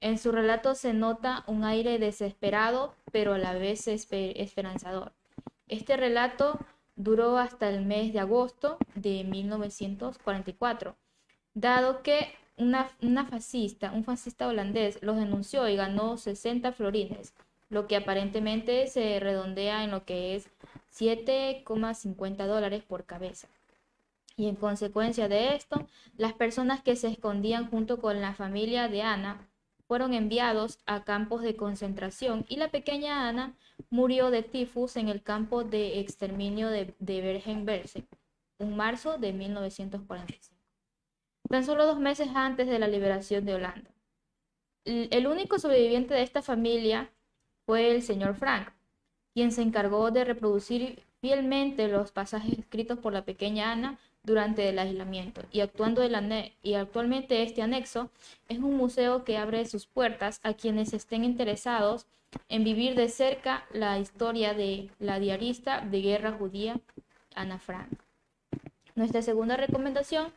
En 0.00 0.18
su 0.18 0.32
relato 0.32 0.74
se 0.74 0.92
nota 0.92 1.44
un 1.46 1.64
aire 1.64 1.98
desesperado, 1.98 2.94
pero 3.10 3.34
a 3.34 3.38
la 3.38 3.54
vez 3.54 3.88
esperanzador. 3.88 5.12
Este 5.68 5.96
relato 5.96 6.58
duró 6.96 7.38
hasta 7.38 7.70
el 7.70 7.84
mes 7.84 8.12
de 8.12 8.20
agosto 8.20 8.76
de 8.94 9.24
1944, 9.24 10.96
dado 11.54 12.02
que 12.02 12.34
fascista, 13.30 13.92
un 13.92 14.04
fascista 14.04 14.46
holandés 14.46 15.02
los 15.02 15.16
denunció 15.16 15.68
y 15.68 15.76
ganó 15.76 16.18
60 16.18 16.72
florines, 16.72 17.34
lo 17.70 17.86
que 17.86 17.96
aparentemente 17.96 18.86
se 18.86 19.18
redondea 19.20 19.84
en 19.84 19.90
lo 19.90 20.04
que 20.04 20.36
es 20.36 20.50
7,50 20.98 22.46
dólares 22.46 22.82
por 22.84 23.04
cabeza. 23.04 23.48
Y 24.36 24.48
en 24.48 24.56
consecuencia 24.56 25.28
de 25.28 25.54
esto, 25.54 25.86
las 26.16 26.32
personas 26.32 26.82
que 26.82 26.96
se 26.96 27.08
escondían 27.08 27.70
junto 27.70 28.00
con 28.00 28.20
la 28.20 28.34
familia 28.34 28.88
de 28.88 29.02
Ana 29.02 29.48
fueron 29.86 30.14
enviados 30.14 30.78
a 30.86 31.04
campos 31.04 31.42
de 31.42 31.56
concentración 31.56 32.46
y 32.48 32.56
la 32.56 32.70
pequeña 32.70 33.28
Ana 33.28 33.54
murió 33.90 34.30
de 34.30 34.42
tifus 34.42 34.96
en 34.96 35.08
el 35.08 35.22
campo 35.22 35.62
de 35.62 36.00
exterminio 36.00 36.68
de, 36.68 36.94
Bergen-Belsen 36.98 38.08
en 38.58 38.76
marzo 38.76 39.18
de 39.18 39.32
1945 39.32 40.54
tan 41.48 41.64
solo 41.64 41.86
dos 41.86 42.00
meses 42.00 42.28
antes 42.34 42.66
de 42.66 42.78
la 42.78 42.88
liberación 42.88 43.44
de 43.44 43.54
Holanda. 43.54 43.90
El 44.84 45.26
único 45.26 45.58
sobreviviente 45.58 46.14
de 46.14 46.22
esta 46.22 46.42
familia 46.42 47.10
fue 47.64 47.90
el 47.90 48.02
señor 48.02 48.34
Frank, 48.34 48.70
quien 49.34 49.52
se 49.52 49.62
encargó 49.62 50.10
de 50.10 50.24
reproducir 50.24 51.02
fielmente 51.20 51.88
los 51.88 52.12
pasajes 52.12 52.58
escritos 52.58 52.98
por 52.98 53.12
la 53.12 53.24
pequeña 53.24 53.72
Ana 53.72 53.98
durante 54.22 54.68
el 54.68 54.78
aislamiento 54.78 55.42
y, 55.52 55.60
actualmente 55.60 57.42
este 57.42 57.62
anexo 57.62 58.10
es 58.48 58.58
un 58.58 58.76
museo 58.76 59.24
que 59.24 59.36
abre 59.36 59.66
sus 59.66 59.86
puertas 59.86 60.40
a 60.42 60.54
quienes 60.54 60.94
estén 60.94 61.24
interesados 61.24 62.06
en 62.48 62.64
vivir 62.64 62.94
de 62.94 63.08
cerca 63.08 63.64
la 63.72 63.98
historia 63.98 64.54
de 64.54 64.90
la 64.98 65.18
diarista 65.18 65.80
de 65.80 66.00
guerra 66.00 66.32
judía 66.32 66.80
Ana 67.34 67.58
Frank. 67.58 67.90
Nuestra 68.94 69.22
segunda 69.22 69.56
recomendación 69.56 70.32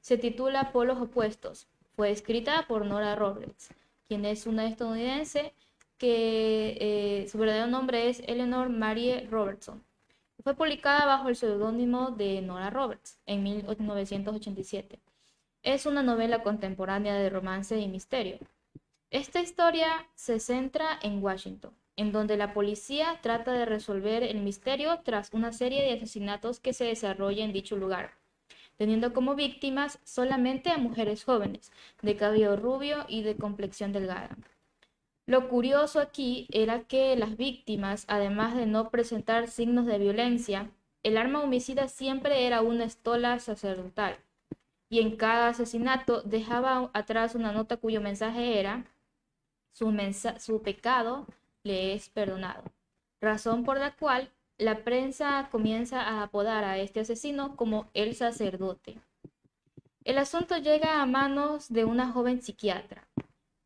se 0.00 0.18
titula 0.18 0.72
Polos 0.72 1.00
Opuestos. 1.00 1.66
Fue 1.96 2.10
escrita 2.10 2.66
por 2.68 2.84
Nora 2.84 3.16
Roberts, 3.16 3.70
quien 4.08 4.24
es 4.24 4.46
una 4.46 4.66
estadounidense 4.66 5.54
que 5.98 6.76
eh, 6.80 7.28
su 7.28 7.38
verdadero 7.38 7.66
nombre 7.66 8.08
es 8.08 8.20
Eleanor 8.26 8.68
Marie 8.68 9.26
Robertson. 9.30 9.82
Fue 10.42 10.54
publicada 10.54 11.06
bajo 11.06 11.28
el 11.28 11.36
seudónimo 11.36 12.10
de 12.10 12.42
Nora 12.42 12.70
Roberts 12.70 13.18
en 13.26 13.42
1987. 13.42 15.00
Es 15.62 15.86
una 15.86 16.02
novela 16.02 16.42
contemporánea 16.42 17.14
de 17.14 17.30
romance 17.30 17.78
y 17.78 17.88
misterio. 17.88 18.38
Esta 19.10 19.40
historia 19.40 20.06
se 20.14 20.40
centra 20.40 20.98
en 21.02 21.22
Washington, 21.22 21.72
en 21.96 22.12
donde 22.12 22.36
la 22.36 22.52
policía 22.52 23.18
trata 23.22 23.52
de 23.52 23.64
resolver 23.64 24.22
el 24.22 24.40
misterio 24.40 25.00
tras 25.04 25.32
una 25.32 25.52
serie 25.52 25.82
de 25.82 25.94
asesinatos 25.94 26.60
que 26.60 26.72
se 26.72 26.84
desarrolla 26.84 27.44
en 27.44 27.52
dicho 27.52 27.76
lugar 27.76 28.12
teniendo 28.76 29.12
como 29.12 29.34
víctimas 29.34 29.98
solamente 30.04 30.70
a 30.70 30.78
mujeres 30.78 31.24
jóvenes, 31.24 31.70
de 32.02 32.16
cabello 32.16 32.56
rubio 32.56 33.04
y 33.08 33.22
de 33.22 33.36
complexión 33.36 33.92
delgada. 33.92 34.36
Lo 35.26 35.48
curioso 35.48 36.00
aquí 36.00 36.46
era 36.50 36.82
que 36.82 37.16
las 37.16 37.36
víctimas, 37.38 38.04
además 38.08 38.54
de 38.54 38.66
no 38.66 38.90
presentar 38.90 39.48
signos 39.48 39.86
de 39.86 39.98
violencia, 39.98 40.70
el 41.02 41.16
arma 41.16 41.40
homicida 41.40 41.88
siempre 41.88 42.46
era 42.46 42.60
una 42.60 42.84
estola 42.84 43.38
sacerdotal, 43.38 44.18
y 44.90 45.00
en 45.00 45.16
cada 45.16 45.48
asesinato 45.48 46.20
dejaba 46.22 46.90
atrás 46.92 47.34
una 47.34 47.52
nota 47.52 47.78
cuyo 47.78 48.02
mensaje 48.02 48.60
era 48.60 48.84
su, 49.72 50.62
pecado 50.62 51.26
le 51.62 51.94
es 51.94 52.10
perdonado, 52.10 52.62
razón 53.20 53.64
por 53.64 53.78
la 53.78 53.96
cual 53.96 54.30
la 54.58 54.84
prensa 54.84 55.48
comienza 55.50 56.02
a 56.02 56.22
apodar 56.22 56.64
a 56.64 56.78
este 56.78 57.00
asesino 57.00 57.56
como 57.56 57.88
el 57.94 58.14
sacerdote. 58.14 58.98
El 60.04 60.18
asunto 60.18 60.58
llega 60.58 61.00
a 61.00 61.06
manos 61.06 61.72
de 61.72 61.86
una 61.86 62.12
joven 62.12 62.42
psiquiatra, 62.42 63.08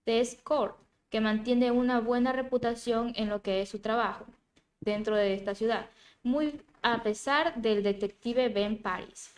Tess 0.05 0.39
Court, 0.43 0.77
que 1.11 1.21
mantiene 1.21 1.71
una 1.71 2.01
buena 2.01 2.33
reputación 2.33 3.13
en 3.17 3.29
lo 3.29 3.43
que 3.43 3.63
es 3.63 3.69
su 3.69 3.81
trabajo 3.81 4.27
dentro 4.81 5.17
de 5.17 5.35
esta 5.35 5.55
ciudad, 5.55 5.87
muy 6.23 6.61
a 6.83 7.03
pesar 7.03 7.61
del 7.61 7.83
detective 7.83 8.49
Ben 8.49 8.81
Paris. 8.81 9.35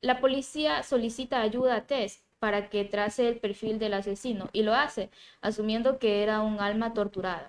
La 0.00 0.20
policía 0.20 0.82
solicita 0.82 1.40
ayuda 1.40 1.76
a 1.76 1.86
Tess 1.86 2.22
para 2.38 2.68
que 2.70 2.84
trace 2.84 3.28
el 3.28 3.38
perfil 3.38 3.78
del 3.78 3.94
asesino 3.94 4.48
y 4.52 4.62
lo 4.62 4.74
hace, 4.74 5.10
asumiendo 5.40 5.98
que 5.98 6.24
era 6.24 6.40
un 6.40 6.60
alma 6.60 6.92
torturada. 6.92 7.48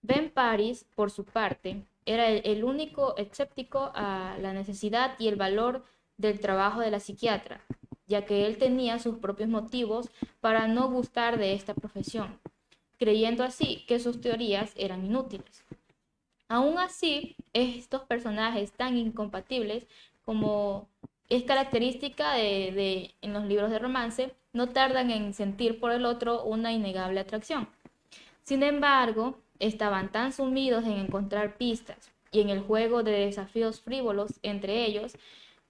Ben 0.00 0.30
Paris, 0.30 0.86
por 0.94 1.10
su 1.10 1.24
parte, 1.24 1.82
era 2.06 2.28
el, 2.28 2.64
único 2.64 3.16
escéptico 3.16 3.90
a 3.94 4.36
la 4.40 4.52
necesidad 4.52 5.14
y 5.18 5.28
el 5.28 5.36
valor 5.36 5.84
del 6.18 6.40
trabajo 6.40 6.80
de 6.80 6.90
la 6.90 7.00
psiquiatra, 7.00 7.60
ya 8.06 8.24
que 8.24 8.46
él 8.46 8.58
tenía 8.58 8.98
sus 8.98 9.18
propios 9.18 9.48
motivos 9.48 10.08
para 10.40 10.68
no 10.68 10.88
gustar 10.88 11.38
de 11.38 11.54
esta 11.54 11.74
profesión, 11.74 12.38
creyendo 13.02 13.42
así 13.42 13.84
que 13.88 13.98
sus 13.98 14.20
teorías 14.20 14.72
eran 14.76 15.04
inútiles. 15.04 15.64
Aún 16.46 16.78
así, 16.78 17.34
estos 17.52 18.02
personajes 18.02 18.70
tan 18.70 18.96
incompatibles 18.96 19.88
como 20.24 20.88
es 21.28 21.42
característica 21.42 22.34
de, 22.34 23.12
en 23.20 23.32
los 23.32 23.44
libros 23.46 23.72
de 23.72 23.80
romance, 23.80 24.32
no 24.52 24.68
tardan 24.68 25.10
en 25.10 25.34
sentir 25.34 25.80
por 25.80 25.90
el 25.90 26.04
otro 26.04 26.44
una 26.44 26.72
innegable 26.72 27.18
atracción. 27.18 27.68
Sin 28.44 28.62
embargo, 28.62 29.36
estaban 29.58 30.12
tan 30.12 30.32
sumidos 30.32 30.84
en 30.84 30.92
encontrar 30.92 31.56
pistas 31.56 32.12
y 32.30 32.40
en 32.40 32.50
el 32.50 32.60
juego 32.60 33.02
de 33.02 33.26
desafíos 33.26 33.80
frívolos 33.80 34.38
entre 34.44 34.84
ellos 34.84 35.16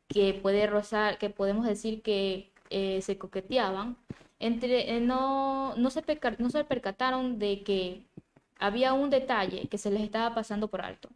que 0.07 0.35
puede 0.35 0.66
rozar, 0.66 1.16
que 1.16 1.30
podemos 1.30 1.64
decir 1.64 2.03
que 2.03 2.51
eh, 2.68 3.01
se 3.01 3.16
coqueteaban, 3.16 3.97
entre, 4.43 4.97
eh, 4.97 5.01
no, 5.01 5.74
no, 5.76 5.90
se 5.90 6.03
no 6.38 6.51
se 6.51 6.64
percataron 6.64 7.38
de 7.38 7.62
que 7.62 8.03
había 8.59 8.93
un 8.93 9.09
detalle 9.09 9.68
que 9.68 9.78
se 9.78 9.90
les 9.90 10.03
estaba 10.03 10.34
pasando 10.34 10.68
por 10.68 10.82
alto. 10.82 11.09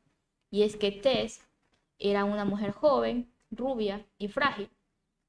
Y 0.50 0.62
es 0.62 0.76
que 0.76 0.92
Tess 0.92 1.40
era 1.98 2.24
una 2.24 2.44
mujer 2.44 2.70
joven, 2.70 3.28
rubia 3.50 4.06
y 4.18 4.28
frágil. 4.28 4.70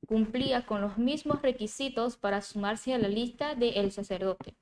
Cumplía 0.08 0.66
con 0.66 0.80
los 0.82 1.00
mismos 1.00 1.42
requisitos 1.42 2.18
para 2.18 2.42
sumarse 2.42 2.94
a 2.94 3.00
la 3.00 3.08
lista 3.08 3.56
de 3.56 3.70
el 3.70 3.92
sacerdote. 3.92 4.56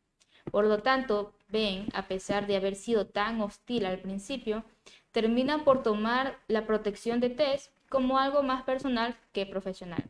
Por 0.49 0.65
lo 0.65 0.79
tanto, 0.79 1.33
Ben, 1.49 1.88
a 1.93 2.07
pesar 2.07 2.47
de 2.47 2.55
haber 2.55 2.75
sido 2.75 3.05
tan 3.05 3.41
hostil 3.41 3.86
al 3.86 3.99
principio, 3.99 4.63
termina 5.11 5.65
por 5.65 5.83
tomar 5.83 6.39
la 6.47 6.65
protección 6.65 7.19
de 7.19 7.31
Tess 7.31 7.71
como 7.89 8.17
algo 8.17 8.43
más 8.43 8.63
personal 8.63 9.17
que 9.33 9.45
profesional. 9.45 10.03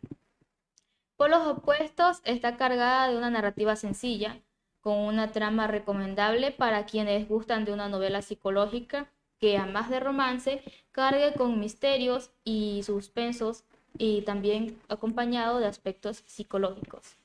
Por 1.18 1.30
los 1.30 1.47
opuestos, 1.47 2.22
está 2.26 2.57
cargada 2.57 3.07
de 3.09 3.18
una 3.18 3.30
narrativa 3.30 3.78
sencilla, 3.78 4.41
con 4.82 4.97
una 4.97 5.32
trama 5.32 5.66
recomendable 5.66 6.51
para 6.51 6.86
quienes 6.86 7.28
gustan 7.30 7.63
de 7.63 7.72
una 7.72 7.88
novela 7.88 8.22
psicológica 8.22 9.09
que, 9.39 9.57
a 9.57 9.66
más 9.66 9.89
de 9.89 10.01
romance, 10.01 10.61
cargue 10.91 11.34
con 11.34 11.59
misterios 11.59 12.32
y 12.43 12.84
suspensos 12.84 13.63
y 13.97 14.24
también 14.24 14.78
acompañado 14.89 15.59
de 15.59 15.68
aspectos 15.68 16.24
psicológicos. 16.26 17.16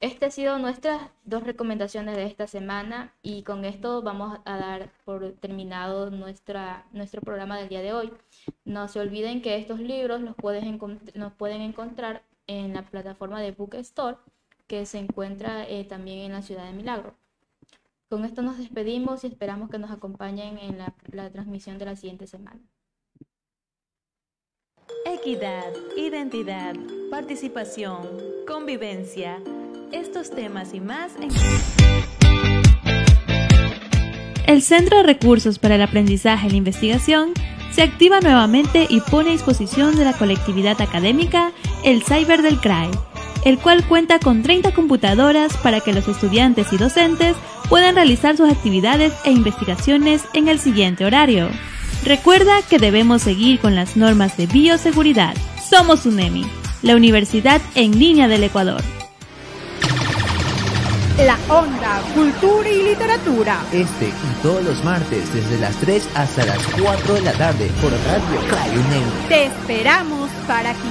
Estas 0.00 0.26
han 0.26 0.32
sido 0.32 0.58
nuestras 0.58 1.00
dos 1.24 1.44
recomendaciones 1.44 2.16
de 2.16 2.26
esta 2.26 2.46
semana 2.46 3.14
y 3.22 3.42
con 3.42 3.64
esto 3.64 4.02
vamos 4.02 4.38
a 4.44 4.58
dar 4.58 4.90
por 5.04 5.32
terminado 5.32 6.10
nuestra, 6.10 6.86
nuestro 6.92 7.22
programa 7.22 7.56
del 7.56 7.70
día 7.70 7.80
de 7.80 7.94
hoy. 7.94 8.12
No 8.66 8.88
se 8.88 9.00
olviden 9.00 9.40
que 9.40 9.56
estos 9.56 9.80
libros 9.80 10.20
los, 10.20 10.36
pueden 10.36 10.78
nos 11.14 11.32
pueden 11.32 11.62
encontrar 11.62 12.22
en 12.46 12.74
la 12.74 12.82
plataforma 12.82 13.40
de 13.40 13.52
Bookstore 13.52 14.18
que 14.66 14.86
se 14.86 14.98
encuentra 14.98 15.68
eh, 15.68 15.84
también 15.84 16.20
en 16.20 16.32
la 16.32 16.42
ciudad 16.42 16.64
de 16.66 16.72
Milagro. 16.72 17.14
Con 18.08 18.24
esto 18.24 18.42
nos 18.42 18.58
despedimos 18.58 19.24
y 19.24 19.28
esperamos 19.28 19.70
que 19.70 19.78
nos 19.78 19.90
acompañen 19.90 20.58
en 20.58 20.78
la, 20.78 20.94
la 21.10 21.30
transmisión 21.30 21.78
de 21.78 21.84
la 21.86 21.96
siguiente 21.96 22.26
semana. 22.26 22.60
Equidad, 25.06 25.72
identidad, 25.96 26.74
participación, 27.10 28.08
convivencia. 28.46 29.42
Estos 29.92 30.30
temas 30.30 30.74
y 30.74 30.80
más 30.80 31.16
en... 31.16 31.93
El 34.46 34.60
Centro 34.62 34.98
de 34.98 35.04
Recursos 35.04 35.58
para 35.58 35.76
el 35.76 35.82
Aprendizaje 35.82 36.46
y 36.46 36.50
la 36.50 36.56
Investigación 36.56 37.32
se 37.72 37.82
activa 37.82 38.20
nuevamente 38.20 38.86
y 38.88 39.00
pone 39.00 39.30
a 39.30 39.32
disposición 39.32 39.96
de 39.96 40.04
la 40.04 40.12
colectividad 40.12 40.80
académica 40.80 41.52
el 41.82 42.02
Cyber 42.02 42.42
del 42.42 42.60
CRAE, 42.60 42.90
el 43.44 43.58
cual 43.58 43.86
cuenta 43.88 44.20
con 44.20 44.42
30 44.42 44.72
computadoras 44.74 45.56
para 45.56 45.80
que 45.80 45.94
los 45.94 46.08
estudiantes 46.08 46.72
y 46.72 46.76
docentes 46.76 47.36
puedan 47.68 47.94
realizar 47.94 48.36
sus 48.36 48.50
actividades 48.50 49.14
e 49.24 49.32
investigaciones 49.32 50.22
en 50.34 50.48
el 50.48 50.58
siguiente 50.58 51.06
horario. 51.06 51.48
Recuerda 52.04 52.60
que 52.68 52.78
debemos 52.78 53.22
seguir 53.22 53.58
con 53.60 53.74
las 53.74 53.96
normas 53.96 54.36
de 54.36 54.46
bioseguridad. 54.46 55.34
Somos 55.68 56.04
UNEMI, 56.04 56.44
la 56.82 56.96
Universidad 56.96 57.62
en 57.74 57.98
línea 57.98 58.28
del 58.28 58.44
Ecuador. 58.44 58.82
La 61.18 61.38
Onda, 61.48 62.02
Cultura 62.12 62.68
y 62.68 62.82
Literatura. 62.82 63.62
Este 63.70 64.08
y 64.08 64.42
todos 64.42 64.64
los 64.64 64.82
martes 64.82 65.32
desde 65.32 65.60
las 65.60 65.76
3 65.76 66.08
hasta 66.12 66.44
las 66.44 66.58
4 66.76 67.14
de 67.14 67.20
la 67.20 67.32
tarde 67.34 67.70
por 67.80 67.92
Radio 67.92 68.80
UNEMI. 68.80 69.28
Te 69.28 69.44
esperamos 69.46 70.28
para 70.48 70.74
que 70.74 70.88